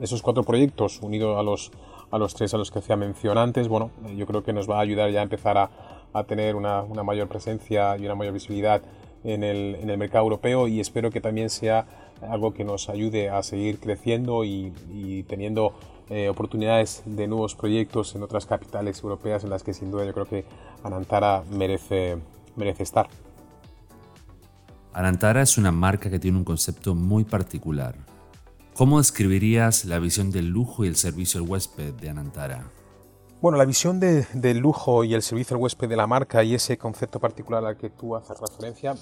Esos 0.00 0.22
cuatro 0.22 0.44
proyectos, 0.44 1.00
unidos 1.02 1.36
a 1.36 1.42
los 1.42 1.72
a 2.10 2.18
los 2.18 2.34
tres 2.34 2.54
a 2.54 2.58
los 2.58 2.70
que 2.70 2.78
hacía 2.78 2.96
mención 2.96 3.38
antes, 3.38 3.68
bueno, 3.68 3.90
yo 4.16 4.26
creo 4.26 4.42
que 4.42 4.52
nos 4.52 4.68
va 4.68 4.78
a 4.78 4.80
ayudar 4.80 5.10
ya 5.10 5.20
a 5.20 5.22
empezar 5.22 5.58
a, 5.58 5.70
a 6.12 6.24
tener 6.24 6.56
una, 6.56 6.82
una, 6.82 7.02
mayor 7.02 7.28
presencia 7.28 7.96
y 7.96 8.04
una 8.04 8.14
mayor 8.14 8.34
visibilidad 8.34 8.82
en 9.24 9.44
el, 9.44 9.76
en 9.76 9.90
el, 9.90 9.98
mercado 9.98 10.24
europeo 10.24 10.68
y 10.68 10.80
espero 10.80 11.10
que 11.10 11.20
también 11.20 11.50
sea 11.50 11.86
algo 12.22 12.54
que 12.54 12.64
nos 12.64 12.88
ayude 12.88 13.30
a 13.30 13.42
seguir 13.42 13.78
creciendo 13.78 14.44
y, 14.44 14.72
y 14.92 15.24
teniendo 15.24 15.74
eh, 16.10 16.30
oportunidades 16.30 17.02
de 17.04 17.26
nuevos 17.26 17.54
proyectos 17.54 18.14
en 18.14 18.22
otras 18.22 18.46
capitales 18.46 19.02
europeas 19.02 19.44
en 19.44 19.50
las 19.50 19.62
que 19.62 19.74
sin 19.74 19.90
duda 19.90 20.06
yo 20.06 20.14
creo 20.14 20.26
que 20.26 20.44
Anantara 20.82 21.42
merece, 21.50 22.16
merece 22.56 22.82
estar. 22.82 23.08
Anantara 24.94 25.42
es 25.42 25.58
una 25.58 25.70
marca 25.70 26.08
que 26.08 26.18
tiene 26.18 26.38
un 26.38 26.44
concepto 26.44 26.94
muy 26.94 27.24
particular 27.24 27.94
¿Cómo 28.78 28.98
describirías 28.98 29.86
la 29.86 29.98
visión 29.98 30.30
del 30.30 30.50
lujo 30.50 30.84
y 30.84 30.86
el 30.86 30.94
servicio 30.94 31.40
al 31.40 31.48
huésped 31.48 31.94
de 31.94 32.10
Anantara? 32.10 32.70
Bueno, 33.42 33.58
la 33.58 33.64
visión 33.64 33.98
del 33.98 34.58
lujo 34.58 35.02
y 35.02 35.14
el 35.14 35.22
servicio 35.22 35.56
al 35.56 35.62
huésped 35.64 35.88
de 35.88 35.96
la 35.96 36.06
marca 36.06 36.44
y 36.44 36.54
ese 36.54 36.78
concepto 36.78 37.18
particular 37.18 37.64
al 37.64 37.76
que 37.76 37.90
tú 37.90 38.14
haces 38.14 38.38
referencia, 38.38 38.94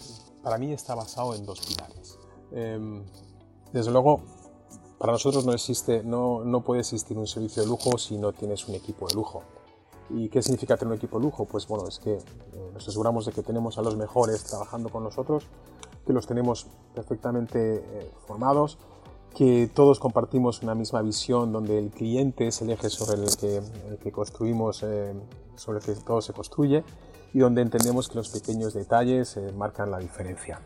para 0.42 0.56
mí 0.56 0.72
está 0.72 0.94
basado 0.94 1.34
en 1.34 1.44
dos 1.44 1.60
pilares. 1.60 2.18
Em, 2.52 3.04
desde 3.70 3.90
luego, 3.90 4.22
para 4.96 5.12
nosotros 5.12 5.44
no 5.44 5.52
existe, 5.52 6.02
no, 6.02 6.42
no 6.42 6.62
puede 6.64 6.80
existir 6.80 7.18
un 7.18 7.26
servicio 7.26 7.62
de 7.62 7.68
lujo 7.68 7.98
si 7.98 8.16
no 8.16 8.32
tienes 8.32 8.66
un 8.68 8.76
equipo 8.76 9.06
de 9.08 9.14
lujo. 9.14 9.42
¿Y 10.08 10.30
qué 10.30 10.40
significa 10.40 10.78
tener 10.78 10.92
un 10.92 10.96
equipo 10.96 11.18
de 11.18 11.26
lujo? 11.26 11.44
Pues 11.44 11.68
bueno, 11.68 11.86
es 11.86 11.98
que 11.98 12.14
eh, 12.14 12.70
nos 12.72 12.88
aseguramos 12.88 13.26
de 13.26 13.32
que 13.32 13.42
tenemos 13.42 13.76
a 13.76 13.82
los 13.82 13.94
mejores 13.94 14.42
trabajando 14.44 14.88
con 14.88 15.04
nosotros, 15.04 15.48
que 16.06 16.14
los 16.14 16.26
tenemos 16.26 16.66
perfectamente 16.94 17.84
eh, 17.84 18.10
formados, 18.26 18.78
que 19.36 19.68
todos 19.72 20.00
compartimos 20.00 20.62
una 20.62 20.74
misma 20.74 21.02
visión 21.02 21.52
donde 21.52 21.78
el 21.78 21.90
cliente 21.90 22.46
es 22.46 22.62
el 22.62 22.70
eje 22.70 22.88
sobre 22.88 23.22
el 23.22 23.36
que, 23.36 23.60
que 24.02 24.10
construimos, 24.10 24.82
eh, 24.82 25.12
sobre 25.56 25.80
el 25.80 25.84
que 25.84 25.92
todo 25.92 26.22
se 26.22 26.32
construye 26.32 26.82
y 27.34 27.40
donde 27.40 27.60
entendemos 27.60 28.08
que 28.08 28.14
los 28.14 28.30
pequeños 28.30 28.72
detalles 28.72 29.36
eh, 29.36 29.52
marcan 29.52 29.90
la 29.90 29.98
diferencia. 29.98 30.62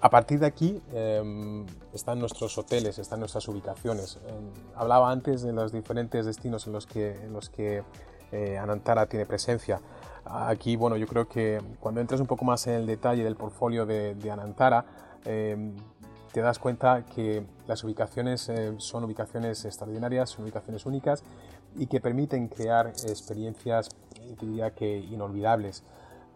A 0.00 0.08
partir 0.08 0.38
de 0.38 0.46
aquí 0.46 0.80
em, 0.94 1.66
están 1.92 2.20
nuestros 2.20 2.56
hoteles, 2.56 3.00
están 3.00 3.18
nuestras 3.18 3.48
ubicaciones. 3.48 4.20
Em, 4.28 4.50
hablaba 4.76 5.10
antes 5.10 5.42
de 5.42 5.52
los 5.52 5.72
diferentes 5.72 6.24
destinos 6.26 6.68
en 6.68 6.72
los 6.72 6.86
que, 6.86 7.16
en 7.16 7.32
los 7.32 7.50
que 7.50 7.82
eh, 8.30 8.56
Anantara 8.56 9.06
tiene 9.06 9.26
presencia. 9.26 9.80
Aquí, 10.24 10.76
bueno, 10.76 10.96
yo 10.96 11.08
creo 11.08 11.28
que 11.28 11.60
cuando 11.80 12.00
entras 12.00 12.20
un 12.20 12.28
poco 12.28 12.44
más 12.44 12.68
en 12.68 12.74
el 12.74 12.86
detalle 12.86 13.24
del 13.24 13.34
portfolio 13.34 13.84
de, 13.84 14.14
de 14.14 14.30
Anantara, 14.30 14.84
em, 15.24 15.74
te 16.32 16.40
das 16.40 16.58
cuenta 16.58 17.04
que 17.14 17.42
las 17.66 17.82
ubicaciones 17.84 18.48
eh, 18.48 18.74
son 18.78 19.04
ubicaciones 19.04 19.64
extraordinarias, 19.64 20.30
son 20.30 20.44
ubicaciones 20.44 20.86
únicas 20.86 21.24
y 21.76 21.86
que 21.86 22.00
permiten 22.00 22.48
crear 22.48 22.88
experiencias, 22.88 23.88
diría 24.40 24.70
que 24.70 24.98
inolvidables. 24.98 25.82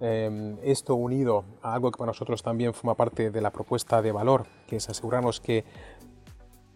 Em, 0.01 0.59
esto 0.65 0.97
unido 0.97 1.45
a 1.63 1.75
algo 1.75 1.93
que 1.93 1.99
para 1.99 2.09
nosotros 2.09 2.43
también 2.43 2.75
forma 2.75 2.95
parte 2.95 3.31
de 3.31 3.41
la 3.41 3.51
propuesta 3.51 4.03
de 4.03 4.11
valor, 4.11 4.47
que 4.67 4.77
es 4.77 4.89
asegurarnos 4.89 5.41
que 5.41 5.65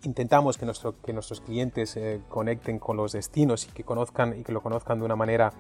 intentamos 0.05 0.57
que, 0.59 0.65
nuestro, 0.65 1.01
que 1.01 1.13
nuestros 1.13 1.41
clientes 1.41 1.97
eh, 1.97 2.21
conecten 2.29 2.79
con 2.79 2.97
los 2.97 3.13
destinos 3.13 3.67
y 3.67 3.71
que, 3.71 3.85
conozcan, 3.85 4.39
y 4.39 4.45
que 4.45 4.53
lo 4.53 4.61
conozcan 4.61 4.99
de 4.99 5.05
una 5.05 5.17
manera, 5.17 5.53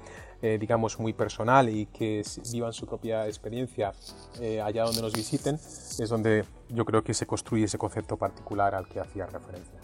eh, 0.42 0.58
digamos, 0.60 0.98
muy 0.98 1.12
personal 1.12 1.68
y 1.68 1.86
que 1.86 2.22
vivan 2.52 2.72
su 2.72 2.86
propia 2.86 3.26
experiencia 3.26 3.92
eh, 4.40 4.60
allá 4.60 4.84
donde 4.84 5.02
nos 5.02 5.12
visiten, 5.12 5.56
es 5.56 6.08
donde 6.08 6.44
yo 6.68 6.84
creo 6.84 7.02
que 7.02 7.14
se 7.14 7.26
construye 7.26 7.64
ese 7.64 7.78
concepto 7.78 8.16
particular 8.16 8.74
al 8.74 8.86
que 8.86 9.00
hacía 9.00 9.26
referencia. 9.26 9.78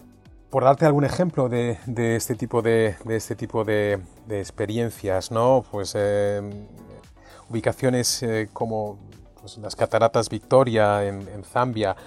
Por 0.49 0.63
darte 0.63 0.85
algún 0.85 1.03
ejemplo 1.03 1.49
de, 1.49 1.77
de 1.85 2.15
este 2.15 2.35
tipo 2.35 2.61
de, 2.61 2.95
de 3.03 3.15
este 3.17 3.35
tipo 3.35 3.65
de, 3.65 3.99
de 4.27 4.39
experiencias, 4.39 5.31
¿no? 5.31 5.65
pues 5.69 5.97
ubicaciones 7.49 8.23
como 8.53 8.97
pues, 9.41 9.57
las 9.57 9.75
cataratas 9.75 10.29
Victoria 10.29 11.03
en, 11.05 11.27
en 11.27 11.43
Zambia, 11.43 11.97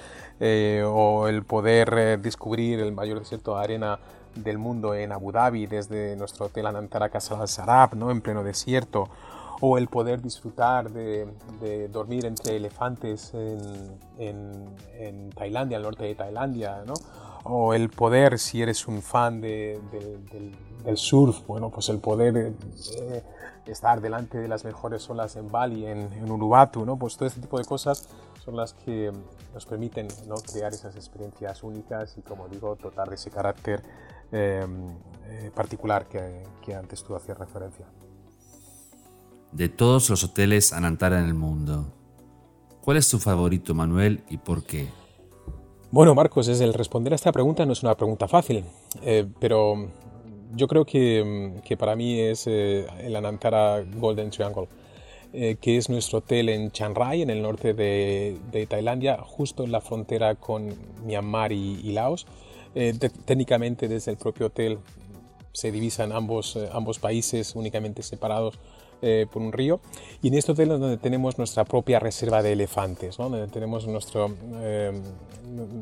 eh, 0.41 0.85
o 0.87 1.29
el 1.29 1.45
poder 1.45 1.95
eh, 1.97 2.17
descubrir 2.17 2.81
el 2.81 2.93
mayor 2.93 3.19
desierto 3.19 3.57
de 3.57 3.65
arena 3.65 3.99
del 4.35 4.59
mundo 4.59 4.95
en 4.95 5.13
Abu 5.13 5.33
Dhabi 5.33 5.67
desde 5.67 6.17
nuestro 6.17 6.47
hotel 6.47 6.67
Anantara 6.67 7.09
Casa 7.09 7.41
al 7.41 7.49
Sarab, 7.49 7.95
¿no? 7.97 8.11
en 8.11 8.21
pleno 8.21 8.45
desierto, 8.45 9.09
o 9.61 9.79
el 9.79 9.89
poder 9.89 10.23
disfrutar 10.23 10.91
de, 10.91 11.27
de 11.61 11.89
dormir 11.89 12.25
entre 12.27 12.57
elefantes 12.57 13.35
en, 13.35 13.99
en, 14.19 14.77
en, 14.99 15.31
Tailandia, 15.31 15.79
al 15.79 15.83
norte 15.83 16.05
de 16.05 16.15
Tailandia, 16.15 16.85
¿no? 16.87 16.95
o 17.45 17.75
el 17.75 17.89
poder, 17.89 18.39
si 18.39 18.63
eres 18.63 18.87
un 18.87 19.03
fan 19.03 19.41
del 19.41 19.81
surf, 20.95 21.47
bueno, 21.47 21.71
pues 21.71 21.89
el 21.89 21.99
poder 21.99 22.37
eh, 22.37 23.23
estar 23.67 24.01
delante 24.01 24.39
de 24.39 24.49
las 24.49 24.65
mejores 24.65 25.09
olas 25.09 25.35
en 25.37 25.51
Bali, 25.51 25.87
en, 25.87 26.13
en 26.13 26.31
Uluwatu, 26.31 26.85
¿no? 26.85 26.97
Pues 26.97 27.17
todo 27.17 27.27
este 27.27 27.41
tipo 27.41 27.59
de 27.59 27.65
cosas 27.65 28.09
son 28.49 28.57
las 28.57 28.73
que 28.73 29.13
nos 29.53 29.67
permiten 29.67 30.09
¿no? 30.27 30.37
crear 30.37 30.73
esas 30.73 30.97
experiencias 30.97 31.63
únicas 31.63 32.17
y, 32.17 32.23
como 32.23 32.49
digo, 32.49 32.79
dotar 32.83 33.07
de 33.11 33.17
ese 33.17 33.31
carácter 33.31 33.83
em, 34.33 34.89
eh, 35.27 35.51
particular 35.55 36.09
que, 36.09 36.45
que, 36.65 36.75
antes 36.75 37.05
tú 37.05 37.15
hacías 37.15 37.39
referencia. 37.39 37.85
De 39.53 39.69
todos 39.69 40.09
los 40.09 40.25
hoteles 40.25 40.73
Anantara 40.73 41.19
en 41.19 41.27
el 41.27 41.35
mundo, 41.35 41.93
¿cuál 42.81 42.97
es 42.97 43.11
tu 43.11 43.19
favorito, 43.19 43.75
Manuel, 43.75 44.25
y 44.31 44.39
por 44.39 44.65
qué? 44.65 44.89
Bueno, 45.91 46.15
Marcos, 46.15 46.49
es 46.49 46.63
el 46.63 46.73
responder 46.73 47.13
a 47.13 47.17
esta 47.17 47.33
pregunta 47.33 47.67
no 47.67 47.75
es 47.75 47.83
una 47.83 47.97
pregunta 47.99 48.29
fácil, 48.29 48.65
eh, 49.03 49.27
pero 49.39 49.91
yo 50.55 50.67
creo 50.69 50.87
que, 50.87 51.61
que 51.67 51.77
para 51.77 51.95
mí 51.97 52.19
es 52.19 52.47
eh, 52.47 52.87
el 53.01 53.15
Anantara 53.15 53.83
Golden 53.83 54.31
Triangle. 54.31 54.69
Eh, 55.41 55.55
que 55.61 55.77
es 55.77 55.89
nuestro 55.89 56.19
hotel 56.19 56.49
en 56.49 56.73
Chiang 56.73 56.97
Rai, 56.97 57.23
en 57.23 57.31
el 57.31 57.43
norte 57.43 57.73
de, 57.73 58.67
Tailandia, 58.69 59.19
justo 59.19 59.63
en 59.63 59.71
la 59.71 59.81
frontera 59.81 60.35
con 60.35 60.75
Myanmar 61.07 61.53
y, 61.53 61.93
Laos. 61.93 62.27
Eh, 62.75 62.93
técnicamente 63.25 63.87
desde 63.87 64.11
el 64.11 64.17
propio 64.17 64.47
hotel 64.47 64.81
se 65.53 65.71
divisan 65.71 66.11
ambos, 66.11 66.57
eh, 66.57 66.69
ambos 66.73 66.99
países 66.99 67.55
únicamente 67.55 68.03
separados 68.03 68.59
por 69.31 69.43
un 69.43 69.53
río. 69.53 69.79
Y 70.23 70.27
en 70.27 70.35
este 70.35 70.51
hotel 70.51 70.73
es 70.73 70.81
donde 70.81 70.97
tenemos 70.97 71.39
nuestra 71.39 71.65
propia 71.65 72.01
reserva 72.01 72.43
de 72.43 72.55
elefantes, 72.55 73.17
donde 73.17 73.47
tenemos 73.47 73.87
nuestro, 73.87 74.35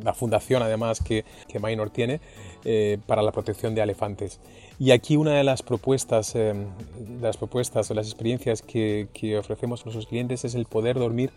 la 0.05 0.13
fundación 0.13 0.63
además 0.63 1.01
que, 1.01 1.25
que 1.49 1.59
Minor 1.59 1.89
tiene 1.89 2.21
para 3.07 3.23
la 3.23 3.33
protección 3.33 3.75
de 3.75 3.81
elefantes. 3.81 4.39
Y 4.79 4.91
aquí 4.91 5.17
una 5.17 5.33
de 5.33 5.45
las 5.45 5.63
propuestas, 5.63 6.35
eh, 6.35 6.53
las 7.23 7.39
propuestas 7.39 7.91
o 7.91 7.95
las 7.95 8.07
experiencias 8.07 8.61
que, 8.61 9.09
ofrecemos 9.39 9.81
a 9.81 9.85
nuestros 9.85 10.07
clientes 10.07 10.45
es 10.45 10.55
el 10.55 10.67
poder 10.67 10.99
dormir 10.99 11.31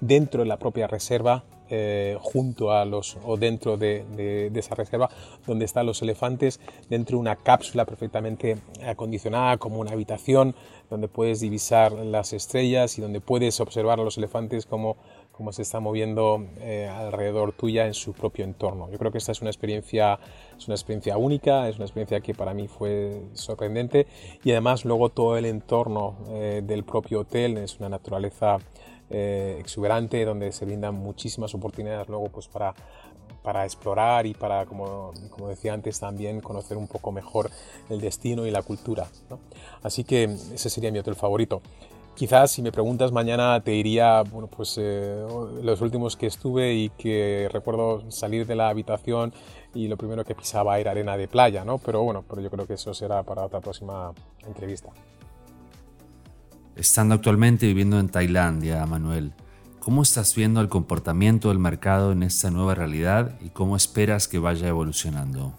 dentro 0.00 0.42
de 0.42 0.48
la 0.48 0.56
propia 0.56 0.86
reserva, 0.86 1.44
eh, 1.68 2.16
junto 2.20 2.70
a 2.70 2.84
los 2.84 3.18
o 3.24 3.36
dentro 3.36 3.76
de, 3.76 4.04
de, 4.16 4.58
esa 4.58 4.74
reserva 4.74 5.10
donde 5.46 5.66
están 5.66 5.84
los 5.84 6.00
elefantes, 6.00 6.58
dentro 6.88 7.16
de 7.16 7.20
una 7.20 7.36
cápsula 7.36 7.84
perfectamente 7.84 8.56
acondicionada 8.86 9.58
como 9.58 9.80
una 9.80 9.90
habitación 9.90 10.54
donde 10.88 11.08
puedes 11.08 11.40
divisar 11.40 11.92
las 11.92 12.32
estrellas 12.32 12.96
y 12.98 13.02
donde 13.02 13.20
puedes 13.20 13.60
observar 13.60 14.00
a 14.00 14.04
los 14.04 14.16
elefantes 14.16 14.64
como 14.64 14.96
cómo 15.36 15.52
se 15.52 15.62
está 15.62 15.80
moviendo 15.80 16.46
eh, 16.60 16.88
alrededor 16.88 17.52
tuya 17.52 17.86
en 17.86 17.92
su 17.92 18.14
propio 18.14 18.44
entorno. 18.44 18.90
Yo 18.90 18.98
creo 18.98 19.12
que 19.12 19.18
esta 19.18 19.32
es 19.32 19.42
una 19.42 19.50
experiencia, 19.50 20.18
es 20.56 20.66
una 20.66 20.74
experiencia 20.74 21.18
única, 21.18 21.68
es 21.68 21.76
una 21.76 21.84
experiencia 21.84 22.20
que 22.20 22.32
para 22.32 22.54
mí 22.54 22.68
fue 22.68 23.20
sorprendente 23.34 24.06
y 24.42 24.52
además 24.52 24.86
luego 24.86 25.10
todo 25.10 25.36
el 25.36 25.44
entorno 25.44 26.16
eh, 26.30 26.62
del 26.64 26.84
propio 26.84 27.20
hotel 27.20 27.58
es 27.58 27.78
una 27.78 27.90
naturaleza 27.90 28.56
eh, 29.10 29.58
exuberante 29.60 30.24
donde 30.24 30.52
se 30.52 30.64
brindan 30.64 30.94
muchísimas 30.94 31.54
oportunidades 31.54 32.08
luego 32.08 32.28
pues 32.28 32.48
para 32.48 32.74
para 33.42 33.64
explorar 33.64 34.26
y 34.26 34.34
para, 34.34 34.66
como, 34.66 35.12
como, 35.30 35.48
decía 35.48 35.72
antes, 35.72 36.00
también 36.00 36.40
conocer 36.40 36.76
un 36.76 36.88
poco 36.88 37.12
mejor 37.12 37.48
el 37.88 38.00
destino 38.00 38.44
y 38.44 38.50
la 38.50 38.62
cultura. 38.62 39.06
Así 39.84 40.02
que 40.02 40.24
ese 40.24 40.68
sería 40.68 40.90
mi 40.90 40.98
hotel 40.98 41.14
favorito. 41.14 41.62
Quizás 42.16 42.50
si 42.50 42.62
me 42.62 42.72
preguntas 42.72 43.12
mañana 43.12 43.60
te 43.60 43.72
diría, 43.72 44.22
bueno, 44.22 44.46
pues 44.48 44.78
eh, 44.78 45.22
los 45.62 45.82
últimos 45.82 46.16
que 46.16 46.26
estuve 46.26 46.72
y 46.72 46.88
que 46.88 47.46
recuerdo 47.52 48.10
salir 48.10 48.46
de 48.46 48.56
la 48.56 48.70
habitación 48.70 49.34
y 49.74 49.86
lo 49.86 49.98
primero 49.98 50.24
que 50.24 50.34
pisaba 50.34 50.78
era 50.78 50.92
arena 50.92 51.18
de 51.18 51.28
playa, 51.28 51.62
¿no? 51.62 51.76
Pero 51.76 52.02
bueno, 52.02 52.24
pero 52.26 52.40
yo 52.40 52.48
creo 52.48 52.66
que 52.66 52.72
eso 52.72 52.94
será 52.94 53.22
para 53.22 53.44
otra 53.44 53.60
próxima 53.60 54.12
entrevista. 54.46 54.88
Estando 56.74 57.14
actualmente 57.14 57.66
viviendo 57.66 58.00
en 58.00 58.08
Tailandia, 58.08 58.86
Manuel, 58.86 59.34
¿cómo 59.78 60.00
estás 60.00 60.34
viendo 60.34 60.62
el 60.62 60.70
comportamiento 60.70 61.50
del 61.50 61.58
mercado 61.58 62.12
en 62.12 62.22
esta 62.22 62.50
nueva 62.50 62.74
realidad 62.74 63.38
y 63.42 63.50
cómo 63.50 63.76
esperas 63.76 64.26
que 64.26 64.38
vaya 64.38 64.68
evolucionando? 64.68 65.52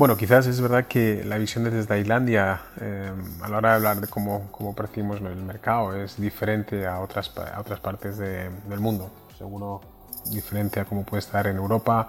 Bueno, 0.00 0.16
quizás 0.16 0.46
es 0.46 0.58
verdad 0.62 0.86
que 0.86 1.24
la 1.26 1.36
visión 1.36 1.64
desde 1.64 1.84
Tailandia 1.84 2.62
eh, 2.80 3.12
a 3.42 3.48
la 3.50 3.58
hora 3.58 3.68
de 3.68 3.74
hablar 3.74 4.00
de 4.00 4.06
cómo, 4.06 4.50
cómo, 4.50 4.74
percibimos 4.74 5.20
el 5.20 5.36
mercado 5.42 5.94
es 5.94 6.18
diferente 6.18 6.86
a 6.86 7.00
otras, 7.00 7.30
otras 7.58 7.80
partes 7.80 8.16
del 8.16 8.80
mundo. 8.80 9.10
Seguro 9.36 9.82
diferente 10.30 10.80
a 10.80 10.86
cómo 10.86 11.04
puede 11.04 11.18
estar 11.18 11.46
en 11.48 11.56
Europa 11.56 12.08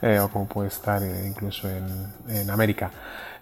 eh, 0.00 0.18
o 0.18 0.30
cómo 0.30 0.48
puede 0.48 0.68
estar 0.68 1.02
eh, 1.02 1.26
incluso 1.26 1.68
en, 1.68 2.48
América. 2.50 2.90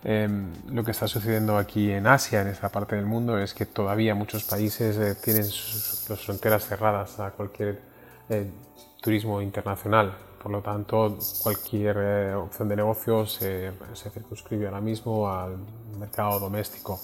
lo 0.03 0.83
que 0.83 0.91
está 0.91 1.07
sucediendo 1.07 1.57
aquí 1.57 1.93
en 1.93 2.09
Asia, 2.09 2.43
en 2.43 2.49
esta 2.49 2.71
parte 2.71 2.97
del 2.97 3.07
mundo, 3.07 3.39
es 3.39 3.55
que 3.55 3.65
todavía 3.65 4.17
muchos 4.17 4.43
países 4.43 5.21
tienen 5.21 5.45
sus, 5.45 6.03
sus, 6.05 6.21
fronteras 6.21 6.67
cerradas 6.67 7.21
a 7.21 7.31
cualquier 7.31 7.81
turismo 9.01 9.41
internacional 9.41 10.17
por 10.45 10.53
lo 10.53 10.61
tanto, 10.61 11.17
cualquier 11.43 11.97
eh, 11.99 12.35
opción 12.35 12.69
de 12.69 12.77
negocio 12.77 13.25
se, 13.25 13.73
circunscribe 14.13 14.67
ahora 14.67 14.83
mismo 14.83 15.27
al 15.27 15.57
mercado 15.99 16.39
doméstico. 16.39 17.01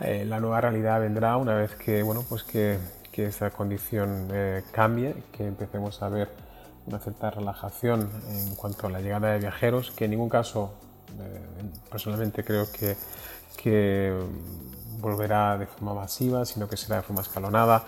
Eh, 0.00 0.24
la 0.24 0.40
nueva 0.40 0.62
realidad 0.62 0.98
vendrá 0.98 1.36
una 1.36 1.54
vez 1.54 1.74
que, 1.74 2.02
bueno, 2.02 2.24
pues 2.26 2.42
que, 2.42 2.78
que 3.12 3.26
esa 3.26 3.50
condición 3.50 4.28
eh, 4.32 4.62
cambie, 4.72 5.14
que 5.30 5.46
empecemos 5.46 6.00
a 6.00 6.08
ver 6.08 6.30
una 6.86 6.98
cierta 7.00 7.30
relajación 7.30 8.10
en 8.30 8.54
cuanto 8.54 8.86
a 8.86 8.90
la 8.90 9.02
llegada 9.02 9.32
de 9.32 9.40
viajeros, 9.40 9.90
que 9.90 10.06
en 10.06 10.12
ningún 10.12 10.30
caso, 10.30 10.72
personalmente 11.90 12.42
creo 12.44 12.64
que, 12.72 12.96
que 13.62 14.18
volverá 15.00 15.58
de 15.58 15.66
forma 15.66 15.92
masiva, 15.92 16.46
sino 16.46 16.66
que 16.66 16.78
será 16.78 16.96
de 16.96 17.02
forma 17.02 17.20
escalonada 17.20 17.84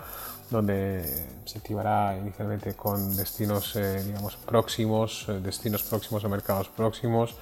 donde 0.49 1.03
se 1.45 1.57
activará 1.57 2.17
inicialmente 2.17 2.75
con 2.75 3.15
destinos 3.15 3.75
eh, 3.75 4.03
digamos, 4.05 4.35
próximos, 4.35 5.25
eh, 5.27 5.39
destinos 5.41 5.83
próximos 5.83 6.23
o 6.23 6.29
mercados 6.29 6.69
próximos. 6.69 7.35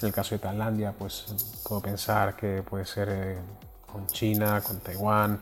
En 0.00 0.08
el 0.08 0.14
caso 0.14 0.34
de 0.34 0.40
Tailandia, 0.40 0.92
pues 0.92 1.26
puedo 1.66 1.80
pensar 1.80 2.36
que 2.36 2.62
puede 2.62 2.84
ser 2.84 3.08
eh, 3.10 3.38
con 3.90 4.06
China, 4.06 4.60
con 4.60 4.78
Taiwán, 4.80 5.40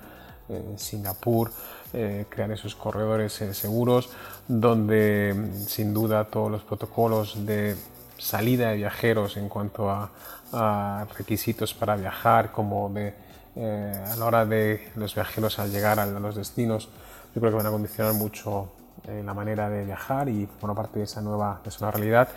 Singapur, 0.77 1.51
crear 1.91 2.53
esos 2.53 2.77
corredores 2.77 3.33
seguros 3.33 4.09
donde 4.47 5.35
sin 5.67 5.93
duda 5.93 6.27
todos 6.27 6.53
los 6.53 6.63
protocolos 6.63 7.45
de 7.45 7.75
salida 8.17 8.71
de 8.71 8.77
viajeros 8.77 9.37
en 9.39 9.49
cuanto 9.49 9.91
a, 9.91 10.13
a 10.53 11.05
requisitos 11.19 11.75
para 11.75 11.97
viajar, 11.97 12.53
como 12.53 12.89
de 12.91 13.26
a 13.57 14.17
la 14.17 14.25
hora 14.25 14.45
de 14.45 14.89
los 14.97 15.15
viajeros 15.15 15.59
al 15.59 15.71
llegar 15.71 15.99
a 15.99 16.07
los 16.07 16.35
destinos, 16.37 16.89
yo 17.35 17.41
creo 17.41 17.53
que 17.53 17.57
van 17.57 17.67
a 17.67 17.71
condicionar 17.71 18.15
mucho 18.15 18.71
eh, 19.09 19.23
la 19.25 19.35
manera 19.35 19.69
de 19.69 19.85
viajar 19.85 20.29
y 20.29 20.49
forma 20.59 20.75
parte 20.75 20.99
de 20.99 21.05
esa 21.05 21.21
nueva, 21.21 21.61
de 21.63 21.69
esa 21.69 21.81
nueva 21.81 21.93
realidad. 21.99 22.29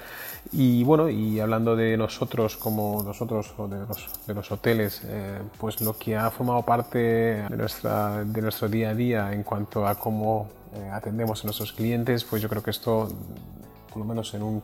Y 0.51 0.84
bueno, 0.84 1.09
y 1.09 1.39
hablando 1.39 1.76
de 1.76 1.97
nosotros 1.97 2.57
como 2.57 3.01
nosotros 3.01 3.53
o 3.57 3.67
de 3.67 3.80
los, 3.88 4.28
de 4.28 4.34
los 4.36 4.51
hoteles, 4.51 5.01
eh, 5.05 5.39
pues 5.57 5.82
lo 5.82 5.97
que 5.97 6.15
ha 6.15 6.30
formado 6.30 6.61
parte 6.61 6.99
de, 6.99 7.57
nuestra, 7.57 8.24
de 8.24 8.41
nuestro 8.41 8.67
día 8.67 8.89
a 8.89 8.93
día 8.93 9.34
en 9.34 9.41
cuanto 9.41 9.88
a 9.88 9.95
cómo 9.95 10.47
eh, 10.76 10.89
atendemos 10.93 11.43
a 11.43 11.47
nuestros 11.47 11.74
clientes, 11.74 12.24
pues 12.24 12.41
yo 12.41 12.49
creo 12.49 12.61
que 12.61 12.70
esto, 12.70 13.07
por 13.89 13.97
lo 13.97 14.05
menos 14.05 14.32
en 14.36 14.43
un 14.43 14.61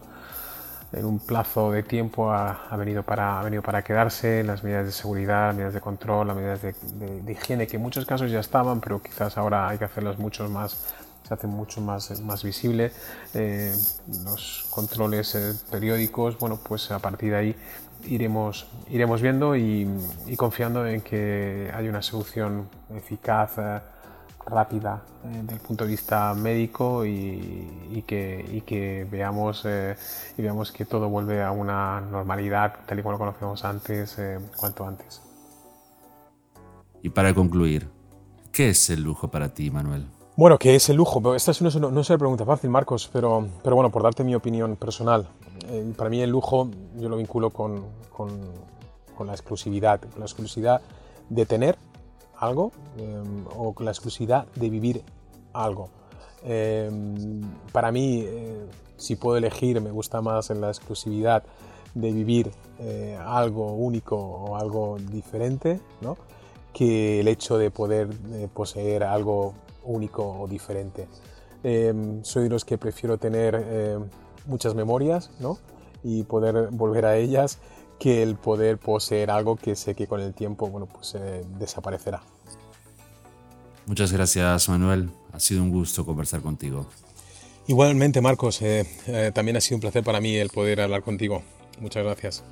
en 0.96 1.06
un 1.06 1.20
plazo 1.20 1.72
de 1.72 1.84
tiempo 1.84 2.32
ha, 2.32 2.76
venido 2.78 3.04
para, 3.04 3.39
ha 3.39 3.43
venido 3.43 3.62
para 3.62 3.84
quedarse, 3.84 4.43
las 4.43 4.64
medidas 4.64 4.86
de 4.86 4.91
seguridad, 4.93 5.48
las 5.48 5.56
medidas 5.56 5.74
de 5.74 5.82
control, 5.82 6.28
las 6.28 6.36
medidas 6.38 6.62
de, 6.62 7.32
higiene, 7.32 7.68
que 7.68 7.76
en 7.76 7.82
muchos 7.82 8.06
casos 8.06 8.32
ya 8.32 8.39
estaban, 8.39 8.80
pero 8.80 9.02
quizás 9.02 9.38
ahora 9.38 9.68
hay 9.68 9.78
que 9.78 9.84
hacerlas 9.84 10.18
mucho 10.18 10.48
más, 10.50 10.93
se 11.28 11.34
hacen 11.34 11.50
mucho 11.50 11.82
más, 11.82 12.22
más 12.22 12.43
visible. 12.43 12.93
Eh, 13.34 13.76
los 14.24 14.68
controles 14.70 15.36
eh, 15.36 15.54
periódicos, 15.70 16.39
bueno, 16.39 16.60
pues 16.64 16.89
a 16.91 17.00
partir 17.00 17.32
de 17.32 17.38
ahí 17.38 17.56
iremos, 18.06 18.68
iremos 18.89 19.22
viendo 19.22 19.56
y, 19.58 19.88
confiando 20.38 20.88
en 20.88 21.02
que 21.02 21.72
hay 21.74 21.89
una 21.89 22.02
solución 22.02 22.70
eficaz. 22.96 23.58
Eh, 23.58 23.80
rápida 24.46 25.04
eh, 25.24 25.39
desde 25.41 25.54
el 25.56 25.60
punto 25.60 25.84
de 25.86 25.91
vista 25.91 26.34
médico 26.34 27.06
y, 27.06 28.04
que, 28.08 28.46
y 28.52 28.62
que 28.62 29.08
veamos, 29.10 29.64
eh, 29.66 29.96
y 30.38 30.41
veamos 30.41 30.72
que 30.72 30.86
todo 30.86 31.10
vuelve 31.10 31.43
a 31.43 31.52
una 31.52 32.02
normalidad 32.02 32.76
tal 32.86 33.00
y 33.00 33.02
como 33.02 33.14
lo 33.14 33.18
conocemos 33.20 33.64
antes, 33.66 34.18
eh, 34.20 34.39
cuanto 34.56 34.86
antes. 34.86 35.22
Y 37.02 37.10
para 37.10 37.34
concluir, 37.34 37.89
¿qué 38.52 38.70
es 38.70 38.89
el 38.89 39.04
lujo 39.04 39.30
para 39.30 39.54
ti, 39.54 39.70
Manuel? 39.70 40.08
Bueno, 40.38 40.58
¿qué 40.58 40.76
es 40.76 40.89
el 40.89 40.98
lujo? 40.98 41.36
Esta 41.36 41.52
no, 41.62 41.91
no, 41.91 42.02
es 42.02 42.10
una 42.10 42.20
pregunta 42.20 42.46
fácil, 42.46 42.70
Marcos, 42.70 43.10
pero, 43.12 43.48
pero 43.64 43.76
bueno, 43.76 43.89
por 43.89 44.04
darte 44.04 44.24
mi 44.24 44.36
opinión 44.36 44.76
personal, 44.76 45.28
para 45.96 46.10
mí 46.10 46.22
el 46.22 46.30
lujo 46.30 46.70
yo 46.98 47.08
lo 47.08 47.16
vinculo 47.16 47.52
con, 47.52 47.86
con, 48.10 48.30
con 49.16 49.28
la 49.28 49.34
exclusividad, 49.34 50.02
la 50.18 50.26
exclusividad 50.26 50.82
de 51.30 51.46
tener 51.46 51.78
algo 52.38 52.72
em, 52.98 53.46
o 53.56 53.74
la 53.80 53.92
exclusividad 53.92 54.46
de 54.56 54.70
vivir 54.70 55.04
algo. 55.54 55.90
Em, 56.44 57.42
para 57.72 57.92
mí, 57.92 58.24
eh, 58.24 58.66
si 58.98 59.16
puedo 59.16 59.38
elegir, 59.38 59.82
me 59.82 59.92
gusta 59.92 60.22
más 60.22 60.50
en 60.52 60.62
la 60.62 60.68
exclusividad 60.70 61.44
de 61.96 62.12
vivir 62.12 62.52
eh, 62.80 63.18
algo 63.26 63.74
único 63.74 64.16
o 64.16 64.56
algo 64.56 64.98
diferente, 65.12 65.80
¿no? 66.02 66.18
que 66.74 67.22
el 67.22 67.28
hecho 67.30 67.58
de 67.58 67.72
poder 67.72 68.10
eh, 68.34 68.50
poseer 68.54 69.04
algo 69.04 69.54
único 69.86 70.40
o 70.42 70.48
diferente. 70.48 71.08
Em, 71.64 72.24
soy 72.24 72.44
de 72.44 72.50
los 72.50 72.66
que 72.66 72.78
prefiero 72.78 73.18
tener 73.18 74.00
muchas 74.46 74.76
memorias 74.76 75.32
¿no? 75.40 75.58
y 76.04 76.24
poder 76.24 76.70
volver 76.70 77.06
a 77.06 77.18
ellas 77.18 77.60
que 78.00 78.24
el 78.24 78.36
poder 78.36 78.78
poseer 78.78 79.32
algo 79.32 79.56
que 79.56 79.76
sé 79.76 79.96
que 79.96 80.08
con 80.08 80.22
el 80.22 80.34
tiempo 80.34 80.68
bueno, 80.68 80.88
pues, 80.88 81.16
eh, 81.16 81.43
desaparecerá. 81.60 82.22
Muchas 83.86 84.12
gracias 84.12 84.68
Manuel, 84.70 85.10
ha 85.32 85.39
sido 85.39 85.62
un 85.62 85.72
gusto 85.72 86.06
conversar 86.06 86.41
contigo. 86.41 86.88
Igualmente 87.68 88.22
Marcos, 88.22 88.62
eh, 88.62 89.32
también 89.34 89.58
ha 89.58 89.62
sido 89.62 89.78
un 89.78 89.82
placer 89.82 90.04
para 90.04 90.22
mí 90.22 90.36
el 90.36 90.50
poder 90.50 90.82
hablar 90.82 91.02
contigo. 91.04 91.43
Muchas 91.80 92.04
gracias. 92.04 92.43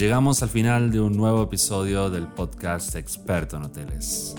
Llegamos 0.00 0.42
al 0.42 0.48
final 0.48 0.90
de 0.90 0.98
un 0.98 1.14
nuevo 1.14 1.42
episodio 1.42 2.08
del 2.08 2.26
podcast 2.26 2.96
Experto 2.96 3.58
en 3.58 3.64
Hoteles. 3.64 4.34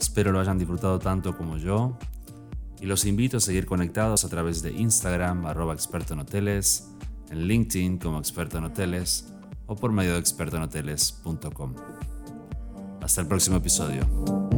Espero 0.00 0.32
lo 0.32 0.40
hayan 0.40 0.56
disfrutado 0.56 0.98
tanto 0.98 1.36
como 1.36 1.58
yo 1.58 1.98
y 2.80 2.86
los 2.86 3.04
invito 3.04 3.36
a 3.36 3.40
seguir 3.40 3.66
conectados 3.66 4.24
a 4.24 4.30
través 4.30 4.62
de 4.62 4.72
Instagram 4.72 5.44
arroba 5.44 5.74
experto 5.74 6.14
en 6.14 6.20
hoteles, 6.20 6.88
en 7.30 7.46
LinkedIn 7.46 7.98
como 7.98 8.18
experto 8.18 8.56
en 8.56 8.64
hoteles 8.64 9.34
o 9.66 9.76
por 9.76 9.92
medio 9.92 10.14
de 10.14 10.20
expertoenhoteles.com. 10.20 11.74
Hasta 13.02 13.20
el 13.20 13.26
próximo 13.26 13.58
episodio. 13.58 14.53